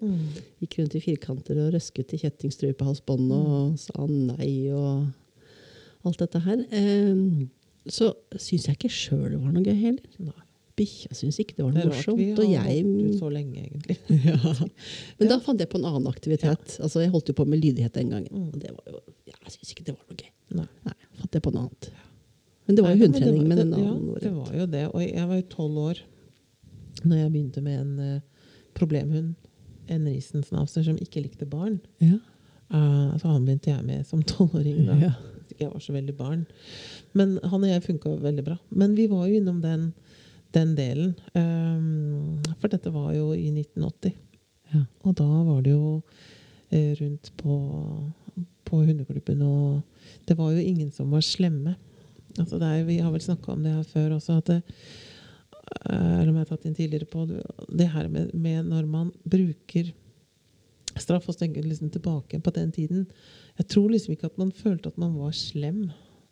Gikk 0.61 0.77
rundt 0.79 0.95
i 0.95 1.01
firkanter 1.01 1.57
og 1.65 1.73
røsket 1.73 2.13
i 2.13 2.17
kjettingstrøy 2.21 2.73
på 2.77 2.85
og 3.31 3.79
sa 3.79 4.05
nei 4.07 4.69
og 4.71 5.07
alt 6.05 6.17
dette 6.19 6.39
her. 6.45 6.65
Eh, 6.71 7.47
så 7.87 8.13
syns 8.37 8.65
jeg 8.67 8.77
ikke 8.77 8.89
sjøl 8.93 9.29
det 9.31 9.41
var 9.41 9.51
noe 9.53 9.63
gøy 9.63 9.79
heller. 9.79 10.03
Nei. 10.19 10.44
Bikkja 10.75 11.15
syntes 11.15 11.37
ikke 11.39 11.55
det 11.55 11.63
var 11.63 11.71
Det 11.71 11.85
noe 11.85 11.85
er 11.85 11.95
rart 11.95 12.17
vi 12.19 12.25
morsomt. 12.25 12.37
har 12.37 12.43
Og 12.43 12.49
holdt 12.49 12.49
ut 12.51 13.11
jeg 13.11 13.19
så 13.19 13.29
lenge, 13.31 13.61
egentlig. 13.63 13.97
Men 15.19 15.29
da 15.31 15.37
fant 15.45 15.61
jeg 15.63 15.69
på 15.71 15.79
en 15.79 15.85
annen 15.87 16.09
aktivitet. 16.11 16.75
Altså 16.83 17.03
Jeg 17.05 17.11
holdt 17.13 17.29
jo 17.31 17.35
på 17.37 17.45
med 17.47 17.61
lydighet 17.63 17.93
den 17.95 18.09
gangen. 18.11 18.31
Mm. 18.31 18.49
Og 18.51 18.59
det 18.59 18.73
var 18.75 18.91
jo, 18.91 18.99
ja, 19.29 19.37
jeg 19.45 19.53
syntes 19.55 19.71
ikke 19.75 19.85
det 19.87 19.95
var 19.95 20.03
noe 20.09 20.19
gøy. 20.19 20.31
Nei. 20.59 20.67
Nei, 20.89 20.95
fant 21.21 21.37
jeg 21.39 21.45
på 21.45 21.53
noe 21.55 21.63
annet. 21.67 21.89
Men 22.67 22.75
det 22.79 22.83
var 22.83 22.91
jo 22.91 22.97
Nei, 22.97 23.05
hundetrening. 23.05 23.41
det 23.41 23.47
Men 23.47 23.57
var- 23.57 23.79
annen 23.79 24.09
Ja, 24.11 24.19
det 24.25 24.33
var 24.35 24.53
jo 24.59 24.65
det. 24.75 24.83
Og 24.91 25.01
jeg 25.05 25.27
var 25.31 25.35
jo 25.39 25.47
tolv 25.55 25.77
år 25.85 26.03
når 27.05 27.17
jeg 27.21 27.31
begynte 27.35 27.61
med 27.61 27.79
en 27.79 27.99
uh, 27.99 28.19
problemhund. 28.73 29.33
En 29.87 30.07
Riesenschnauzer 30.09 30.83
som 30.87 30.97
ikke 30.97 31.21
likte 31.21 31.45
barn. 31.47 31.79
Ja. 32.01 32.17
Uh, 32.73 33.13
så 33.21 33.29
han 33.29 33.45
begynte 33.45 33.69
jeg 33.69 33.85
med 33.85 34.03
som 34.09 34.23
tolvåring. 34.25 34.83
da. 34.89 34.95
Ja. 35.07 35.13
Ikke 35.45 35.67
Jeg 35.67 35.71
var 35.75 35.79
så 35.85 35.93
veldig 35.93 36.15
barn. 36.17 36.45
Men 37.13 37.37
han 37.43 37.63
og 37.63 37.69
jeg 37.69 37.83
funka 37.85 38.15
veldig 38.23 38.43
bra. 38.47 38.57
Men 38.71 38.95
vi 38.97 39.05
var 39.11 39.27
jo 39.29 39.37
innom 39.39 39.61
den, 39.61 39.93
den 40.55 40.75
delen. 40.77 41.13
Um, 41.35 42.43
for 42.61 42.71
dette 42.71 42.93
var 42.93 43.11
jo 43.15 43.31
i 43.35 43.49
1980. 43.51 44.15
Ja. 44.73 44.83
Og 45.05 45.17
da 45.19 45.27
var 45.27 45.63
det 45.65 45.73
jo 45.75 45.89
eh, 46.69 46.93
rundt 46.99 47.31
på, 47.37 47.57
på 48.67 48.83
hundeklubben. 48.83 49.43
Og 49.45 49.81
det 50.27 50.37
var 50.39 50.53
jo 50.55 50.63
ingen 50.63 50.91
som 50.91 51.11
var 51.13 51.25
slemme. 51.25 51.75
Altså 52.39 52.59
det 52.59 52.69
er, 52.69 52.87
vi 52.87 52.99
har 52.99 53.13
vel 53.13 53.23
snakka 53.23 53.53
om 53.53 53.63
det 53.63 53.75
her 53.75 53.83
før 53.87 54.17
også, 54.17 54.39
at 54.41 54.49
det, 54.51 54.61
eh, 55.89 56.15
eller 56.21 56.31
om 56.31 56.39
jeg 56.39 56.43
har 56.43 56.49
tatt 56.51 56.65
inn 56.67 56.77
tidligere 56.77 57.11
på 57.11 57.27
det, 57.29 57.91
her 57.93 58.09
med, 58.11 58.33
med 58.33 58.71
når 58.71 58.89
man 58.89 59.13
bruker 59.23 59.93
straff 60.95 61.27
og 61.31 61.37
tenker 61.39 61.63
liksom 61.63 61.91
tilbake 61.91 62.39
på 62.39 62.55
den 62.55 62.71
tiden. 62.75 63.05
Jeg 63.59 63.69
tror 63.71 63.91
liksom 63.91 64.15
ikke 64.15 64.31
at 64.31 64.41
man 64.41 64.51
følte 64.55 64.91
at 64.91 64.99
man 64.99 65.15
var 65.19 65.35
slem. 65.35 65.85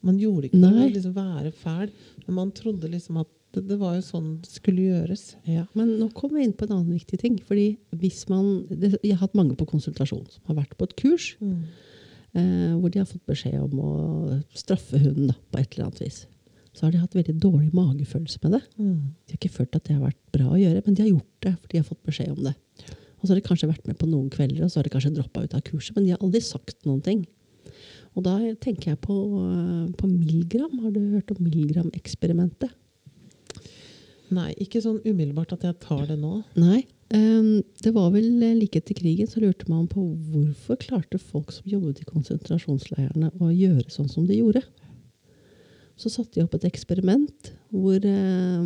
Man 0.03 0.19
gjorde 0.19 0.49
ikke 0.49 0.59
å 0.59 0.89
liksom 0.91 1.15
være 1.15 1.53
fæl, 1.55 1.91
men 2.25 2.35
man 2.35 2.51
trodde 2.55 2.91
liksom 2.91 3.21
at 3.21 3.31
det, 3.53 3.63
det 3.69 3.77
var 3.81 3.95
jo 3.97 4.03
sånn 4.05 4.29
det 4.43 4.51
skulle 4.51 4.87
gjøres. 4.87 5.23
Ja, 5.49 5.65
men 5.77 5.95
nå 5.99 6.09
kommer 6.17 6.39
vi 6.39 6.47
inn 6.47 6.55
på 6.57 6.67
en 6.67 6.75
annen 6.77 6.97
viktig 6.97 7.19
ting. 7.21 7.39
fordi 7.47 7.77
hvis 8.01 8.25
man, 8.31 8.65
det, 8.69 8.95
Jeg 9.03 9.15
har 9.15 9.27
hatt 9.27 9.37
mange 9.37 9.57
på 9.59 9.67
konsultasjon 9.69 10.25
som 10.29 10.51
har 10.51 10.63
vært 10.63 10.77
på 10.77 10.89
et 10.89 10.95
kurs 10.99 11.33
eh, 11.39 12.73
hvor 12.73 12.89
de 12.89 13.01
har 13.01 13.09
fått 13.09 13.25
beskjed 13.29 13.59
om 13.61 13.79
å 13.79 13.91
straffe 14.57 14.99
hunden 15.01 15.29
da, 15.31 15.37
på 15.51 15.61
et 15.61 15.69
eller 15.75 15.89
annet 15.89 16.01
vis. 16.05 16.23
Så 16.73 16.87
har 16.87 16.93
de 16.93 17.03
hatt 17.03 17.13
veldig 17.13 17.37
dårlig 17.37 17.69
magefølelse 17.77 18.41
med 18.41 18.57
det. 18.57 18.63
Mm. 18.81 18.97
De 19.13 19.35
har 19.35 19.39
ikke 19.39 19.57
følt 19.59 19.77
at 19.77 19.85
det 19.85 19.99
har 19.99 20.07
vært 20.07 20.21
bra 20.33 20.49
å 20.49 20.57
gjøre, 20.57 20.81
men 20.87 20.97
de 20.97 21.05
har 21.05 21.13
gjort 21.13 21.45
det 21.45 21.53
for 21.59 21.69
de 21.69 21.81
har 21.81 21.89
fått 21.91 22.05
beskjed 22.09 22.33
om 22.33 22.43
det. 22.49 22.55
Og 23.21 23.27
så 23.27 23.31
har 23.31 23.39
de 23.39 23.45
kanskje 23.45 23.69
vært 23.69 23.85
med 23.87 23.99
på 24.01 24.09
noen 24.09 24.31
kvelder, 24.33 24.65
og 24.65 24.71
så 24.73 24.81
har 24.81 24.87
de 24.87 24.91
kanskje 24.95 25.13
droppa 25.13 25.45
ut 25.45 25.53
av 25.55 25.61
kurset, 25.67 25.93
men 25.95 26.07
de 26.07 26.15
har 26.15 26.23
aldri 26.25 26.41
sagt 26.43 26.81
noen 26.89 27.03
ting. 27.05 27.21
Og 28.17 28.25
da 28.25 28.35
tenker 28.61 28.91
jeg 28.91 28.99
på, 29.01 29.15
eh, 29.47 29.93
på 29.97 30.09
Milgram. 30.09 30.81
Har 30.81 30.91
du 30.91 30.99
hørt 31.13 31.31
om 31.31 31.39
Milgram-eksperimentet? 31.45 32.73
Nei, 34.33 34.51
ikke 34.63 34.81
sånn 34.83 35.01
umiddelbart 35.03 35.53
at 35.55 35.65
jeg 35.67 35.79
tar 35.83 36.05
det 36.09 36.17
nå. 36.19 36.41
Nei. 36.59 36.83
det 37.13 37.91
var 37.93 38.09
vel 38.15 38.41
eh, 38.41 38.55
like 38.57 38.79
etter 38.79 38.97
krigen 38.97 39.29
så 39.29 39.43
lurte 39.43 39.67
man 39.69 39.85
på 39.91 40.01
hvorfor 40.31 40.79
klarte 40.81 41.19
folk 41.21 41.51
som 41.53 41.67
jobbet 41.69 42.01
i 42.01 42.07
konsentrasjonsleirene 42.09 43.29
å 43.37 43.51
gjøre 43.53 43.85
sånn 43.93 44.09
som 44.09 44.25
de 44.29 44.39
gjorde. 44.39 44.63
Så 45.99 46.09
satte 46.09 46.39
de 46.39 46.45
opp 46.47 46.55
et 46.57 46.65
eksperiment 46.71 47.51
hvor 47.69 48.01
eh, 48.01 48.57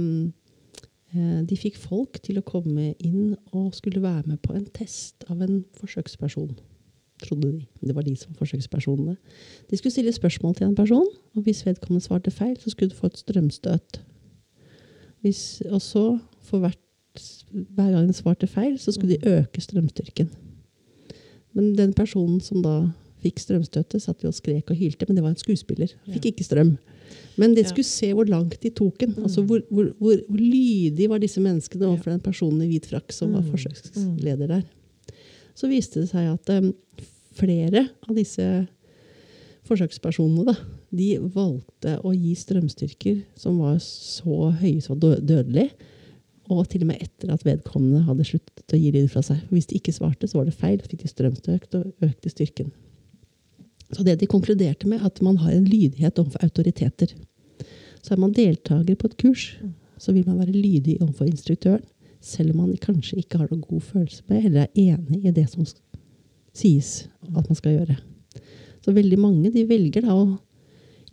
de 1.47 1.59
fikk 1.59 1.79
folk 1.79 2.21
til 2.23 2.39
å 2.39 2.45
komme 2.45 2.93
inn 3.03 3.35
og 3.51 3.75
skulle 3.75 4.03
være 4.03 4.31
med 4.31 4.41
på 4.43 4.55
en 4.55 4.67
test 4.75 5.27
av 5.31 5.41
en 5.43 5.61
forsøksperson. 5.79 6.55
Trodde 7.23 7.49
de. 7.51 7.63
Det 7.81 7.95
var 7.95 8.05
de 8.05 8.13
som 8.15 8.31
var 8.33 8.43
forsøkspersonene. 8.43 9.15
De 9.69 9.77
skulle 9.79 9.95
stille 9.95 10.13
spørsmål 10.13 10.55
til 10.55 10.67
en 10.67 10.75
person, 10.77 11.07
og 11.35 11.47
hvis 11.47 11.65
vedkommende 11.65 12.05
svarte 12.05 12.31
feil, 12.31 12.57
så 12.61 12.69
skulle 12.69 12.93
du 12.93 12.99
få 12.99 13.09
et 13.09 13.17
strømstøt. 13.17 14.01
Hvis, 15.27 15.61
og 15.67 15.81
så, 15.83 16.05
for 16.47 16.63
hvert, 16.63 16.79
hver 17.51 17.91
gang 17.91 18.05
den 18.07 18.15
svarte 18.15 18.47
feil, 18.47 18.77
så 18.79 18.93
skulle 18.95 19.17
de 19.17 19.35
øke 19.41 19.61
strømstyrken. 19.61 20.29
Men 21.57 21.73
den 21.75 21.93
personen 21.97 22.39
som 22.43 22.61
da 22.63 22.77
fikk 23.23 23.41
strømstøtet, 23.41 23.99
satt 24.03 24.21
jo 24.23 24.29
og 24.29 24.37
skrek 24.37 24.69
og 24.71 24.77
hylte, 24.77 25.07
men 25.09 25.17
det 25.17 25.23
var 25.25 25.33
en 25.33 25.39
skuespiller. 25.41 25.89
Fikk 26.13 26.29
ikke 26.31 26.45
strøm. 26.45 26.75
Men 27.37 27.53
de 27.57 27.63
skulle 27.65 27.87
se 27.87 28.11
hvor 28.13 28.27
langt 28.29 28.59
de 28.61 28.69
tok 28.77 28.99
den. 29.01 29.15
Altså 29.23 29.41
hvor, 29.47 29.63
hvor, 29.73 29.89
hvor, 29.97 30.19
hvor 30.27 30.37
lydige 30.41 31.09
var 31.09 31.21
disse 31.23 31.41
menneskene 31.41 31.87
overfor 31.89 32.13
den 32.13 32.21
personen 32.23 32.61
i 32.65 32.69
hvit 32.69 32.85
frakk 32.89 33.13
som 33.15 33.33
var 33.33 33.41
Mm. 33.41 33.49
forsøksleder 33.55 34.47
der. 34.53 34.63
Så 35.57 35.69
viste 35.71 36.01
det 36.03 36.09
seg 36.11 36.29
at 36.29 36.51
um, 36.61 36.71
flere 37.33 37.87
av 38.05 38.13
disse 38.17 38.45
forsøkspersonene 39.67 40.45
da, 40.51 40.55
de 40.95 41.17
valgte 41.33 41.97
å 42.05 42.13
gi 42.15 42.33
strømstyrker 42.37 43.21
som 43.39 43.59
var 43.59 43.79
så 43.83 44.51
høye 44.61 44.81
som 44.83 44.95
var 44.95 45.01
dø- 45.03 45.23
dødelig, 45.33 45.69
og 46.47 46.63
til 46.71 46.85
og 46.85 46.91
med 46.93 47.01
etter 47.03 47.31
at 47.33 47.43
vedkommende 47.43 48.05
hadde 48.07 48.25
sluttet 48.27 48.71
å 48.73 48.79
gi 48.79 48.91
lyd 48.95 49.09
fra 49.11 49.23
seg. 49.25 49.41
Hvis 49.51 49.67
de 49.67 49.81
ikke 49.81 49.91
svarte, 49.95 50.29
så 50.29 50.39
var 50.39 50.47
det 50.47 50.55
feil. 50.55 50.79
Fikk 50.79 51.01
de 51.03 51.09
strømstøkt 51.11 51.75
og 51.75 52.07
økte 52.07 52.31
styrken. 52.31 52.69
Så 53.91 54.03
det 54.03 54.17
de 54.21 54.29
konkluderte 54.31 54.87
med, 54.87 55.03
at 55.03 55.19
man 55.23 55.39
har 55.43 55.51
en 55.55 55.67
lydighet 55.67 56.19
overfor 56.19 56.47
autoriteter. 56.47 57.11
Så 57.99 58.15
er 58.15 58.23
man 58.23 58.35
deltaker 58.35 58.95
på 58.95 59.09
et 59.09 59.17
kurs, 59.19 59.45
så 59.99 60.13
vil 60.15 60.27
man 60.27 60.39
være 60.39 60.55
lydig 60.55 60.97
overfor 61.01 61.27
instruktøren, 61.27 61.83
selv 62.23 62.55
om 62.55 62.63
man 62.63 62.79
kanskje 62.81 63.19
ikke 63.21 63.39
har 63.41 63.51
noen 63.51 63.63
god 63.67 63.83
følelse 63.83 64.23
med, 64.27 64.45
eller 64.47 64.65
er 64.65 64.95
enig 64.95 65.25
i 65.25 65.35
det 65.35 65.45
som 65.51 65.67
sies 66.55 67.07
at 67.27 67.43
man 67.43 67.59
skal 67.59 67.75
gjøre. 67.77 67.97
Så 68.83 68.95
veldig 68.95 69.19
mange 69.19 69.51
de 69.51 69.65
velger 69.67 70.07
da 70.07 70.15
å 70.15 70.37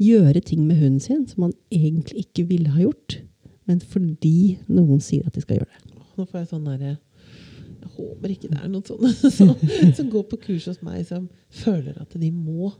gjøre 0.00 0.40
ting 0.44 0.66
med 0.66 0.76
hunden 0.80 1.00
sin 1.00 1.26
som 1.30 1.44
man 1.46 1.52
egentlig 1.72 2.24
ikke 2.26 2.46
ville 2.48 2.72
ha 2.74 2.80
gjort, 2.82 3.20
men 3.68 3.80
fordi 3.80 4.58
noen 4.68 5.00
sier 5.00 5.26
at 5.26 5.34
de 5.36 5.42
skal 5.44 5.60
gjøre 5.60 5.70
det. 5.70 6.00
Nå 6.18 6.26
får 6.28 6.40
jeg 6.42 6.48
sånn 6.52 6.66
derre 6.68 6.90
Jeg 6.94 7.90
håper 7.96 8.32
ikke 8.34 8.48
det 8.52 8.58
er 8.62 8.68
noen 8.70 8.84
sånne 8.86 9.10
som, 9.38 9.54
som 9.96 10.10
går 10.12 10.26
på 10.30 10.38
kurs 10.48 10.66
hos 10.70 10.82
meg, 10.84 11.04
som 11.08 11.28
føler 11.62 11.96
at 12.00 12.14
de 12.20 12.30
må, 12.34 12.72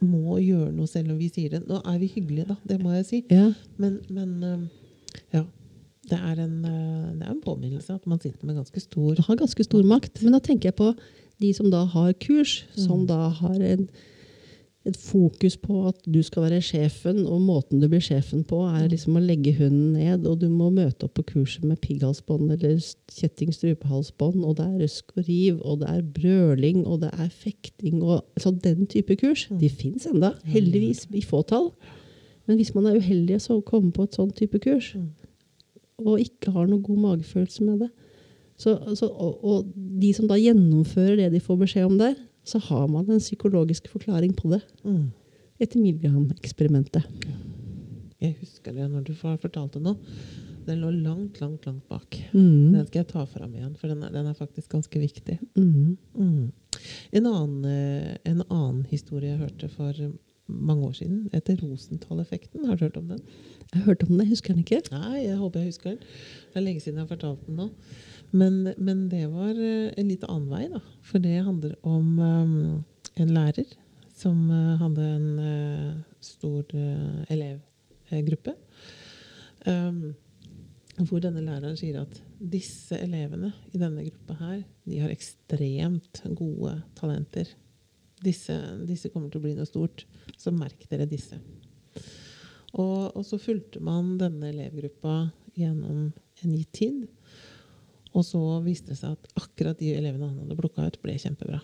må 0.00 0.38
gjøre 0.40 0.72
noe 0.72 0.88
selv 0.88 1.12
om 1.14 1.18
vi 1.20 1.28
sier 1.32 1.56
det. 1.56 1.62
Nå 1.68 1.80
er 1.84 1.98
vi 2.00 2.08
hyggelige, 2.14 2.46
da. 2.52 2.56
Det 2.64 2.78
må 2.82 2.92
jeg 2.96 3.06
si. 3.08 3.22
Ja, 3.32 3.50
Men, 3.76 4.00
men 4.10 4.68
ja. 5.34 5.44
Det 6.10 6.16
er, 6.18 6.38
en, 6.42 6.54
øh, 6.64 7.10
det 7.20 7.26
er 7.26 7.30
en 7.30 7.42
påminnelse 7.44 7.94
at 7.94 8.06
man 8.08 8.18
sitter 8.18 8.46
med 8.48 8.56
ganske 8.56 8.80
stor 8.82 9.18
har 9.26 9.36
ganske 9.38 9.62
stor 9.62 9.84
makt. 9.86 10.22
Men 10.24 10.32
da 10.34 10.40
tenker 10.42 10.70
jeg 10.70 10.74
på 10.80 10.88
de 11.40 11.50
som 11.54 11.68
da 11.70 11.84
har 11.92 12.12
kurs, 12.18 12.64
som 12.74 13.02
Mm. 13.04 13.06
da 13.06 13.18
har 13.28 13.60
en, 13.62 13.84
et 14.88 14.96
fokus 14.96 15.58
på 15.60 15.82
at 15.90 15.98
du 16.08 16.22
skal 16.24 16.46
være 16.46 16.62
sjefen, 16.64 17.18
og 17.28 17.42
måten 17.44 17.82
du 17.82 17.86
blir 17.90 18.00
sjefen 18.00 18.46
på, 18.48 18.62
er 18.64 18.86
liksom 18.88 19.18
å 19.18 19.22
legge 19.22 19.52
hunden 19.58 19.92
ned, 19.98 20.24
og 20.24 20.38
du 20.40 20.46
må 20.48 20.70
møte 20.72 21.04
opp 21.04 21.18
på 21.18 21.26
kurset 21.34 21.66
med 21.68 21.82
pigghalsbånd 21.84 22.54
eller 22.54 22.78
kjetting 23.12 23.52
strupehalsbånd, 23.52 24.40
og 24.40 24.56
det 24.56 24.64
er 24.64 24.78
røsk 24.80 25.12
og 25.18 25.28
riv, 25.28 25.60
og 25.60 25.82
det 25.82 25.90
er 25.92 26.06
brøling, 26.16 26.80
og 26.86 27.02
det 27.04 27.12
er 27.12 27.28
fekting, 27.28 28.00
og 28.00 28.24
så 28.40 28.54
den 28.56 28.88
type 28.88 29.18
kurs. 29.20 29.46
De 29.52 29.68
fins 29.68 30.08
enda, 30.08 30.32
heldigvis, 30.48 31.04
i 31.12 31.22
fåtall. 31.28 31.74
Men 32.48 32.56
hvis 32.56 32.72
man 32.74 32.88
er 32.88 32.96
uheldig 32.98 33.36
så 33.44 33.60
kommer 33.60 33.92
på 33.94 34.08
et 34.08 34.16
sånn 34.16 34.32
type 34.32 34.58
kurs, 34.64 34.94
Mm. 34.96 35.10
og 36.06 36.20
ikke 36.20 36.50
har 36.54 36.64
noen 36.64 36.82
god 36.82 36.96
magefølelse 36.96 37.64
med 37.64 37.80
det, 37.84 37.90
så, 38.56 38.78
så, 38.96 39.06
og, 39.08 39.44
og 39.44 39.72
de 39.74 40.12
som 40.16 40.26
da 40.28 40.38
gjennomfører 40.40 41.16
det 41.16 41.32
de 41.34 41.40
får 41.40 41.58
beskjed 41.60 41.84
om 41.84 41.98
der, 42.00 42.14
så 42.44 42.60
har 42.70 42.86
man 42.88 43.10
en 43.10 43.22
psykologisk 43.22 43.88
forklaring 43.92 44.34
på 44.36 44.52
det. 44.54 44.62
mm. 44.84 45.10
Etter 45.60 45.76
Milgram-eksperimentet. 45.76 47.04
Jeg 48.20 48.36
husker 48.40 48.72
det 48.72 48.86
når 48.88 49.02
du 49.04 49.10
har 49.20 49.36
fortalt 49.42 49.74
det 49.76 49.82
nå. 49.84 49.92
Den 50.64 50.80
lå 50.80 50.90
langt, 50.92 51.40
langt, 51.40 51.66
langt 51.68 51.84
bak. 51.88 52.16
Mm. 52.32 52.72
Den 52.72 52.86
skal 52.86 53.02
jeg 53.02 53.08
ta 53.10 53.26
fram 53.28 53.52
igjen, 53.52 53.74
for 53.76 53.92
den 53.92 54.00
er, 54.06 54.12
den 54.14 54.28
er 54.30 54.36
faktisk 54.38 54.72
ganske 54.72 55.02
viktig. 55.02 55.36
Mm. 55.56 55.98
Mm. 56.16 56.48
En, 57.12 57.28
annen, 57.28 57.64
eh, 57.68 58.16
en 58.28 58.42
annen 58.46 58.86
historie 58.88 59.34
jeg 59.34 59.42
hørte 59.42 59.68
for 59.72 60.00
mange 60.50 60.86
år 60.88 60.92
siden, 60.98 61.18
etter 61.36 61.60
Rosenthal-effekten. 61.60 62.64
Har 62.66 62.76
du 62.76 62.84
hørt 62.86 62.96
om 62.96 63.08
den? 63.12 63.20
Jeg 63.70 63.80
har 63.82 63.86
hørt 63.92 64.02
om 64.02 64.14
den, 64.14 64.24
jeg 64.24 64.32
husker 64.32 64.54
den 64.54 64.64
ikke. 64.64 64.80
Nei, 64.92 65.26
jeg 65.26 65.36
håper 65.38 65.60
jeg 65.60 65.74
husker 65.74 65.92
den. 65.92 66.00
Det 66.50 66.60
er 66.60 66.66
lenge 66.66 66.84
siden 66.84 66.98
jeg 66.98 67.06
har 67.06 67.12
fortalt 67.12 67.46
den 67.46 67.60
nå. 67.60 67.68
Men, 68.30 68.74
men 68.78 69.08
det 69.10 69.24
var 69.32 69.58
eh, 69.58 69.90
en 69.98 70.08
litt 70.08 70.24
annen 70.28 70.50
vei, 70.50 70.64
da. 70.70 70.80
For 71.06 71.22
det 71.22 71.40
handler 71.46 71.74
om 71.86 72.18
um, 72.18 72.56
en 73.18 73.32
lærer 73.34 73.68
som 74.14 74.42
uh, 74.52 74.76
hadde 74.80 75.06
en 75.16 75.28
uh, 75.40 76.00
stor 76.22 76.62
uh, 76.76 77.22
elevgruppe. 77.32 78.54
Um, 79.66 80.12
hvor 81.00 81.22
denne 81.22 81.42
læreren 81.44 81.78
sier 81.80 82.02
at 82.02 82.18
disse 82.38 82.96
elevene 83.00 83.52
i 83.72 83.80
denne 83.80 84.04
gruppa 84.04 84.36
her, 84.40 84.60
de 84.84 85.00
har 85.00 85.12
ekstremt 85.12 86.22
gode 86.36 86.74
talenter. 86.98 87.48
Disse, 88.20 88.56
disse 88.84 89.08
kommer 89.12 89.32
til 89.32 89.40
å 89.40 89.46
bli 89.46 89.54
noe 89.56 89.68
stort. 89.68 90.04
Så 90.36 90.52
merk 90.52 90.84
dere 90.90 91.08
disse. 91.08 91.40
Og, 92.76 93.16
og 93.16 93.22
så 93.26 93.40
fulgte 93.40 93.80
man 93.82 94.18
denne 94.20 94.52
elevgruppa 94.52 95.30
gjennom 95.58 96.10
en 96.44 96.52
gitt 96.54 96.72
tid. 96.76 97.00
Og 98.14 98.24
så 98.26 98.40
viste 98.64 98.90
det 98.92 98.98
seg 98.98 99.12
at 99.14 99.28
akkurat 99.38 99.78
de 99.78 99.92
elevene 99.94 100.26
han 100.28 100.38
hadde 100.42 100.56
plukka 100.58 100.86
ut, 100.88 100.96
ble 101.02 101.14
kjempebra. 101.20 101.60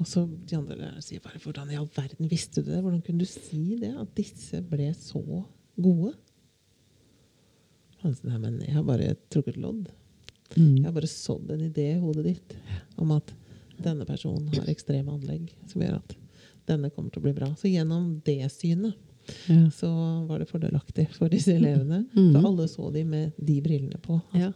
Og 0.00 0.06
så 0.08 0.26
de 0.28 0.56
andre 0.56 0.76
lærerne 0.76 1.02
sier 1.04 1.20
bare 1.24 1.40
hvordan 1.40 1.70
i 1.72 1.76
all 1.80 1.88
verden 1.96 2.28
visste 2.28 2.62
du 2.64 2.70
det? 2.70 2.82
Hvordan 2.84 3.02
kunne 3.04 3.24
du 3.24 3.28
si 3.28 3.76
det? 3.80 3.94
At 3.96 4.14
disse 4.16 4.60
ble 4.68 4.90
så 4.96 5.22
gode? 5.76 6.12
Han 8.02 8.14
sa 8.14 8.28
nei, 8.28 8.38
men 8.42 8.58
jeg 8.64 8.74
har 8.76 8.84
bare 8.86 9.14
trukket 9.32 9.56
lodd. 9.60 9.88
Jeg 10.54 10.84
har 10.84 10.94
bare 10.94 11.08
sådd 11.10 11.50
en 11.56 11.64
idé 11.66 11.88
i 11.96 12.00
hodet 12.00 12.26
ditt 12.28 12.54
om 13.02 13.10
at 13.16 13.32
denne 13.82 14.06
personen 14.08 14.46
har 14.54 14.68
ekstreme 14.72 15.12
anlegg 15.12 15.50
som 15.68 15.82
gjør 15.82 15.98
at 15.98 16.14
denne 16.68 16.90
kommer 16.94 17.12
til 17.12 17.20
å 17.22 17.26
bli 17.26 17.34
bra. 17.36 17.48
Så 17.58 17.68
gjennom 17.72 18.20
det 18.26 18.38
synet 18.54 18.94
Ja. 19.50 19.64
så 19.74 19.88
var 20.28 20.38
det 20.38 20.46
fordelaktig 20.48 21.08
for 21.16 21.28
disse 21.28 21.50
elevene. 21.56 22.04
Mhm. 22.14 22.32
Så 22.32 22.44
alle 22.46 22.68
så 22.70 22.92
de 22.94 23.02
med 23.04 23.32
de 23.42 23.60
brillene 23.60 23.98
på. 24.00 24.20
At 24.32 24.40
Ja. 24.40 24.52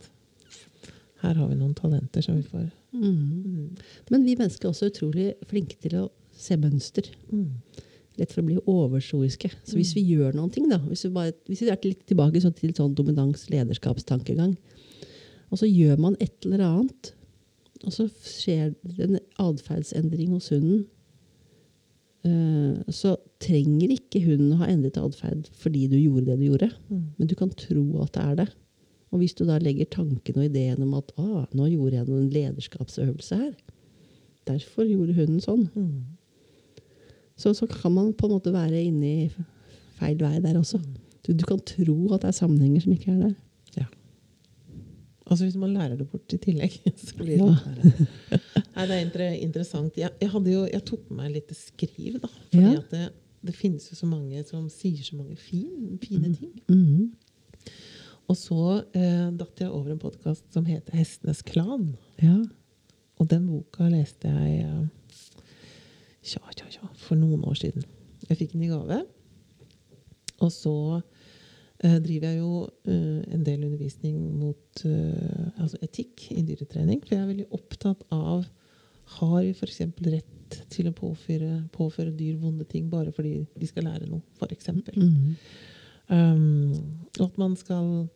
Her 1.22 1.36
har 1.36 1.48
vi 1.50 1.58
noen 1.58 1.76
talenter 1.76 2.24
som 2.24 2.38
vi 2.38 2.46
får 2.46 2.70
Mm. 2.90 3.44
mm. 3.44 3.76
Men 4.10 4.24
vi 4.26 4.34
mennesker 4.34 4.66
er 4.66 4.72
også 4.72 4.90
utrolig 4.90 5.28
flinke 5.46 5.76
til 5.78 5.96
å 6.00 6.08
se 6.34 6.56
mønster. 6.58 7.06
Mm. 7.30 7.60
Lett 8.18 8.32
for 8.32 8.42
å 8.42 8.48
bli 8.48 8.58
overstoiske. 8.68 9.52
Så 9.64 9.78
hvis 9.78 9.94
vi 9.96 10.02
gjør 10.10 10.34
noen 10.36 10.50
ting, 10.52 10.68
da, 10.70 10.80
hvis 10.88 11.06
vi, 11.06 11.12
bare, 11.14 11.34
hvis 11.48 11.62
vi 11.62 11.70
er 11.70 11.78
litt 11.86 12.02
tilbake 12.10 12.42
sånn 12.42 12.56
til 12.58 12.74
sånn 12.76 12.96
dominans-lederskapstankegang, 12.98 14.56
og 15.50 15.60
så 15.60 15.68
gjør 15.68 16.00
man 16.02 16.18
et 16.22 16.46
eller 16.46 16.64
annet, 16.66 17.12
og 17.86 17.94
så 17.94 18.08
skjer 18.10 18.74
det 18.84 19.06
en 19.06 19.20
atferdsendring 19.40 20.34
hos 20.34 20.50
hunden, 20.52 20.84
eh, 22.28 22.92
så 22.92 23.14
trenger 23.40 23.94
ikke 23.94 24.22
hunden 24.26 24.56
å 24.56 24.60
ha 24.60 24.68
endret 24.68 24.98
atferd 25.00 25.48
fordi 25.62 25.86
du 25.88 25.96
gjorde 25.96 26.28
det 26.28 26.40
du 26.42 26.48
gjorde. 26.50 26.70
Mm. 26.90 27.06
Men 27.16 27.30
du 27.30 27.34
kan 27.38 27.54
tro 27.54 27.86
at 28.04 28.12
det 28.16 28.26
er 28.26 28.42
det. 28.42 28.48
Og 29.10 29.18
hvis 29.18 29.34
du 29.34 29.44
da 29.48 29.56
legger 29.58 29.88
tanken 29.90 30.36
og 30.38 30.44
ideen 30.46 30.82
om 30.84 30.94
at 30.94 31.10
ah, 31.18 31.44
nå 31.56 31.66
gjorde 31.72 31.96
jeg 31.98 32.06
noen 32.08 32.28
lederskapsøvelse 32.30 33.36
her, 33.40 33.52
derfor 34.46 34.86
gjorde 34.86 35.14
hunden 35.18 35.40
sånn, 35.42 35.68
Mm. 35.74 36.04
så, 37.36 37.52
så 37.56 37.66
kan 37.66 37.92
man 37.92 38.12
på 38.14 38.26
en 38.28 38.34
måte 38.36 38.52
være 38.54 38.82
inne 38.86 39.10
i 39.24 39.30
feil 39.98 40.18
vei 40.20 40.38
der 40.44 40.58
også. 40.60 40.78
Du, 41.26 41.32
du 41.32 41.44
kan 41.44 41.58
tro 41.66 41.96
at 42.14 42.22
det 42.22 42.28
er 42.30 42.36
sammenhenger 42.38 42.80
som 42.84 42.92
ikke 42.94 43.10
er 43.12 43.18
der. 43.26 43.34
Ja. 43.76 43.86
Altså 45.30 45.44
hvis 45.46 45.56
man 45.60 45.74
lærer 45.74 45.96
det 45.98 46.08
bort 46.10 46.32
i 46.34 46.38
tillegg, 46.42 46.78
så 47.06 47.16
blir 47.18 47.36
det 47.36 47.38
Ja. 47.38 47.56
litt. 47.82 48.00
Nei, 48.76 48.84
det 48.86 48.94
er 48.96 49.02
inter 49.04 49.24
interessant. 49.42 49.96
Jeg, 49.98 50.10
jeg, 50.22 50.30
jo, 50.54 50.62
jeg 50.70 50.84
tok 50.88 51.10
med 51.10 51.18
meg 51.24 51.34
litt 51.36 51.50
skriv, 51.56 52.20
da. 52.22 52.30
Fordi 52.52 52.64
Ja. 52.64 52.78
at 52.78 52.90
det, 52.94 53.02
det 53.50 53.54
finnes 53.56 53.88
jo 53.90 53.96
så 53.98 54.06
mange 54.08 54.42
som 54.48 54.68
sier 54.72 55.02
så 55.04 55.16
mange 55.18 55.36
fin, 55.36 55.98
fine 56.02 56.30
ting. 56.36 56.54
Mhm. 56.68 57.10
Og 58.30 58.38
så 58.38 58.64
eh, 58.94 59.28
datt 59.34 59.58
jeg 59.58 59.72
over 59.74 59.90
en 59.90 60.02
podkast 60.02 60.44
som 60.54 60.66
heter 60.68 60.94
'Hestenes 60.94 61.42
klan'. 61.42 61.96
Ja. 62.22 62.36
Og 63.18 63.28
den 63.28 63.48
boka 63.48 63.88
leste 63.90 64.30
jeg 64.30 64.60
eh, 64.62 64.84
tja, 66.22 66.40
tja, 66.54 66.68
tja, 66.70 66.86
for 66.94 67.18
noen 67.18 67.42
år 67.44 67.58
siden. 67.58 67.84
Jeg 68.28 68.38
fikk 68.38 68.52
den 68.54 68.68
i 68.68 68.70
gave. 68.70 69.02
Og 70.40 70.52
så 70.54 71.02
eh, 71.82 71.98
driver 71.98 72.30
jeg 72.30 72.38
jo 72.38 72.68
eh, 72.86 73.34
en 73.34 73.44
del 73.44 73.64
undervisning 73.66 74.20
mot 74.38 74.84
eh, 74.86 75.50
altså 75.58 75.80
etikk 75.82 76.30
i 76.30 76.44
dyretrening. 76.46 77.02
For 77.02 77.16
jeg 77.16 77.24
er 77.24 77.32
veldig 77.32 77.48
opptatt 77.58 78.06
av 78.14 78.46
har 79.18 79.40
vi 79.42 79.50
f.eks. 79.50 79.80
rett 80.06 80.60
til 80.70 80.86
å 80.86 80.94
påføre, 80.94 81.64
påføre 81.74 82.14
dyr 82.14 82.38
vonde 82.38 82.66
ting 82.70 82.86
bare 82.90 83.10
fordi 83.14 83.40
de 83.58 83.66
skal 83.66 83.88
lære 83.90 84.06
noe, 84.06 84.22
f.eks. 84.38 84.70
Mhm. 84.94 85.34
Um, 86.10 86.74
og 87.20 87.26
at 87.28 87.38
man 87.38 87.56
skal 87.56 88.08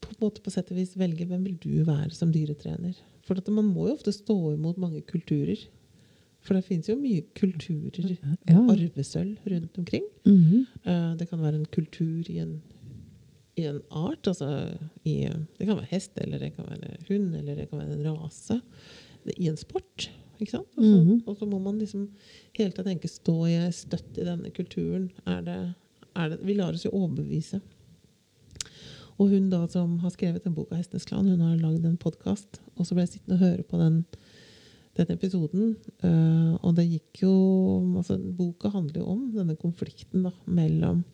på 0.00 0.12
en 0.12 0.20
måte 0.20 0.42
på 0.44 0.52
sett 0.52 0.70
og 0.72 0.78
vis 0.78 0.94
velge 1.00 1.26
hvem 1.28 1.44
vil 1.44 1.56
du 1.60 1.84
være 1.84 2.10
som 2.16 2.32
dyretrener. 2.32 2.96
For 3.24 3.40
man 3.52 3.70
må 3.72 3.88
jo 3.88 3.96
ofte 3.96 4.12
stå 4.12 4.36
imot 4.54 4.80
mange 4.80 5.00
kulturer. 5.08 5.60
For 6.44 6.56
det 6.56 6.66
finnes 6.66 6.90
jo 6.90 6.96
mye 7.00 7.22
kulturer, 7.36 8.16
Ja. 8.48 8.58
arvesølv, 8.68 9.38
rundt 9.48 9.78
omkring. 9.78 10.04
Mm 10.26 10.42
-hmm. 10.44 10.64
uh, 10.86 11.16
det 11.18 11.28
kan 11.28 11.40
være 11.40 11.54
en 11.56 11.66
kultur 11.66 12.24
i 12.30 12.38
en, 12.38 12.62
i 13.56 13.62
en 13.62 13.80
art. 13.90 14.26
Altså 14.26 14.76
i, 15.04 15.28
det 15.58 15.66
kan 15.66 15.76
være 15.76 15.88
hest, 15.90 16.10
eller 16.16 16.38
det 16.38 16.56
kan 16.56 16.64
være 16.68 16.96
hund, 17.08 17.34
eller 17.36 17.54
det 17.54 17.70
kan 17.70 17.78
være 17.78 17.92
en 17.92 18.06
rase. 18.06 18.60
I 19.36 19.48
en 19.48 19.56
sport. 19.56 20.10
Ikke 20.40 20.50
sant? 20.50 20.66
Og 20.76 20.84
så, 20.84 21.04
Mhm. 21.04 21.22
og 21.26 21.36
så 21.36 21.46
må 21.46 21.58
man 21.58 21.78
liksom 21.78 22.10
hele 22.52 22.70
tida 22.70 22.82
tenke 22.82 23.08
Står 23.08 23.46
jeg 23.46 23.74
støtt 23.74 24.18
i 24.18 24.24
denne 24.24 24.50
kulturen? 24.50 25.10
Er 25.26 25.40
det, 25.40 25.74
det, 26.14 26.38
vi 26.42 26.54
lar 26.54 26.74
oss 26.74 26.84
jo 26.86 26.92
overbevise. 26.94 27.60
Og 29.14 29.30
hun 29.30 29.50
da 29.50 29.62
som 29.70 29.98
har 30.02 30.10
skrevet 30.10 30.44
den 30.44 30.54
boka 30.54 30.74
'Hestenes 30.74 31.06
klan', 31.06 31.28
hun 31.28 31.40
har 31.40 31.58
lagd 31.58 31.84
en 31.86 31.96
podkast. 31.96 32.60
Og 32.76 32.86
så 32.86 32.94
ble 32.94 33.06
jeg 33.06 33.14
sittende 33.14 33.38
og 33.38 33.44
høre 33.46 33.62
på 33.62 33.78
den, 33.78 34.04
den 34.96 35.12
episoden. 35.14 35.76
Uh, 36.02 36.58
og 36.62 36.74
det 36.74 36.88
gikk 36.90 37.22
jo 37.22 37.34
altså 37.96 38.18
Boka 38.18 38.68
handler 38.68 39.00
jo 39.00 39.06
om 39.06 39.30
denne 39.34 39.56
konflikten 39.56 40.26
da, 40.26 40.32
mellom 40.46 41.04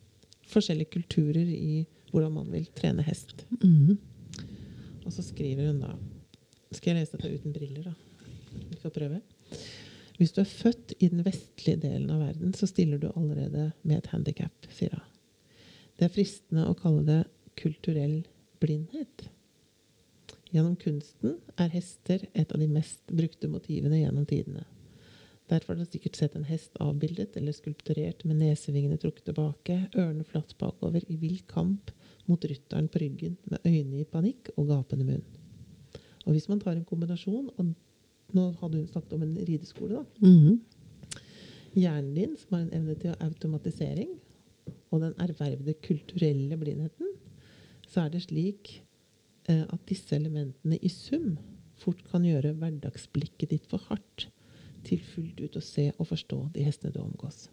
forskjellige 0.49 0.97
kulturer 0.97 1.45
i 1.45 1.85
hvordan 2.11 2.33
man 2.33 2.49
vil 2.51 2.65
trene 2.75 3.05
hest. 3.05 3.45
Mhm. 3.61 3.97
Og 5.05 5.13
så 5.13 5.23
skriver 5.25 5.71
hun 5.71 5.81
da 5.81 5.95
Skal 6.71 6.93
jeg 6.93 7.01
lese 7.01 7.17
dette 7.17 7.35
uten 7.35 7.53
briller, 7.53 7.83
da? 7.83 7.93
Vi 8.69 8.77
får 8.79 8.93
prøve. 8.95 9.21
Hvis 10.21 10.35
du 10.35 10.43
er 10.43 10.49
født 10.49 10.91
i 11.01 11.07
den 11.09 11.23
vestlige 11.25 11.79
delen 11.81 12.11
av 12.13 12.19
verden, 12.21 12.51
så 12.53 12.67
stiller 12.69 12.99
du 13.01 13.07
allerede 13.09 13.71
med 13.81 13.95
et 13.97 14.09
handikap, 14.11 14.67
sier 14.69 14.93
hun. 14.93 15.07
Det 15.97 16.05
er 16.05 16.13
fristende 16.13 16.67
å 16.69 16.75
kalle 16.77 17.01
det 17.07 17.21
kulturell 17.57 18.19
blindhet. 18.61 19.25
Gjennom 20.53 20.75
kunsten 20.77 21.39
er 21.57 21.73
hester 21.73 22.27
et 22.37 22.53
av 22.53 22.61
de 22.61 22.69
mest 22.69 23.01
brukte 23.09 23.49
motivene 23.49 24.03
gjennom 24.03 24.29
tidene. 24.29 24.67
Derfor 25.49 25.73
har 25.73 25.81
du 25.81 25.89
sikkert 25.89 26.21
sett 26.21 26.37
en 26.37 26.45
hest 26.45 26.77
avbildet 26.77 27.33
eller 27.41 27.57
skulpturert 27.57 28.21
med 28.21 28.43
nesevingene 28.43 29.01
trukket 29.01 29.25
tilbake, 29.31 29.81
ørene 29.97 30.27
flatt 30.27 30.53
bakover 30.61 31.01
i 31.09 31.17
vill 31.17 31.41
kamp 31.49 31.89
mot 32.29 32.45
rytteren 32.45 32.93
på 32.93 33.01
ryggen 33.01 33.39
med 33.49 33.65
øynene 33.65 34.05
i 34.05 34.09
panikk 34.13 34.53
og 34.53 34.69
gapende 34.69 35.09
munn. 35.09 35.25
Og 36.27 36.35
hvis 36.35 36.45
man 36.51 36.61
tar 36.61 36.77
en 36.77 36.85
kombinasjon 36.85 37.49
og 37.57 37.73
Nå 38.35 38.51
hadde 38.61 38.79
hun 38.79 38.89
snakket 38.89 39.15
om 39.17 39.23
en 39.25 39.37
rideskole, 39.47 40.01
da. 40.01 40.27
Mhm. 40.27 40.59
Hjernen 41.71 42.13
din, 42.15 42.35
som 42.37 42.57
har 42.57 42.65
en 42.65 42.73
evne 42.81 42.95
til 42.99 43.15
automatisering, 43.23 44.09
og 44.91 45.01
den 45.01 45.13
ervervede 45.23 45.73
kulturelle 45.83 46.57
blindheten, 46.59 47.13
så 47.87 48.05
er 48.05 48.09
det 48.09 48.25
slik 48.25 48.73
eh, 49.49 49.63
at 49.63 49.87
disse 49.87 50.15
elementene 50.15 50.77
i 50.77 50.91
sum 50.91 51.37
fort 51.81 52.03
kan 52.11 52.25
gjøre 52.27 52.53
hverdagsblikket 52.59 53.53
ditt 53.53 53.69
for 53.71 53.83
hardt 53.89 54.27
til 54.87 54.99
fullt 55.13 55.39
ut 55.41 55.57
å 55.57 55.63
se 55.63 55.87
og 55.97 56.09
forstå 56.09 56.41
de 56.55 56.65
hestene 56.65 56.93
du 56.93 57.01
omgås. 57.01 57.47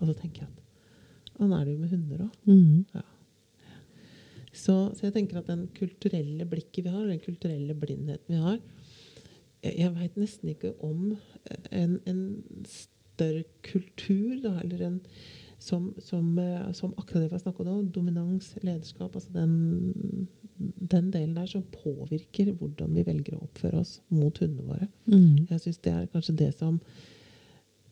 Og 0.00 0.08
så 0.08 0.16
tenker 0.16 0.44
jeg 0.44 0.50
at 0.50 1.40
han 1.40 1.54
er 1.56 1.64
det 1.64 1.74
jo 1.74 1.80
med 1.80 1.94
hunder 1.94 2.26
òg. 2.26 2.36
Mhm. 2.50 3.02
Så, 4.50 4.74
så 4.98 5.06
jeg 5.06 5.14
tenker 5.14 5.38
at 5.38 5.46
den 5.46 5.68
kulturelle 5.76 6.44
blikket 6.50 6.84
vi 6.84 6.90
har, 6.90 7.06
den 7.06 7.22
kulturelle 7.22 7.74
blindheten 7.78 8.34
vi 8.34 8.40
har 8.42 8.58
Jeg, 9.64 9.92
veit 9.94 10.16
nesten 10.16 10.54
ikke 10.54 10.72
om 10.84 11.16
en, 11.70 11.98
en 12.08 12.22
større 12.64 13.44
kultur, 13.66 14.38
da, 14.44 14.56
eller 14.64 14.86
en 14.86 14.98
som, 15.60 15.90
som, 16.00 16.38
eh, 16.38 16.72
som 16.72 16.94
akkurat 16.96 17.22
det 17.22 17.28
vi 17.28 17.36
har 17.36 17.42
snakket 17.42 17.68
om, 17.68 17.88
dominans, 17.92 18.54
lederskap, 18.62 19.14
altså 19.14 19.28
den, 19.34 20.26
den 20.90 21.10
delen 21.12 21.36
der 21.36 21.46
som 21.46 21.66
påvirker 21.82 22.54
hvordan 22.56 22.94
vi 22.96 23.04
velger 23.04 23.36
å 23.36 23.44
oppføre 23.44 23.82
oss 23.82 23.98
mot 24.08 24.40
hundene 24.40 24.64
våre. 24.70 24.88
Mm. 25.04 25.46
Jeg 25.50 25.60
syns 25.60 25.82
det 25.84 25.92
er 25.92 26.08
kanskje 26.14 26.38
det 26.40 26.50
som, 26.56 26.80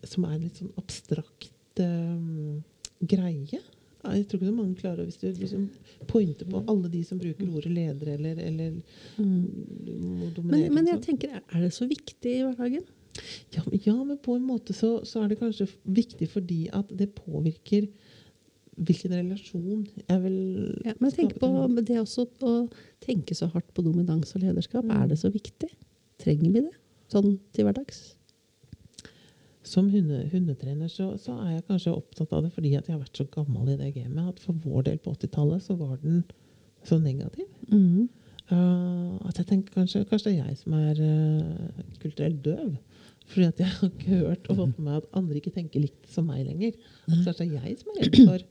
som 0.01 0.25
er 0.25 0.39
en 0.39 0.47
litt 0.47 0.63
sånn 0.63 0.73
abstrakt 0.81 1.85
um, 1.85 2.63
greie. 3.05 3.61
Jeg 4.05 4.29
tror 4.29 4.39
ikke 4.39 4.47
er 4.47 4.55
mange 4.55 4.77
klarer 4.79 5.05
Hvis 5.09 5.17
du 5.19 5.27
liksom 5.27 5.65
pointer 6.07 6.47
på 6.47 6.61
alle 6.71 6.91
de 6.93 7.01
som 7.05 7.19
bruker 7.19 7.49
ordet 7.51 7.73
leder 7.73 8.13
eller, 8.15 8.39
eller 8.39 8.77
mm. 9.19 10.45
Men, 10.45 10.69
men 10.75 10.87
jeg 10.87 10.95
sånn. 10.95 11.03
tenker, 11.03 11.41
er 11.43 11.65
det 11.65 11.73
så 11.75 11.89
viktig 11.91 12.37
i 12.37 12.45
hverdagen? 12.45 12.87
ja, 13.57 13.63
men- 13.67 13.81
ja, 13.83 13.97
men 14.05 14.19
på 14.23 14.37
en 14.37 14.47
måte 14.47 14.73
så, 14.77 15.01
så 15.05 15.25
er 15.25 15.29
det 15.29 15.41
kanskje 15.41 15.67
viktig 15.85 16.29
fordi 16.31 16.69
at 16.73 16.87
det 16.95 17.11
påvirker 17.17 17.89
hvilken 18.79 19.11
relasjon 19.17 19.87
jeg 20.09 20.23
vil 20.23 20.37
Ja, 20.85 20.95
men 21.01 21.11
jeg 21.11 21.17
tenker 21.17 21.41
på 21.43 21.51
det 21.83 21.99
også 21.99 22.29
å 22.47 22.69
tenke 23.03 23.35
så 23.35 23.51
hardt 23.51 23.73
på 23.75 23.83
dominans 23.83 24.35
og 24.37 24.43
lederskap. 24.43 24.85
Mm. 24.85 24.95
Er 25.03 25.09
det 25.09 25.19
så 25.19 25.33
viktig? 25.35 25.71
Trenger 26.23 26.53
vi 26.53 26.61
det 26.69 26.77
sånn 27.11 27.39
til 27.53 27.67
hverdags? 27.67 28.18
Som 29.69 29.91
hunde, 29.93 30.23
hundetrener 30.33 30.89
så, 30.89 31.11
så 31.21 31.35
er 31.45 31.57
jeg 31.59 31.67
kanskje 31.69 31.93
opptatt 31.93 32.33
av 32.33 32.45
det 32.47 32.53
fordi 32.55 32.75
at 32.79 32.87
jeg 32.89 32.95
har 32.95 33.03
vært 33.03 33.19
så 33.21 33.27
gammel 33.35 33.73
i 33.75 33.79
det 33.81 33.91
gamet 33.97 34.31
at 34.33 34.41
for 34.41 34.57
vår 34.65 34.87
del 34.89 35.01
på 35.05 35.13
80-tallet 35.17 35.65
så 35.65 35.77
var 35.77 35.99
den 36.03 36.23
så 36.89 36.97
negativ. 37.03 37.49
Mm. 37.69 38.09
Uh, 38.49 39.19
at 39.29 39.37
jeg 39.37 39.49
tenker 39.51 39.75
kanskje, 39.77 40.07
kanskje 40.09 40.31
det 40.31 40.39
er 40.39 40.47
jeg 40.47 40.61
som 40.63 40.77
er 40.79 41.01
uh, 41.05 41.81
kulturelt 42.01 42.39
døv. 42.45 42.77
Fordi 43.29 43.45
at 43.45 43.59
jeg 43.61 43.73
har 43.75 43.91
ikke 43.91 44.21
hørt 44.23 44.47
og 44.49 44.61
fått 44.63 44.79
med 44.79 44.87
meg 44.87 45.01
at 45.03 45.19
andre 45.21 45.37
ikke 45.37 45.53
tenker 45.53 45.83
likt 45.85 46.07
som 46.09 46.31
meg 46.31 46.47
lenger. 46.47 46.79
At 47.11 47.27
kanskje 47.27 47.35
det 47.43 47.49
er 47.49 47.67
jeg 47.69 47.81
som 47.83 47.91
er 47.93 48.07
redd 48.07 48.17
for, 48.23 48.47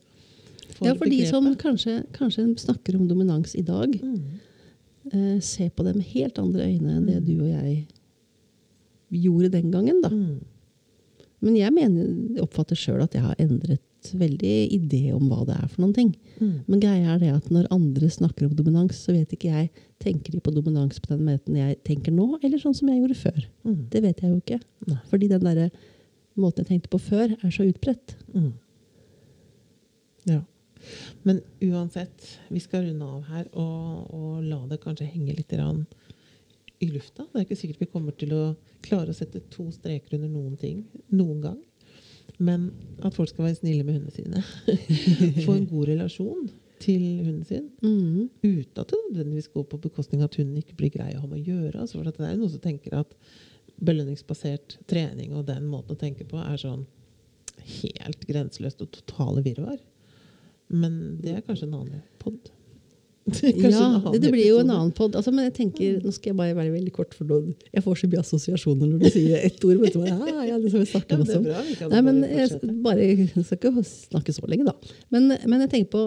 for 0.76 0.90
Ja, 0.90 0.94
for 1.00 1.10
de 1.10 1.22
som 1.26 1.48
kanskje, 1.58 1.96
kanskje 2.14 2.46
snakker 2.62 3.00
om 3.00 3.08
dominans 3.10 3.56
i 3.58 3.64
dag, 3.66 3.96
mm. 3.98 4.20
uh, 5.16 5.40
ser 5.42 5.72
på 5.74 5.88
det 5.88 5.96
med 5.98 6.12
helt 6.14 6.38
andre 6.44 6.70
øyne 6.70 7.00
enn 7.00 7.10
det 7.10 7.18
Mm. 7.24 7.26
du 7.26 7.34
og 7.42 7.50
jeg 7.50 7.88
gjorde 9.24 9.50
den 9.58 9.72
gangen. 9.72 10.04
da. 10.04 10.14
Mm. 10.14 10.46
Men 11.46 11.58
jeg 11.60 11.74
mener, 11.74 12.42
oppfatter 12.42 12.78
sjøl 12.80 13.04
at 13.04 13.14
jeg 13.14 13.22
har 13.26 13.38
endret 13.42 13.84
veldig 14.18 14.56
idé 14.74 15.02
om 15.14 15.28
hva 15.30 15.44
det 15.48 15.58
er 15.58 15.68
for 15.68 15.84
noen 15.84 15.94
ting. 15.96 16.12
Mm. 16.40 16.64
Men 16.70 16.82
greia 16.82 17.14
er 17.14 17.20
det 17.22 17.32
at 17.34 17.50
når 17.54 17.70
andre 17.74 18.10
snakker 18.14 18.48
om 18.48 18.56
dominans, 18.58 18.98
så 19.04 19.16
vet 19.16 19.36
ikke 19.36 19.52
jeg 19.54 19.86
Tenker 19.98 20.36
de 20.36 20.40
på 20.46 20.52
dominans 20.54 21.00
på 21.02 21.10
den 21.10 21.24
måten 21.26 21.56
jeg 21.58 21.80
tenker 21.82 22.14
nå, 22.14 22.28
eller 22.46 22.60
sånn 22.62 22.76
som 22.78 22.92
jeg 22.92 23.00
gjorde 23.00 23.16
før? 23.18 23.40
Mm. 23.66 23.80
Det 23.90 24.02
vet 24.04 24.20
jeg 24.22 24.30
jo 24.30 24.36
ikke. 24.38 24.58
Nei. 24.86 24.98
Fordi 25.10 25.30
den 25.32 25.48
der 25.48 25.72
måten 26.38 26.62
jeg 26.62 26.70
tenkte 26.70 26.92
på 26.94 27.00
før, 27.02 27.34
er 27.34 27.54
så 27.56 27.66
utbredt. 27.66 28.14
Mm. 28.36 28.52
Ja. 30.30 30.38
Men 31.26 31.42
uansett, 31.66 32.30
vi 32.54 32.62
skal 32.62 32.86
runde 32.86 33.10
av 33.10 33.26
her 33.32 33.48
og, 33.58 34.14
og 34.14 34.46
la 34.46 34.60
det 34.70 34.78
kanskje 34.86 35.10
henge 35.10 35.34
litt 35.34 35.50
grann 35.50 35.82
i 36.80 36.90
lufta. 36.92 37.26
Det 37.32 37.40
er 37.40 37.48
ikke 37.48 37.60
sikkert 37.60 37.82
vi 37.82 37.90
kommer 37.92 38.16
til 38.18 38.34
å 38.38 38.44
klare 38.86 39.14
å 39.14 39.18
sette 39.18 39.42
to 39.54 39.68
streker 39.74 40.18
under 40.18 40.30
noen 40.30 40.58
ting 40.60 40.84
noen 41.10 41.42
gang. 41.44 41.58
Men 42.38 42.70
at 43.06 43.16
folk 43.16 43.32
skal 43.32 43.48
være 43.48 43.60
snille 43.62 43.86
med 43.88 43.98
hundene 43.98 44.14
sine. 44.14 44.44
Få 45.46 45.56
en 45.56 45.70
god 45.70 45.94
relasjon. 45.94 46.48
til 46.78 47.02
hunden 47.26 47.46
sin. 47.46 47.72
Mm. 47.82 48.30
Uten 48.44 48.82
at 48.84 48.92
det 48.92 48.98
nødvendigvis 49.08 49.48
går 49.50 49.64
på 49.66 49.80
bekostning 49.82 50.22
av 50.22 50.30
at 50.30 50.36
hunden 50.38 50.60
ikke 50.62 50.76
blir 50.78 50.92
grei 50.94 51.16
å 51.16 51.24
ha 51.24 51.30
med 51.30 51.40
å 51.40 51.48
gjøre. 51.48 51.80
Altså, 51.82 51.98
for 51.98 52.06
det 52.06 52.22
er 52.22 52.36
jo 52.36 52.42
noen 52.44 52.54
som 52.54 52.62
tenker 52.62 52.94
at 53.00 53.16
belønningsbasert 53.82 54.78
trening 54.90 55.34
og 55.34 55.48
den 55.50 55.66
måten 55.72 55.96
å 55.96 56.00
tenke 56.00 56.26
på 56.30 56.38
er 56.38 56.60
sånn 56.62 56.86
helt 57.82 58.28
grenseløst 58.30 58.84
og 58.86 58.92
totale 58.94 59.42
virvar. 59.46 59.80
Men 60.70 61.18
det 61.24 61.34
er 61.34 61.46
kanskje 61.48 61.66
en 61.70 61.80
annen 61.80 62.06
pod. 62.22 62.52
Det 63.38 63.72
Ja, 63.72 63.88
det, 64.12 64.22
det 64.24 64.32
blir 64.32 64.46
jo 64.48 64.60
en 64.62 64.72
annen 64.72 64.92
pod. 64.96 65.16
Altså, 65.20 65.34
men 65.36 65.50
jeg 65.50 65.54
tenker, 65.58 65.98
nå 66.04 66.14
skal 66.16 66.32
jeg 66.32 66.38
bare 66.40 66.56
være 66.56 66.72
veldig 66.78 66.94
kort, 66.96 67.16
for 67.18 67.28
jeg 67.28 67.84
får 67.84 68.00
så 68.00 68.10
mye 68.12 68.24
assosiasjoner 68.24 68.92
når 68.94 69.04
du 69.04 69.08
sier 69.12 69.44
ett 69.44 69.64
ord. 69.68 69.82
Men 69.82 69.92
så 69.92 70.04
bare, 70.04 70.18
ah, 70.32 70.44
ja, 70.48 70.60
det 70.64 70.72
skal 70.72 70.84
vi 70.86 70.90
snakke 70.94 71.18
Ja, 71.18 71.40
bra. 71.44 71.64
Vi 71.68 71.90
Nei, 71.92 72.02
men 72.08 72.22
jeg 72.24 72.76
bare, 72.86 73.08
jeg 73.12 73.48
skal 73.50 73.60
ikke 73.60 73.88
snakke 73.90 74.36
så 74.36 74.48
lenge, 74.48 74.70
da. 74.70 74.94
Men, 75.14 75.34
men 75.44 75.66
jeg 75.66 75.74
tenker 75.76 75.92
på 75.98 76.06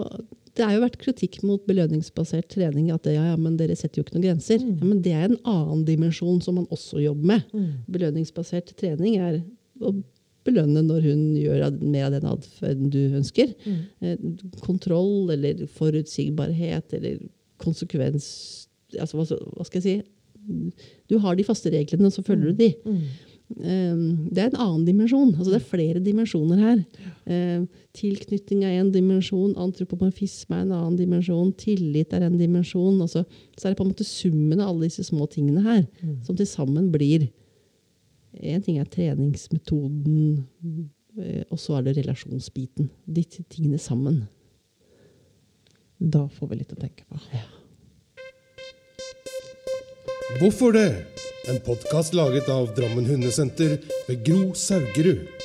det 0.57 0.65
har 0.67 0.75
jo 0.75 0.81
vært 0.83 0.97
kritikk 0.99 1.37
mot 1.47 1.61
belønningsbasert 1.63 2.49
trening. 2.51 2.89
At 2.91 3.05
det, 3.05 3.15
ja, 3.15 3.29
ja, 3.29 3.37
men 3.39 3.55
dere 3.59 3.77
setter 3.79 4.01
jo 4.01 4.05
ikke 4.05 4.17
noen 4.17 4.25
grenser. 4.25 4.59
Ja, 4.59 4.83
men 4.83 4.99
det 5.05 5.13
er 5.15 5.29
en 5.29 5.37
annen 5.47 5.85
dimensjon 5.87 6.41
som 6.43 6.57
man 6.59 6.67
også 6.75 6.99
jobber 6.99 7.29
med. 7.37 7.45
Mm. 7.55 7.69
Belønningsbasert 7.95 8.73
trening 8.79 9.21
er 9.23 9.39
å 9.79 9.93
belønne 10.47 10.83
når 10.87 11.05
hun 11.05 11.23
gjør 11.37 11.65
mer 11.81 12.07
av 12.07 12.15
den 12.15 12.29
atferden 12.31 12.91
du 12.93 13.01
ønsker. 13.19 13.53
Mm. 13.65 13.81
Eh, 14.01 14.23
kontroll 14.65 15.31
eller 15.35 15.65
forutsigbarhet 15.79 16.97
eller 16.97 17.19
konsekvens 17.61 18.27
altså, 18.99 19.19
hva, 19.19 19.41
hva 19.57 19.67
skal 19.67 19.81
jeg 19.81 19.85
si? 19.85 20.63
Du 21.11 21.19
har 21.21 21.35
de 21.37 21.45
faste 21.45 21.69
reglene, 21.71 22.09
og 22.09 22.15
så 22.15 22.23
følger 22.25 22.49
du 22.49 22.63
de. 22.63 22.71
Mm. 22.81 23.03
Eh, 23.51 24.01
Det 24.31 24.41
er 24.41 24.49
en 24.49 24.61
annen 24.63 24.85
dimensjon. 24.87 25.33
Altså 25.35 25.51
det 25.51 25.59
er 25.59 25.69
flere 25.69 26.01
dimensjoner 26.03 26.61
her. 26.61 26.81
Eh, 27.27 27.67
tilknytning 27.97 28.63
er 28.65 28.79
en 28.79 28.91
dimensjon, 28.93 29.53
antropomorfisme 29.59 30.57
er 30.57 30.65
en 30.65 30.73
annen 30.77 30.97
dimensjon, 30.99 31.53
tillit 31.59 32.15
er 32.17 32.25
en 32.27 32.39
dimensjon. 32.39 32.97
Altså, 33.03 33.25
så 33.57 33.67
er 33.67 33.73
det 33.75 33.81
på 33.81 33.85
en 33.85 33.93
måte 33.93 34.07
summen 34.07 34.59
av 34.59 34.71
alle 34.71 34.89
disse 34.89 35.05
små 35.07 35.29
tingene 35.31 35.61
her 35.65 35.85
som 36.25 36.35
til 36.39 36.49
sammen 36.49 36.89
blir 36.93 37.29
En 38.39 38.61
ting 38.63 38.77
er 38.79 38.87
treningsmetoden, 38.87 40.45
eh, 41.19 41.43
og 41.51 41.59
så 41.59 41.77
er 41.77 41.87
det 41.87 41.97
relasjonsbiten. 41.99 42.89
De 43.05 43.23
tingene 43.23 43.79
sammen. 43.79 44.23
Da 45.99 46.27
får 46.31 46.47
vi 46.51 46.61
litt 46.61 46.71
å 46.73 46.79
tenke 46.79 47.03
på. 47.09 47.19
Hvorfor 50.39 50.71
det? 50.73 51.05
En 51.51 51.59
podkast 51.65 52.15
laget 52.15 52.47
av 52.49 52.71
Drammen 52.77 53.05
Hundesenter 53.05 53.79
ved 54.07 54.23
Gro 54.25 54.53
Saugerud. 54.55 55.40